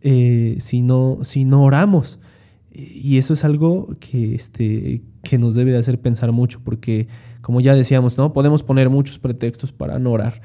eh, 0.00 0.56
si, 0.58 0.82
no, 0.82 1.18
si 1.22 1.44
no 1.44 1.64
oramos. 1.64 2.18
Y 2.72 3.18
eso 3.18 3.34
es 3.34 3.44
algo 3.44 3.96
que, 3.98 4.34
este, 4.34 5.02
que 5.22 5.38
nos 5.38 5.54
debe 5.54 5.72
de 5.72 5.78
hacer 5.78 6.00
pensar 6.00 6.32
mucho, 6.32 6.60
porque 6.64 7.08
como 7.40 7.60
ya 7.60 7.74
decíamos, 7.74 8.16
¿no? 8.16 8.32
Podemos 8.32 8.62
poner 8.62 8.90
muchos 8.90 9.18
pretextos 9.18 9.72
para 9.72 9.98
no 9.98 10.12
orar. 10.12 10.40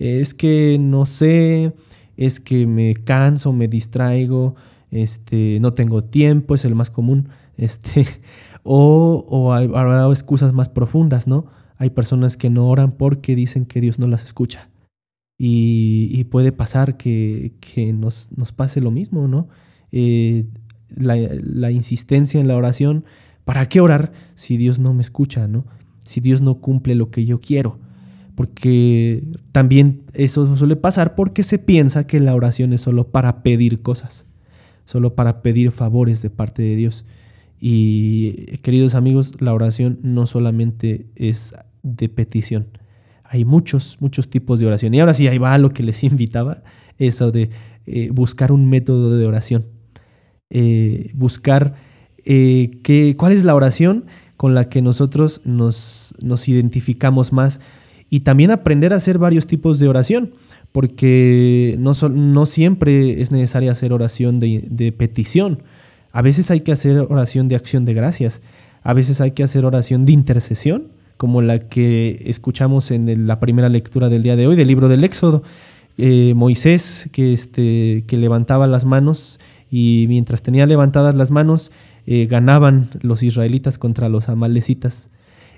Es 0.00 0.34
que 0.34 0.78
no 0.80 1.06
sé, 1.06 1.72
es 2.16 2.40
que 2.40 2.66
me 2.66 2.94
canso, 2.94 3.52
me 3.52 3.68
distraigo, 3.68 4.56
este, 4.90 5.58
no 5.60 5.72
tengo 5.74 6.02
tiempo, 6.02 6.56
es 6.56 6.64
el 6.64 6.74
más 6.74 6.90
común. 6.90 7.28
Este, 7.60 8.06
o, 8.62 9.22
o 9.28 9.52
hay, 9.52 9.68
excusas 10.10 10.54
más 10.54 10.70
profundas, 10.70 11.26
¿no? 11.26 11.44
Hay 11.76 11.90
personas 11.90 12.38
que 12.38 12.48
no 12.48 12.66
oran 12.66 12.92
porque 12.92 13.36
dicen 13.36 13.66
que 13.66 13.82
Dios 13.82 13.98
no 13.98 14.06
las 14.06 14.24
escucha. 14.24 14.70
Y, 15.36 16.24
puede 16.30 16.52
pasar 16.52 16.96
que, 16.96 17.52
nos, 17.94 18.30
nos, 18.34 18.52
pase 18.52 18.80
lo 18.80 18.90
mismo, 18.90 19.28
¿no? 19.28 19.48
Eh, 19.92 20.46
la, 20.88 21.16
la, 21.18 21.70
insistencia 21.70 22.40
en 22.40 22.48
la 22.48 22.56
oración 22.56 23.04
¿Para 23.50 23.68
qué 23.68 23.80
orar 23.80 24.12
si 24.36 24.56
Dios 24.56 24.78
no 24.78 24.94
me 24.94 25.02
escucha, 25.02 25.48
no? 25.48 25.66
Si 26.04 26.20
Dios 26.20 26.40
no 26.40 26.60
cumple 26.60 26.94
lo 26.94 27.10
que 27.10 27.24
yo 27.24 27.40
quiero. 27.40 27.80
Porque 28.40 29.22
también 29.52 30.04
eso 30.14 30.56
suele 30.56 30.74
pasar 30.74 31.14
porque 31.14 31.42
se 31.42 31.58
piensa 31.58 32.06
que 32.06 32.20
la 32.20 32.34
oración 32.34 32.72
es 32.72 32.80
solo 32.80 33.08
para 33.08 33.42
pedir 33.42 33.82
cosas, 33.82 34.24
solo 34.86 35.14
para 35.14 35.42
pedir 35.42 35.72
favores 35.72 36.22
de 36.22 36.30
parte 36.30 36.62
de 36.62 36.74
Dios. 36.74 37.04
Y 37.58 38.56
queridos 38.62 38.94
amigos, 38.94 39.42
la 39.42 39.52
oración 39.52 39.98
no 40.02 40.26
solamente 40.26 41.04
es 41.16 41.54
de 41.82 42.08
petición. 42.08 42.68
Hay 43.24 43.44
muchos, 43.44 43.98
muchos 44.00 44.30
tipos 44.30 44.58
de 44.58 44.68
oración. 44.68 44.94
Y 44.94 45.00
ahora 45.00 45.12
sí, 45.12 45.28
ahí 45.28 45.36
va 45.36 45.58
lo 45.58 45.68
que 45.68 45.82
les 45.82 46.02
invitaba, 46.10 46.62
eso 46.96 47.32
de 47.32 47.50
eh, 47.84 48.08
buscar 48.10 48.52
un 48.52 48.70
método 48.70 49.18
de 49.18 49.26
oración. 49.26 49.66
Eh, 50.48 51.10
buscar 51.12 51.74
eh, 52.24 53.14
cuál 53.18 53.32
es 53.32 53.44
la 53.44 53.54
oración 53.54 54.06
con 54.38 54.54
la 54.54 54.70
que 54.70 54.80
nosotros 54.80 55.42
nos, 55.44 56.14
nos 56.22 56.48
identificamos 56.48 57.34
más 57.34 57.60
y 58.10 58.20
también 58.20 58.50
aprender 58.50 58.92
a 58.92 58.96
hacer 58.96 59.18
varios 59.18 59.46
tipos 59.46 59.78
de 59.78 59.88
oración, 59.88 60.32
porque 60.72 61.76
no, 61.78 61.92
no 62.10 62.44
siempre 62.44 63.22
es 63.22 63.30
necesaria 63.30 63.70
hacer 63.70 63.92
oración 63.92 64.40
de, 64.40 64.94
petición. 64.96 65.62
A 66.12 66.20
veces 66.20 66.50
hay 66.50 66.60
que 66.60 66.72
hacer 66.72 66.98
oración 66.98 67.48
de 67.48 67.54
acción 67.54 67.84
de 67.84 67.94
gracias, 67.94 68.42
a 68.82 68.92
veces 68.94 69.20
hay 69.20 69.30
que 69.30 69.44
hacer 69.44 69.64
oración 69.64 70.06
de 70.06 70.12
intercesión, 70.12 70.88
como 71.16 71.40
la 71.40 71.60
que 71.60 72.22
escuchamos 72.26 72.90
en 72.90 73.26
la 73.26 73.38
primera 73.38 73.68
lectura 73.68 74.08
del 74.08 74.24
día 74.24 74.36
de 74.36 74.46
hoy 74.46 74.56
del 74.56 74.68
libro 74.68 74.88
del 74.88 75.04
Éxodo, 75.04 75.44
eh, 75.96 76.32
Moisés 76.34 77.08
que, 77.12 77.32
este, 77.32 78.04
que 78.06 78.16
levantaba 78.16 78.66
las 78.66 78.84
manos 78.84 79.38
y 79.70 80.06
mientras 80.08 80.42
tenía 80.42 80.66
levantadas 80.66 81.14
las 81.14 81.30
manos 81.30 81.70
eh, 82.06 82.26
ganaban 82.26 82.88
los 83.02 83.22
israelitas 83.22 83.76
contra 83.76 84.08
los 84.08 84.28
amalecitas. 84.28 85.10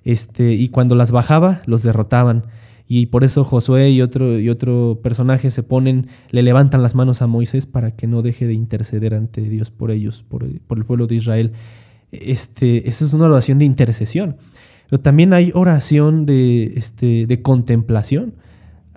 Este, 0.04 0.52
y 0.52 0.68
cuando 0.68 0.94
las 0.94 1.12
bajaba, 1.12 1.60
los 1.66 1.82
derrotaban. 1.82 2.44
Y 2.88 3.06
por 3.06 3.24
eso 3.24 3.44
Josué 3.44 3.90
y 3.90 4.02
otro, 4.02 4.38
y 4.38 4.48
otro 4.48 5.00
personaje 5.02 5.50
se 5.50 5.62
ponen, 5.62 6.08
le 6.30 6.42
levantan 6.42 6.82
las 6.82 6.94
manos 6.94 7.22
a 7.22 7.26
Moisés 7.26 7.66
para 7.66 7.92
que 7.92 8.06
no 8.06 8.22
deje 8.22 8.46
de 8.46 8.54
interceder 8.54 9.14
ante 9.14 9.40
Dios 9.40 9.70
por 9.70 9.90
ellos, 9.90 10.24
por, 10.28 10.44
el 10.44 10.84
pueblo 10.84 11.06
de 11.06 11.14
Israel. 11.14 11.52
Este, 12.10 12.88
esa 12.88 13.04
es 13.04 13.12
una 13.12 13.26
oración 13.26 13.58
de 13.58 13.64
intercesión. 13.64 14.36
Pero 14.90 15.00
también 15.00 15.32
hay 15.32 15.52
oración 15.54 16.26
de, 16.26 16.72
este, 16.76 17.26
de 17.26 17.40
contemplación. 17.40 18.34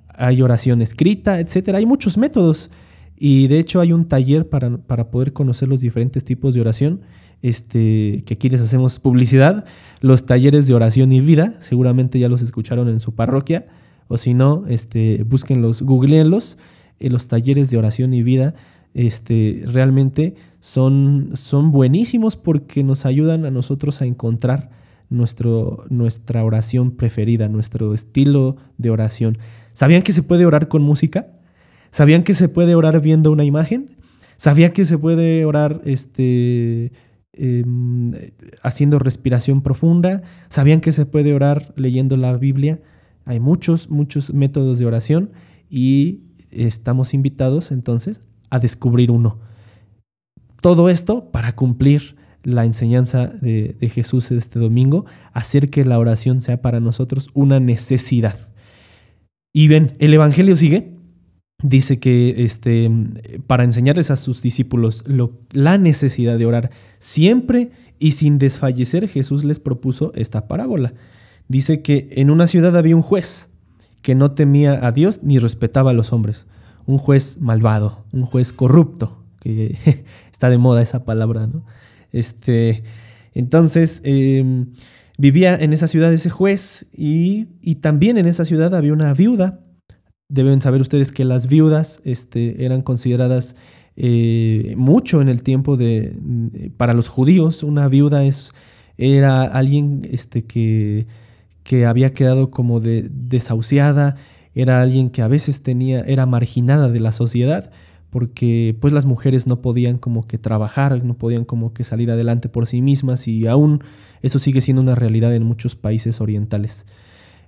Hay 0.09 0.41
oración 0.41 0.81
escrita, 0.81 1.39
etc. 1.39 1.75
Hay 1.75 1.85
muchos 1.85 2.17
métodos. 2.17 2.69
Y 3.17 3.47
de 3.47 3.59
hecho 3.59 3.79
hay 3.79 3.93
un 3.93 4.09
taller 4.09 4.49
para, 4.49 4.77
para 4.77 5.09
poder 5.09 5.31
conocer 5.31 5.69
los 5.69 5.79
diferentes 5.79 6.25
tipos 6.25 6.53
de 6.53 6.61
oración 6.61 7.01
este, 7.45 8.23
que 8.25 8.33
aquí 8.33 8.49
les 8.49 8.59
hacemos 8.59 8.97
publicidad, 8.97 9.65
los 10.01 10.25
talleres 10.25 10.67
de 10.67 10.73
oración 10.73 11.11
y 11.11 11.21
vida, 11.21 11.53
seguramente 11.59 12.17
ya 12.17 12.27
los 12.27 12.41
escucharon 12.41 12.89
en 12.89 12.99
su 12.99 13.13
parroquia, 13.13 13.67
o 14.07 14.17
si 14.17 14.33
no, 14.33 14.63
este, 14.67 15.23
búsquenlos, 15.23 15.83
googleenlos, 15.83 16.57
eh, 16.99 17.11
los 17.11 17.27
talleres 17.27 17.69
de 17.69 17.77
oración 17.77 18.15
y 18.15 18.23
vida, 18.23 18.55
este, 18.95 19.61
realmente 19.67 20.33
son, 20.59 21.31
son 21.35 21.71
buenísimos 21.71 22.35
porque 22.35 22.83
nos 22.83 23.05
ayudan 23.05 23.45
a 23.45 23.51
nosotros 23.51 24.01
a 24.01 24.05
encontrar 24.05 24.71
nuestro, 25.11 25.85
nuestra 25.89 26.43
oración 26.43 26.89
preferida, 26.89 27.47
nuestro 27.47 27.93
estilo 27.93 28.57
de 28.79 28.89
oración. 28.89 29.37
¿Sabían 29.73 30.01
que 30.01 30.13
se 30.13 30.23
puede 30.23 30.47
orar 30.47 30.67
con 30.67 30.81
música? 30.81 31.27
¿Sabían 31.91 32.23
que 32.23 32.33
se 32.33 32.49
puede 32.49 32.73
orar 32.73 33.01
viendo 33.01 33.31
una 33.31 33.43
imagen? 33.43 33.91
¿Sabían 34.35 34.71
que 34.71 34.83
se 34.83 34.97
puede 34.97 35.45
orar 35.45 35.81
este, 35.85 36.91
Em, 37.37 38.13
haciendo 38.61 38.97
respiración 38.97 39.61
profunda. 39.61 40.21
¿Sabían 40.47 40.79
que 40.79 40.93
se 40.93 41.05
puede 41.05 41.33
orar 41.33 41.73
leyendo 41.75 42.15
la 42.15 42.37
Biblia? 42.37 42.79
Hay 43.25 43.41
muchos, 43.41 43.89
muchos 43.89 44.33
métodos 44.33 44.79
de 44.79 44.85
oración 44.85 45.31
y 45.69 46.21
estamos 46.51 47.13
invitados 47.13 47.71
entonces 47.71 48.21
a 48.49 48.59
descubrir 48.59 49.11
uno. 49.11 49.39
Todo 50.61 50.87
esto 50.87 51.29
para 51.31 51.53
cumplir 51.57 52.15
la 52.43 52.63
enseñanza 52.63 53.27
de, 53.27 53.75
de 53.79 53.89
Jesús 53.89 54.31
este 54.31 54.59
domingo, 54.59 55.05
hacer 55.33 55.69
que 55.69 55.83
la 55.83 55.99
oración 55.99 56.39
sea 56.39 56.61
para 56.61 56.79
nosotros 56.79 57.29
una 57.33 57.59
necesidad. 57.59 58.37
Y 59.51 59.67
ven, 59.67 59.95
el 59.99 60.13
Evangelio 60.13 60.55
sigue 60.55 60.94
dice 61.69 61.99
que 61.99 62.43
este, 62.43 62.89
para 63.47 63.63
enseñarles 63.63 64.11
a 64.11 64.15
sus 64.15 64.41
discípulos 64.41 65.03
la 65.51 65.77
necesidad 65.77 66.37
de 66.37 66.45
orar 66.45 66.69
siempre 66.99 67.71
y 67.97 68.11
sin 68.11 68.37
desfallecer, 68.37 69.07
Jesús 69.07 69.43
les 69.43 69.59
propuso 69.59 70.11
esta 70.15 70.47
parábola. 70.47 70.93
Dice 71.47 71.81
que 71.81 72.09
en 72.11 72.29
una 72.29 72.47
ciudad 72.47 72.75
había 72.77 72.95
un 72.95 73.01
juez 73.01 73.49
que 74.01 74.15
no 74.15 74.31
temía 74.31 74.85
a 74.85 74.91
Dios 74.91 75.23
ni 75.23 75.39
respetaba 75.39 75.91
a 75.91 75.93
los 75.93 76.13
hombres. 76.13 76.45
Un 76.85 76.97
juez 76.97 77.39
malvado, 77.39 78.05
un 78.11 78.23
juez 78.23 78.53
corrupto, 78.53 79.23
que 79.39 79.77
está 80.31 80.49
de 80.49 80.57
moda 80.57 80.81
esa 80.81 81.03
palabra, 81.03 81.47
¿no? 81.47 81.65
Este, 82.11 82.83
entonces, 83.33 84.01
em, 84.03 84.67
vivía 85.17 85.55
en 85.55 85.73
esa 85.73 85.87
ciudad 85.87 86.13
ese 86.13 86.29
juez 86.29 86.85
y, 86.93 87.47
y 87.61 87.75
también 87.75 88.17
en 88.17 88.27
esa 88.27 88.45
ciudad 88.45 88.75
había 88.75 88.93
una 88.93 89.13
viuda 89.13 89.64
Deben 90.27 90.61
saber 90.61 90.81
ustedes 90.81 91.11
que 91.11 91.25
las 91.25 91.47
viudas 91.47 92.01
este, 92.03 92.65
eran 92.65 92.81
consideradas 92.81 93.55
eh, 93.95 94.73
mucho 94.75 95.21
en 95.21 95.29
el 95.29 95.43
tiempo 95.43 95.77
de, 95.77 96.17
mm, 96.19 96.47
para 96.77 96.93
los 96.93 97.09
judíos. 97.09 97.63
Una 97.63 97.87
viuda 97.87 98.23
es, 98.25 98.51
era 98.97 99.43
alguien 99.43 100.07
este, 100.11 100.43
que, 100.43 101.07
que 101.63 101.85
había 101.85 102.13
quedado 102.13 102.51
como 102.51 102.79
de, 102.79 103.07
desahuciada, 103.11 104.15
era 104.53 104.81
alguien 104.81 105.09
que 105.09 105.21
a 105.21 105.27
veces 105.27 105.63
tenía, 105.63 106.01
era 106.01 106.25
marginada 106.25 106.89
de 106.89 106.99
la 106.99 107.11
sociedad 107.11 107.71
porque 108.15 108.77
pues 108.79 108.93
las 108.93 109.05
mujeres 109.05 109.45
no 109.45 109.61
podían 109.61 109.97
como 109.97 110.25
que 110.25 110.37
trabajar, 110.37 111.03
no 111.03 111.15
podían 111.15 111.43
como 111.43 111.73
que 111.73 111.83
salir 111.83 112.09
adelante 112.09 112.47
por 112.47 112.65
sí 112.65 112.81
mismas 112.81 113.27
y 113.27 113.45
aún 113.45 113.83
eso 114.21 114.39
sigue 114.39 114.61
siendo 114.61 114.81
una 114.81 114.95
realidad 114.95 115.35
en 115.35 115.43
muchos 115.43 115.75
países 115.75 116.21
orientales. 116.21 116.85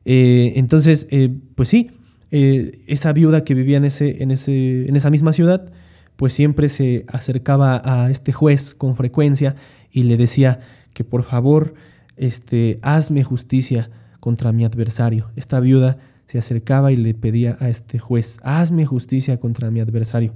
Eh, 0.03 0.51
entonces, 0.57 1.07
eh, 1.09 1.33
pues 1.55 1.69
sí, 1.69 1.91
eh, 2.31 2.83
esa 2.87 3.13
viuda 3.13 3.43
que 3.43 3.53
vivía 3.53 3.77
en, 3.77 3.85
ese, 3.85 4.21
en, 4.21 4.31
ese, 4.31 4.87
en 4.87 4.95
esa 4.95 5.09
misma 5.09 5.33
ciudad, 5.33 5.71
pues 6.15 6.33
siempre 6.33 6.69
se 6.69 7.05
acercaba 7.07 7.81
a 7.83 8.09
este 8.09 8.33
juez 8.33 8.75
con 8.75 8.95
frecuencia 8.95 9.55
y 9.91 10.03
le 10.03 10.17
decía 10.17 10.59
que 10.93 11.03
por 11.03 11.23
favor, 11.23 11.75
este, 12.15 12.79
hazme 12.81 13.23
justicia 13.23 13.89
contra 14.19 14.51
mi 14.51 14.65
adversario. 14.65 15.29
Esta 15.35 15.59
viuda 15.59 15.99
se 16.25 16.37
acercaba 16.37 16.91
y 16.91 16.97
le 16.97 17.13
pedía 17.13 17.55
a 17.59 17.69
este 17.69 17.99
juez, 17.99 18.39
hazme 18.43 18.85
justicia 18.85 19.39
contra 19.39 19.71
mi 19.71 19.79
adversario. 19.79 20.33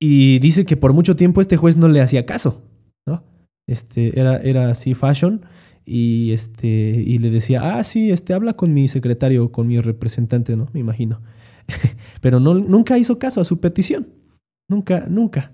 Y 0.00 0.38
dice 0.38 0.64
que 0.64 0.76
por 0.76 0.92
mucho 0.92 1.16
tiempo 1.16 1.40
este 1.40 1.56
juez 1.56 1.76
no 1.76 1.88
le 1.88 2.00
hacía 2.00 2.24
caso, 2.24 2.62
¿no? 3.04 3.24
Este, 3.66 4.18
era, 4.18 4.38
era 4.38 4.70
así 4.70 4.94
fashion 4.94 5.44
y, 5.88 6.32
este, 6.32 6.68
y 6.68 7.18
le 7.18 7.30
decía, 7.30 7.78
ah, 7.78 7.82
sí, 7.82 8.10
este, 8.10 8.34
habla 8.34 8.54
con 8.54 8.74
mi 8.74 8.88
secretario, 8.88 9.50
con 9.50 9.66
mi 9.66 9.80
representante, 9.80 10.54
¿no? 10.56 10.68
Me 10.72 10.80
imagino. 10.80 11.22
Pero 12.20 12.40
no, 12.40 12.54
nunca 12.54 12.98
hizo 12.98 13.18
caso 13.18 13.40
a 13.40 13.44
su 13.44 13.58
petición. 13.58 14.08
Nunca, 14.68 15.06
nunca, 15.08 15.52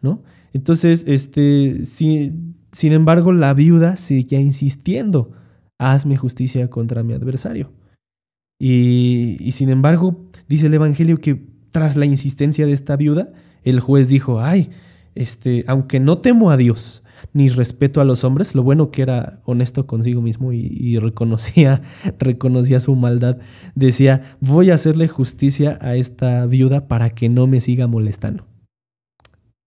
¿no? 0.00 0.22
Entonces, 0.52 1.04
este, 1.08 1.84
si, 1.84 2.32
sin 2.70 2.92
embargo, 2.92 3.32
la 3.32 3.52
viuda 3.52 3.96
seguía 3.96 4.40
insistiendo, 4.40 5.32
hazme 5.78 6.16
justicia 6.16 6.70
contra 6.70 7.02
mi 7.02 7.12
adversario. 7.12 7.72
Y, 8.60 9.36
y 9.40 9.52
sin 9.52 9.70
embargo, 9.70 10.30
dice 10.48 10.66
el 10.66 10.74
Evangelio 10.74 11.18
que 11.18 11.46
tras 11.72 11.96
la 11.96 12.06
insistencia 12.06 12.66
de 12.66 12.72
esta 12.72 12.96
viuda, 12.96 13.32
el 13.64 13.80
juez 13.80 14.06
dijo, 14.06 14.40
ay, 14.40 14.70
este, 15.16 15.64
aunque 15.66 15.98
no 15.98 16.18
temo 16.18 16.50
a 16.50 16.56
Dios, 16.56 17.03
ni 17.32 17.48
respeto 17.48 18.00
a 18.00 18.04
los 18.04 18.24
hombres. 18.24 18.54
Lo 18.54 18.62
bueno 18.62 18.90
que 18.90 19.02
era 19.02 19.40
honesto 19.44 19.86
consigo 19.86 20.22
mismo 20.22 20.52
y, 20.52 20.98
reconocía, 20.98 21.82
reconocía 22.18 22.80
su 22.80 22.94
maldad. 22.94 23.38
Decía, 23.74 24.36
voy 24.40 24.70
a 24.70 24.74
hacerle 24.74 25.08
justicia 25.08 25.78
a 25.80 25.96
esta 25.96 26.46
viuda 26.46 26.88
para 26.88 27.10
que 27.10 27.28
no 27.28 27.46
me 27.46 27.60
siga 27.60 27.86
molestando. 27.86 28.46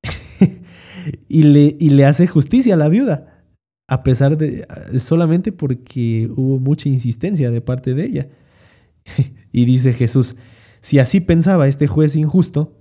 y, 1.28 1.44
le, 1.44 1.76
y 1.80 1.90
le 1.90 2.06
hace 2.06 2.28
justicia 2.28 2.76
a 2.76 2.78
la 2.78 2.90
viuda, 2.90 3.46
a 3.88 4.04
pesar 4.04 4.38
de, 4.38 4.68
solamente 4.98 5.52
porque 5.52 6.30
hubo 6.36 6.60
mucha 6.60 6.90
insistencia 6.90 7.50
de 7.52 7.62
parte 7.62 7.94
de 7.94 8.06
ella. 8.06 8.28
y 9.52 9.66
dice 9.66 9.94
Jesús, 9.94 10.36
si 10.82 11.00
así 11.00 11.20
pensaba 11.20 11.68
este 11.68 11.88
juez 11.88 12.16
injusto, 12.16 12.77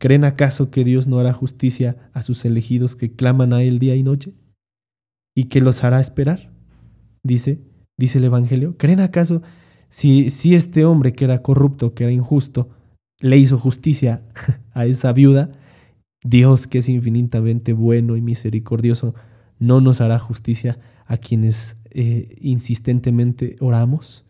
¿Creen 0.00 0.24
acaso 0.24 0.70
que 0.70 0.82
Dios 0.82 1.08
no 1.08 1.18
hará 1.18 1.34
justicia 1.34 2.10
a 2.14 2.22
sus 2.22 2.46
elegidos 2.46 2.96
que 2.96 3.12
claman 3.12 3.52
a 3.52 3.62
Él 3.62 3.78
día 3.78 3.94
y 3.96 4.02
noche? 4.02 4.32
¿Y 5.36 5.44
que 5.44 5.60
los 5.60 5.84
hará 5.84 6.00
esperar? 6.00 6.50
Dice, 7.22 7.60
dice 7.98 8.16
el 8.16 8.24
Evangelio. 8.24 8.78
¿Creen 8.78 9.00
acaso 9.00 9.42
si, 9.90 10.30
si 10.30 10.54
este 10.54 10.86
hombre 10.86 11.12
que 11.12 11.26
era 11.26 11.42
corrupto, 11.42 11.92
que 11.92 12.04
era 12.04 12.12
injusto, 12.14 12.70
le 13.20 13.36
hizo 13.36 13.58
justicia 13.58 14.22
a 14.72 14.86
esa 14.86 15.12
viuda, 15.12 15.50
Dios 16.24 16.66
que 16.66 16.78
es 16.78 16.88
infinitamente 16.88 17.74
bueno 17.74 18.16
y 18.16 18.22
misericordioso, 18.22 19.14
no 19.58 19.82
nos 19.82 20.00
hará 20.00 20.18
justicia 20.18 20.78
a 21.04 21.18
quienes 21.18 21.76
eh, 21.90 22.38
insistentemente 22.40 23.56
oramos? 23.60 24.24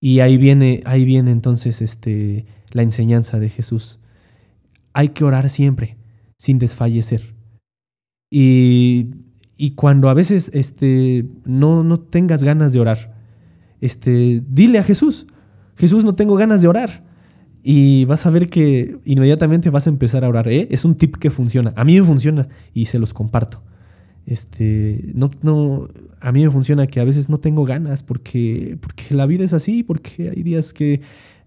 Y 0.00 0.20
ahí 0.20 0.36
viene, 0.36 0.80
ahí 0.84 1.04
viene 1.04 1.32
entonces 1.32 1.82
este, 1.82 2.46
la 2.70 2.82
enseñanza 2.82 3.40
de 3.40 3.48
Jesús 3.48 3.99
hay 4.92 5.10
que 5.10 5.24
orar 5.24 5.48
siempre, 5.48 5.98
sin 6.36 6.58
desfallecer. 6.58 7.34
Y, 8.30 9.10
y 9.56 9.70
cuando 9.72 10.08
a 10.08 10.14
veces 10.14 10.50
este, 10.54 11.26
no, 11.44 11.82
no 11.84 12.00
tengas 12.00 12.42
ganas 12.42 12.72
de 12.72 12.80
orar, 12.80 13.14
este, 13.80 14.42
dile 14.48 14.78
a 14.78 14.84
Jesús, 14.84 15.26
Jesús 15.76 16.04
no 16.04 16.14
tengo 16.14 16.36
ganas 16.36 16.62
de 16.62 16.68
orar. 16.68 17.04
Y 17.62 18.06
vas 18.06 18.24
a 18.24 18.30
ver 18.30 18.48
que 18.48 18.98
inmediatamente 19.04 19.68
vas 19.68 19.86
a 19.86 19.90
empezar 19.90 20.24
a 20.24 20.28
orar. 20.28 20.48
¿eh? 20.48 20.68
Es 20.70 20.84
un 20.84 20.94
tip 20.94 21.16
que 21.16 21.30
funciona. 21.30 21.74
A 21.76 21.84
mí 21.84 21.98
me 22.00 22.06
funciona 22.06 22.48
y 22.72 22.86
se 22.86 22.98
los 22.98 23.12
comparto. 23.12 23.62
Este, 24.26 25.10
no, 25.14 25.28
no, 25.42 25.88
a 26.20 26.32
mí 26.32 26.44
me 26.44 26.50
funciona 26.50 26.86
que 26.86 27.00
a 27.00 27.04
veces 27.04 27.28
no 27.28 27.38
tengo 27.38 27.64
ganas 27.64 28.02
porque, 28.02 28.78
porque 28.80 29.14
la 29.14 29.26
vida 29.26 29.44
es 29.44 29.52
así, 29.52 29.82
porque 29.82 30.30
hay 30.34 30.42
días 30.42 30.72
que 30.72 31.00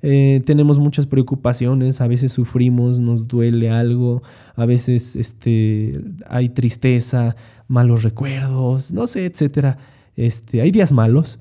eh, 0.05 0.41
tenemos 0.45 0.79
muchas 0.79 1.07
preocupaciones, 1.07 2.01
a 2.01 2.07
veces 2.07 2.33
sufrimos, 2.33 2.99
nos 2.99 3.25
duele 3.25 3.69
algo, 3.69 4.21
a 4.53 4.65
veces 4.65 5.15
este, 5.15 5.97
hay 6.27 6.49
tristeza, 6.49 7.37
malos 7.69 8.03
recuerdos, 8.03 8.91
no 8.91 9.07
sé, 9.07 9.25
etcétera. 9.25 9.77
Este, 10.17 10.61
hay 10.61 10.71
días 10.71 10.91
malos, 10.91 11.39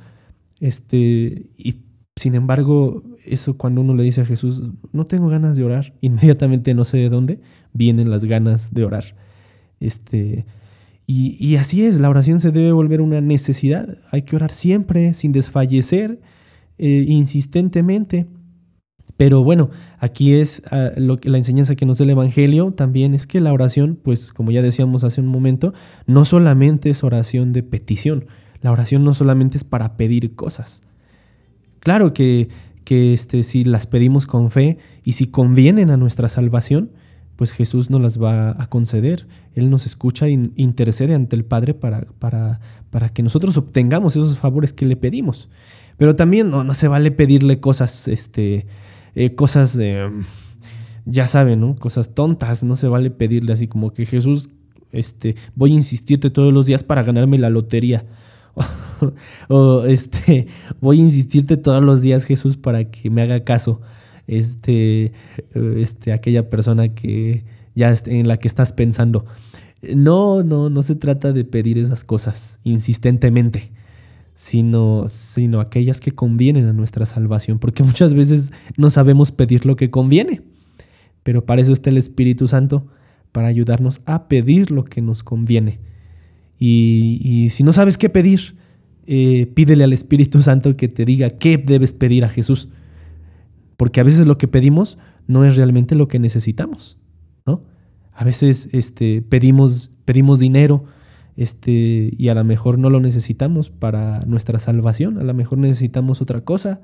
este, 0.60 1.50
y 1.58 1.80
sin 2.14 2.36
embargo, 2.36 3.02
eso 3.24 3.58
cuando 3.58 3.80
uno 3.80 3.96
le 3.96 4.04
dice 4.04 4.20
a 4.20 4.24
Jesús, 4.24 4.62
no 4.92 5.06
tengo 5.06 5.28
ganas 5.28 5.56
de 5.56 5.64
orar, 5.64 5.94
inmediatamente 6.00 6.72
no 6.72 6.84
sé 6.84 6.98
de 6.98 7.08
dónde 7.08 7.40
vienen 7.72 8.10
las 8.10 8.24
ganas 8.24 8.72
de 8.72 8.84
orar. 8.84 9.16
Este, 9.80 10.46
y, 11.04 11.56
así 11.56 11.84
es, 11.84 11.98
la 11.98 12.08
oración 12.08 12.38
se 12.38 12.52
debe 12.52 12.70
volver 12.70 13.00
una 13.00 13.20
necesidad. 13.20 13.98
Hay 14.12 14.22
que 14.22 14.36
orar 14.36 14.52
siempre, 14.52 15.14
sin 15.14 15.32
desfallecer, 15.32 16.20
eh, 16.78 17.04
insistentemente. 17.08 18.28
Pero 19.16 19.44
bueno, 19.44 19.70
aquí 19.98 20.34
es 20.34 20.62
ah, 20.70 20.90
lo 20.96 21.18
que, 21.18 21.28
la 21.28 21.38
enseñanza 21.38 21.76
que 21.76 21.86
nos 21.86 21.98
da 21.98 22.04
el 22.04 22.10
Evangelio 22.10 22.72
también 22.72 23.14
es 23.14 23.26
que 23.26 23.40
la 23.40 23.52
oración, 23.52 23.98
pues 24.02 24.32
como 24.32 24.50
ya 24.50 24.62
decíamos 24.62 25.04
hace 25.04 25.20
un 25.20 25.26
momento, 25.26 25.74
no 26.06 26.24
solamente 26.24 26.90
es 26.90 27.04
oración 27.04 27.52
de 27.52 27.62
petición, 27.62 28.26
la 28.60 28.72
oración 28.72 29.04
no 29.04 29.14
solamente 29.14 29.56
es 29.56 29.64
para 29.64 29.96
pedir 29.96 30.34
cosas. 30.34 30.82
Claro 31.80 32.14
que, 32.14 32.48
que 32.84 33.12
este, 33.12 33.42
si 33.42 33.64
las 33.64 33.86
pedimos 33.86 34.26
con 34.26 34.50
fe 34.50 34.78
y 35.04 35.12
si 35.12 35.26
convienen 35.26 35.90
a 35.90 35.96
nuestra 35.96 36.28
salvación, 36.28 36.90
pues 37.36 37.52
Jesús 37.52 37.90
nos 37.90 38.00
las 38.00 38.22
va 38.22 38.50
a 38.50 38.66
conceder. 38.68 39.26
Él 39.54 39.68
nos 39.68 39.86
escucha 39.86 40.28
e 40.28 40.50
intercede 40.56 41.14
ante 41.14 41.34
el 41.34 41.44
Padre 41.44 41.74
para, 41.74 42.02
para, 42.18 42.60
para 42.90 43.08
que 43.08 43.22
nosotros 43.22 43.56
obtengamos 43.56 44.14
esos 44.14 44.38
favores 44.38 44.72
que 44.72 44.86
le 44.86 44.96
pedimos. 44.96 45.48
Pero 45.96 46.14
también 46.14 46.50
no, 46.50 46.62
no 46.62 46.74
se 46.74 46.88
vale 46.88 47.10
pedirle 47.10 47.58
cosas, 47.58 48.06
este, 48.06 48.66
eh, 49.14 49.34
cosas, 49.34 49.78
ya 51.04 51.26
saben, 51.26 51.60
¿no? 51.60 51.76
Cosas 51.76 52.14
tontas, 52.14 52.62
no 52.62 52.76
se 52.76 52.88
vale 52.88 53.10
pedirle 53.10 53.52
así 53.52 53.66
como 53.66 53.92
que 53.92 54.06
Jesús, 54.06 54.50
este, 54.92 55.36
voy 55.54 55.72
a 55.72 55.76
insistirte 55.76 56.30
todos 56.30 56.52
los 56.52 56.66
días 56.66 56.82
para 56.82 57.02
ganarme 57.02 57.38
la 57.38 57.50
lotería. 57.50 58.04
o 59.48 59.84
este, 59.84 60.46
voy 60.80 60.98
a 60.98 61.02
insistirte 61.02 61.56
todos 61.56 61.82
los 61.82 62.02
días 62.02 62.24
Jesús 62.24 62.56
para 62.56 62.90
que 62.90 63.10
me 63.10 63.22
haga 63.22 63.44
caso. 63.44 63.80
Este, 64.26 65.12
este, 65.54 66.12
aquella 66.12 66.48
persona 66.48 66.94
que 66.94 67.44
ya 67.74 67.94
en 68.06 68.28
la 68.28 68.36
que 68.36 68.48
estás 68.48 68.72
pensando. 68.72 69.24
No, 69.82 70.44
no, 70.44 70.70
no 70.70 70.82
se 70.82 70.94
trata 70.94 71.32
de 71.32 71.44
pedir 71.44 71.76
esas 71.78 72.04
cosas 72.04 72.60
insistentemente 72.62 73.72
sino, 74.34 75.06
sino 75.08 75.60
aquellas 75.60 76.00
que 76.00 76.12
convienen 76.12 76.66
a 76.66 76.72
nuestra 76.72 77.06
salvación, 77.06 77.58
porque 77.58 77.82
muchas 77.82 78.14
veces 78.14 78.52
no 78.76 78.90
sabemos 78.90 79.32
pedir 79.32 79.66
lo 79.66 79.76
que 79.76 79.90
conviene, 79.90 80.42
pero 81.22 81.44
para 81.44 81.60
eso 81.60 81.72
está 81.72 81.90
el 81.90 81.98
Espíritu 81.98 82.46
Santo, 82.48 82.86
para 83.30 83.48
ayudarnos 83.48 84.02
a 84.04 84.28
pedir 84.28 84.70
lo 84.70 84.84
que 84.84 85.00
nos 85.00 85.22
conviene. 85.22 85.80
Y, 86.58 87.48
si 87.50 87.64
no 87.64 87.72
sabes 87.72 87.98
qué 87.98 88.08
pedir, 88.08 88.56
eh, 89.06 89.50
pídele 89.52 89.82
al 89.82 89.92
Espíritu 89.92 90.42
Santo 90.42 90.76
que 90.76 90.86
te 90.86 91.04
diga 91.04 91.30
qué 91.30 91.58
debes 91.58 91.92
pedir 91.92 92.24
a 92.24 92.28
Jesús, 92.28 92.68
porque 93.76 94.00
a 94.00 94.04
veces 94.04 94.26
lo 94.26 94.38
que 94.38 94.46
pedimos 94.46 94.96
no 95.26 95.44
es 95.44 95.56
realmente 95.56 95.96
lo 95.96 96.06
que 96.06 96.20
necesitamos, 96.20 96.98
¿no? 97.46 97.64
A 98.12 98.22
veces 98.22 98.68
este, 98.72 99.22
pedimos, 99.22 99.90
pedimos 100.04 100.38
dinero, 100.38 100.84
este, 101.42 102.14
y 102.16 102.28
a 102.28 102.34
lo 102.34 102.44
mejor 102.44 102.78
no 102.78 102.88
lo 102.88 103.00
necesitamos 103.00 103.68
para 103.68 104.24
nuestra 104.26 104.60
salvación, 104.60 105.18
a 105.18 105.24
lo 105.24 105.34
mejor 105.34 105.58
necesitamos 105.58 106.22
otra 106.22 106.42
cosa, 106.42 106.82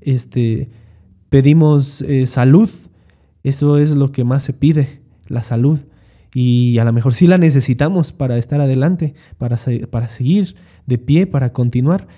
este, 0.00 0.70
pedimos 1.28 2.00
eh, 2.00 2.26
salud, 2.26 2.70
eso 3.42 3.76
es 3.76 3.90
lo 3.90 4.10
que 4.10 4.24
más 4.24 4.42
se 4.42 4.54
pide, 4.54 5.02
la 5.26 5.42
salud, 5.42 5.80
y 6.32 6.78
a 6.78 6.84
lo 6.84 6.94
mejor 6.94 7.12
sí 7.12 7.26
la 7.26 7.36
necesitamos 7.36 8.14
para 8.14 8.38
estar 8.38 8.62
adelante, 8.62 9.12
para, 9.36 9.56
para 9.90 10.08
seguir 10.08 10.56
de 10.86 10.96
pie, 10.96 11.26
para 11.26 11.52
continuar, 11.52 12.08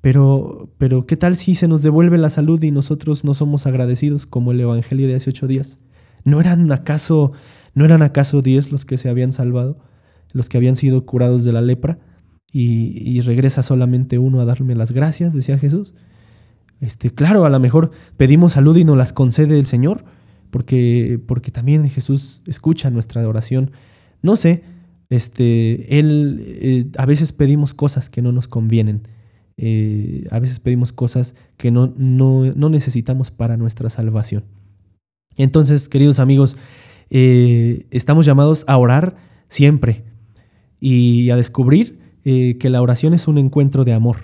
pero, 0.00 0.70
pero 0.78 1.06
¿qué 1.06 1.16
tal 1.16 1.34
si 1.34 1.56
se 1.56 1.66
nos 1.66 1.82
devuelve 1.82 2.18
la 2.18 2.30
salud 2.30 2.62
y 2.62 2.70
nosotros 2.70 3.24
no 3.24 3.34
somos 3.34 3.66
agradecidos 3.66 4.26
como 4.26 4.52
el 4.52 4.60
Evangelio 4.60 5.08
de 5.08 5.16
hace 5.16 5.30
ocho 5.30 5.48
días? 5.48 5.78
¿No 6.22 6.40
eran 6.40 6.70
acaso, 6.70 7.32
no 7.74 7.84
eran 7.84 8.02
acaso 8.02 8.42
diez 8.42 8.70
los 8.70 8.84
que 8.84 8.96
se 8.96 9.08
habían 9.08 9.32
salvado? 9.32 9.78
Los 10.32 10.48
que 10.48 10.56
habían 10.56 10.76
sido 10.76 11.04
curados 11.04 11.44
de 11.44 11.52
la 11.52 11.60
lepra, 11.60 11.98
y, 12.54 13.20
regresa 13.22 13.62
solamente 13.62 14.18
uno 14.18 14.40
a 14.40 14.44
darme 14.44 14.74
las 14.74 14.92
gracias, 14.92 15.32
decía 15.32 15.58
Jesús. 15.58 15.94
Este, 16.80 17.10
claro, 17.10 17.46
a 17.46 17.50
lo 17.50 17.58
mejor 17.58 17.92
pedimos 18.18 18.52
salud 18.52 18.76
y 18.76 18.84
nos 18.84 18.96
las 18.98 19.14
concede 19.14 19.58
el 19.58 19.64
Señor, 19.64 20.04
porque, 20.50 21.18
porque 21.26 21.50
también 21.50 21.88
Jesús 21.88 22.42
escucha 22.46 22.90
nuestra 22.90 23.26
oración. 23.26 23.70
No 24.20 24.36
sé, 24.36 24.64
este, 25.08 25.98
Él, 25.98 26.44
eh, 26.46 26.86
a 26.98 27.06
veces 27.06 27.32
pedimos 27.32 27.72
cosas 27.72 28.10
que 28.10 28.20
no 28.20 28.32
nos 28.32 28.48
convienen. 28.48 29.08
Eh, 29.56 30.26
a 30.30 30.38
veces 30.38 30.60
pedimos 30.60 30.92
cosas 30.92 31.34
que 31.56 31.70
no, 31.70 31.94
no, 31.96 32.68
necesitamos 32.68 33.30
para 33.30 33.56
nuestra 33.56 33.88
salvación. 33.88 34.44
Entonces, 35.36 35.88
queridos 35.88 36.18
amigos, 36.18 36.56
eh, 37.08 37.86
estamos 37.90 38.26
llamados 38.26 38.64
a 38.68 38.76
orar 38.76 39.16
siempre, 39.48 40.04
y 40.84 41.30
a 41.30 41.36
descubrir 41.36 42.00
eh, 42.24 42.56
que 42.58 42.68
la 42.68 42.82
oración 42.82 43.14
es 43.14 43.28
un 43.28 43.38
encuentro 43.38 43.84
de 43.84 43.92
amor. 43.92 44.16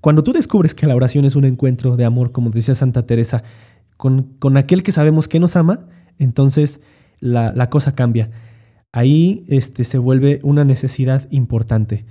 Cuando 0.00 0.22
tú 0.22 0.32
descubres 0.32 0.72
que 0.72 0.86
la 0.86 0.94
oración 0.94 1.24
es 1.24 1.34
un 1.34 1.44
encuentro 1.44 1.96
de 1.96 2.04
amor, 2.04 2.30
como 2.30 2.48
decía 2.50 2.76
Santa 2.76 3.06
Teresa, 3.06 3.42
con, 3.96 4.56
aquel 4.56 4.84
que 4.84 4.92
sabemos 4.92 5.26
que 5.26 5.40
nos 5.40 5.56
ama, 5.56 5.88
entonces 6.16 6.80
la, 7.18 7.68
cosa 7.70 7.92
cambia. 7.96 8.30
Ahí 8.92 9.44
este, 9.48 9.82
se 9.82 9.98
vuelve 9.98 10.38
una 10.44 10.64
necesidad 10.64 11.26
importante, 11.32 12.06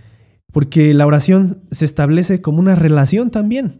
porque 0.51 0.93
la 0.93 1.07
oración 1.07 1.61
se 1.71 1.85
establece 1.85 2.41
como 2.41 2.59
una 2.59 2.75
relación 2.75 3.31
también. 3.31 3.79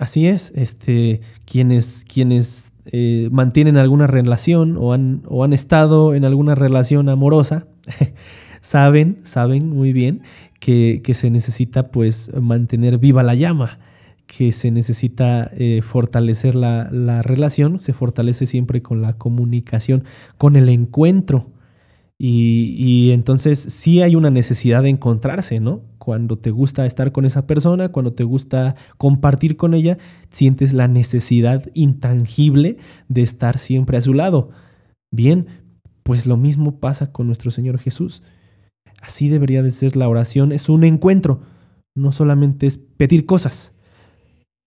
Así 0.00 0.26
es, 0.26 0.52
este, 0.56 1.20
quienes, 1.44 2.04
quienes 2.12 2.72
eh, 2.86 3.28
mantienen 3.30 3.76
alguna 3.76 4.08
relación 4.08 4.76
o 4.76 4.92
han, 4.92 5.22
o 5.28 5.44
han 5.44 5.52
estado 5.52 6.12
en 6.14 6.24
alguna 6.24 6.56
relación 6.56 7.08
amorosa, 7.08 7.68
saben, 8.62 9.18
saben 9.24 9.68
muy 9.68 9.92
bien 9.92 10.22
que, 10.58 11.02
se 11.12 11.30
necesita 11.30 11.90
pues 11.90 12.30
mantener 12.40 12.98
viva 12.98 13.22
la 13.22 13.34
llama, 13.34 13.78
que 14.26 14.52
se 14.52 14.70
necesita 14.70 15.50
eh, 15.54 15.82
fortalecer 15.82 16.54
la, 16.54 17.22
relación, 17.22 17.80
se 17.80 17.92
fortalece 17.92 18.46
siempre 18.46 18.80
con 18.80 19.02
la 19.02 19.14
comunicación, 19.14 20.04
con 20.38 20.56
el 20.56 20.70
encuentro. 20.70 21.50
Y, 22.18 22.76
y, 22.78 23.10
entonces 23.10 23.58
sí 23.58 24.00
hay 24.00 24.14
una 24.14 24.30
necesidad 24.30 24.84
de 24.84 24.90
encontrarse, 24.90 25.58
¿no? 25.58 25.82
Cuando 25.98 26.38
te 26.38 26.50
gusta 26.50 26.86
estar 26.86 27.10
con 27.10 27.24
esa 27.24 27.48
persona, 27.48 27.88
cuando 27.88 28.12
te 28.12 28.22
gusta 28.22 28.76
compartir 28.96 29.56
con 29.56 29.74
ella, 29.74 29.98
sientes 30.30 30.72
la 30.72 30.86
necesidad 30.86 31.68
intangible 31.74 32.76
de 33.08 33.22
estar 33.22 33.58
siempre 33.58 33.96
a 33.96 34.00
su 34.00 34.14
lado. 34.14 34.50
Bien, 35.10 35.46
pues 36.04 36.26
lo 36.26 36.36
mismo 36.36 36.78
pasa 36.78 37.10
con 37.10 37.26
nuestro 37.26 37.50
Señor 37.50 37.78
Jesús. 37.78 38.22
Así 39.02 39.28
debería 39.28 39.62
de 39.62 39.72
ser 39.72 39.96
la 39.96 40.08
oración. 40.08 40.52
Es 40.52 40.68
un 40.68 40.84
encuentro, 40.84 41.40
no 41.94 42.12
solamente 42.12 42.66
es 42.66 42.78
pedir 42.78 43.26
cosas. 43.26 43.72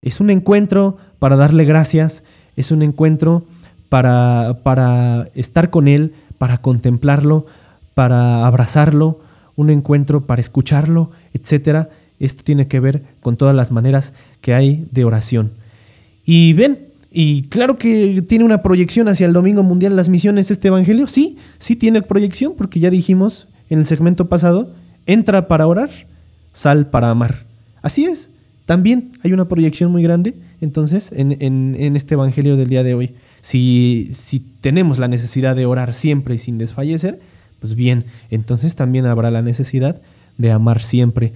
Es 0.01 0.19
un 0.19 0.29
encuentro 0.29 0.97
para 1.17 1.37
darle 1.37 1.63
gracias, 1.63 2.23
es 2.55 2.71
un 2.71 2.83
encuentro 2.83 3.45
para, 3.89 4.59
para 4.61 5.29
estar 5.33 5.69
con 5.69 5.87
Él, 5.87 6.13
para 6.37 6.57
contemplarlo, 6.57 7.45
para 7.93 8.45
abrazarlo, 8.45 9.21
un 9.55 9.69
encuentro 9.69 10.27
para 10.27 10.41
escucharlo, 10.41 11.11
etc. 11.33 11.87
Esto 12.19 12.43
tiene 12.43 12.67
que 12.67 12.81
ver 12.81 13.03
con 13.21 13.37
todas 13.37 13.55
las 13.55 13.71
maneras 13.71 14.13
que 14.41 14.53
hay 14.53 14.85
de 14.91 15.05
oración. 15.05 15.53
Y 16.25 16.51
ven, 16.53 16.89
y 17.09 17.43
claro 17.43 17.77
que 17.77 18.21
tiene 18.27 18.43
una 18.43 18.61
proyección 18.61 19.07
hacia 19.07 19.27
el 19.27 19.33
Domingo 19.33 19.63
Mundial 19.63 19.95
las 19.95 20.09
misiones 20.09 20.51
este 20.51 20.67
Evangelio. 20.67 21.07
Sí, 21.07 21.37
sí 21.57 21.77
tiene 21.77 22.01
proyección 22.01 22.55
porque 22.57 22.81
ya 22.81 22.89
dijimos 22.89 23.47
en 23.69 23.79
el 23.79 23.85
segmento 23.85 24.27
pasado, 24.27 24.73
entra 25.05 25.47
para 25.47 25.67
orar, 25.67 25.89
sal 26.53 26.87
para 26.87 27.09
amar. 27.09 27.45
Así 27.81 28.05
es, 28.05 28.29
también 28.65 29.11
hay 29.23 29.33
una 29.33 29.47
proyección 29.47 29.91
muy 29.91 30.03
grande 30.03 30.33
entonces 30.61 31.11
en, 31.15 31.95
este 31.95 32.15
Evangelio 32.15 32.57
del 32.57 32.69
día 32.69 32.83
de 32.83 32.93
hoy. 32.93 33.13
Si, 33.41 34.09
si 34.13 34.39
tenemos 34.39 34.97
la 34.97 35.07
necesidad 35.07 35.55
de 35.55 35.65
orar 35.65 35.93
siempre 35.93 36.35
y 36.35 36.37
sin 36.39 36.57
desfallecer, 36.57 37.19
pues 37.59 37.75
bien, 37.75 38.05
entonces 38.31 38.75
también 38.75 39.05
habrá 39.05 39.31
la 39.31 39.41
necesidad 39.41 40.01
de 40.37 40.51
amar 40.51 40.81
siempre, 40.81 41.33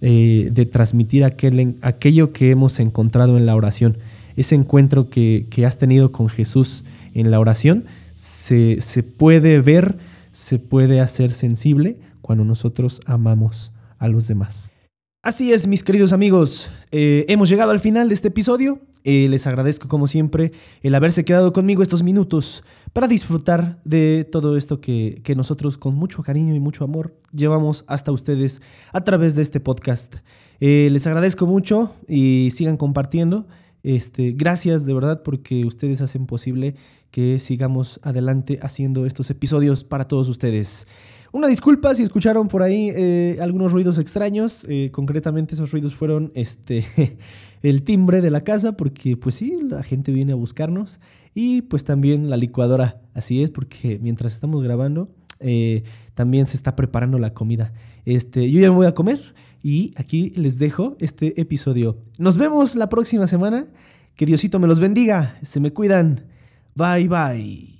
eh, 0.00 0.48
de 0.52 0.66
transmitir 0.66 1.24
aquel, 1.24 1.76
aquello 1.82 2.32
que 2.32 2.50
hemos 2.50 2.78
encontrado 2.80 3.36
en 3.36 3.46
la 3.46 3.56
oración. 3.56 3.98
Ese 4.36 4.54
encuentro 4.54 5.10
que, 5.10 5.46
has 5.66 5.78
tenido 5.78 6.12
con 6.12 6.28
Jesús 6.28 6.84
en 7.14 7.30
la 7.30 7.40
oración 7.40 7.84
se, 8.14 8.80
se 8.80 9.02
puede 9.02 9.60
ver 9.60 9.96
se 10.38 10.60
puede 10.60 11.00
hacer 11.00 11.32
sensible 11.32 11.98
cuando 12.20 12.44
nosotros 12.44 13.00
amamos 13.06 13.72
a 13.98 14.06
los 14.06 14.28
demás. 14.28 14.72
Así 15.20 15.52
es, 15.52 15.66
mis 15.66 15.82
queridos 15.82 16.12
amigos, 16.12 16.70
eh, 16.92 17.24
hemos 17.26 17.48
llegado 17.48 17.72
al 17.72 17.80
final 17.80 18.06
de 18.06 18.14
este 18.14 18.28
episodio. 18.28 18.78
Eh, 19.02 19.26
les 19.28 19.48
agradezco 19.48 19.88
como 19.88 20.06
siempre 20.06 20.52
el 20.82 20.94
haberse 20.94 21.24
quedado 21.24 21.52
conmigo 21.52 21.82
estos 21.82 22.04
minutos 22.04 22.62
para 22.92 23.08
disfrutar 23.08 23.80
de 23.84 24.28
todo 24.30 24.56
esto 24.56 24.80
que, 24.80 25.20
nosotros 25.36 25.76
con 25.76 25.96
mucho 25.96 26.22
cariño 26.22 26.54
y 26.54 26.60
mucho 26.60 26.84
amor 26.84 27.16
llevamos 27.32 27.84
hasta 27.88 28.12
ustedes 28.12 28.62
a 28.92 29.02
través 29.02 29.34
de 29.34 29.42
este 29.42 29.58
podcast. 29.58 30.18
Eh, 30.60 30.88
les 30.92 31.04
agradezco 31.08 31.46
mucho 31.46 31.96
y 32.06 32.50
sigan 32.52 32.76
compartiendo. 32.76 33.48
Este, 33.82 34.32
gracias 34.32 34.86
de 34.86 34.94
verdad 34.94 35.22
porque 35.24 35.64
ustedes 35.64 36.00
hacen 36.00 36.26
posible 36.26 36.76
que 37.10 37.38
sigamos 37.38 38.00
adelante 38.02 38.58
haciendo 38.62 39.06
estos 39.06 39.30
episodios 39.30 39.84
para 39.84 40.06
todos 40.06 40.28
ustedes. 40.28 40.86
Una 41.32 41.46
disculpa 41.46 41.94
si 41.94 42.02
escucharon 42.02 42.48
por 42.48 42.62
ahí 42.62 42.90
eh, 42.94 43.38
algunos 43.40 43.72
ruidos 43.72 43.98
extraños. 43.98 44.64
Eh, 44.68 44.90
concretamente 44.92 45.54
esos 45.54 45.72
ruidos 45.72 45.94
fueron 45.94 46.32
este, 46.34 46.84
el 47.62 47.82
timbre 47.82 48.20
de 48.20 48.30
la 48.30 48.42
casa 48.42 48.76
porque 48.76 49.16
pues 49.16 49.34
sí, 49.34 49.58
la 49.62 49.82
gente 49.82 50.12
viene 50.12 50.32
a 50.32 50.36
buscarnos. 50.36 51.00
Y 51.34 51.62
pues 51.62 51.84
también 51.84 52.30
la 52.30 52.36
licuadora. 52.36 53.02
Así 53.14 53.42
es 53.42 53.50
porque 53.50 53.98
mientras 54.00 54.32
estamos 54.32 54.62
grabando 54.62 55.10
eh, 55.40 55.84
también 56.14 56.46
se 56.46 56.56
está 56.56 56.76
preparando 56.76 57.18
la 57.18 57.34
comida. 57.34 57.72
Este, 58.04 58.50
yo 58.50 58.60
ya 58.60 58.70
me 58.70 58.76
voy 58.76 58.86
a 58.86 58.94
comer 58.94 59.34
y 59.62 59.92
aquí 59.96 60.30
les 60.30 60.58
dejo 60.58 60.96
este 60.98 61.40
episodio. 61.40 61.98
Nos 62.18 62.38
vemos 62.38 62.74
la 62.74 62.88
próxima 62.88 63.26
semana. 63.26 63.66
Que 64.16 64.26
Diosito 64.26 64.58
me 64.58 64.66
los 64.66 64.80
bendiga. 64.80 65.36
Se 65.42 65.60
me 65.60 65.72
cuidan. 65.72 66.24
Bye 66.78 67.08
bye. 67.08 67.77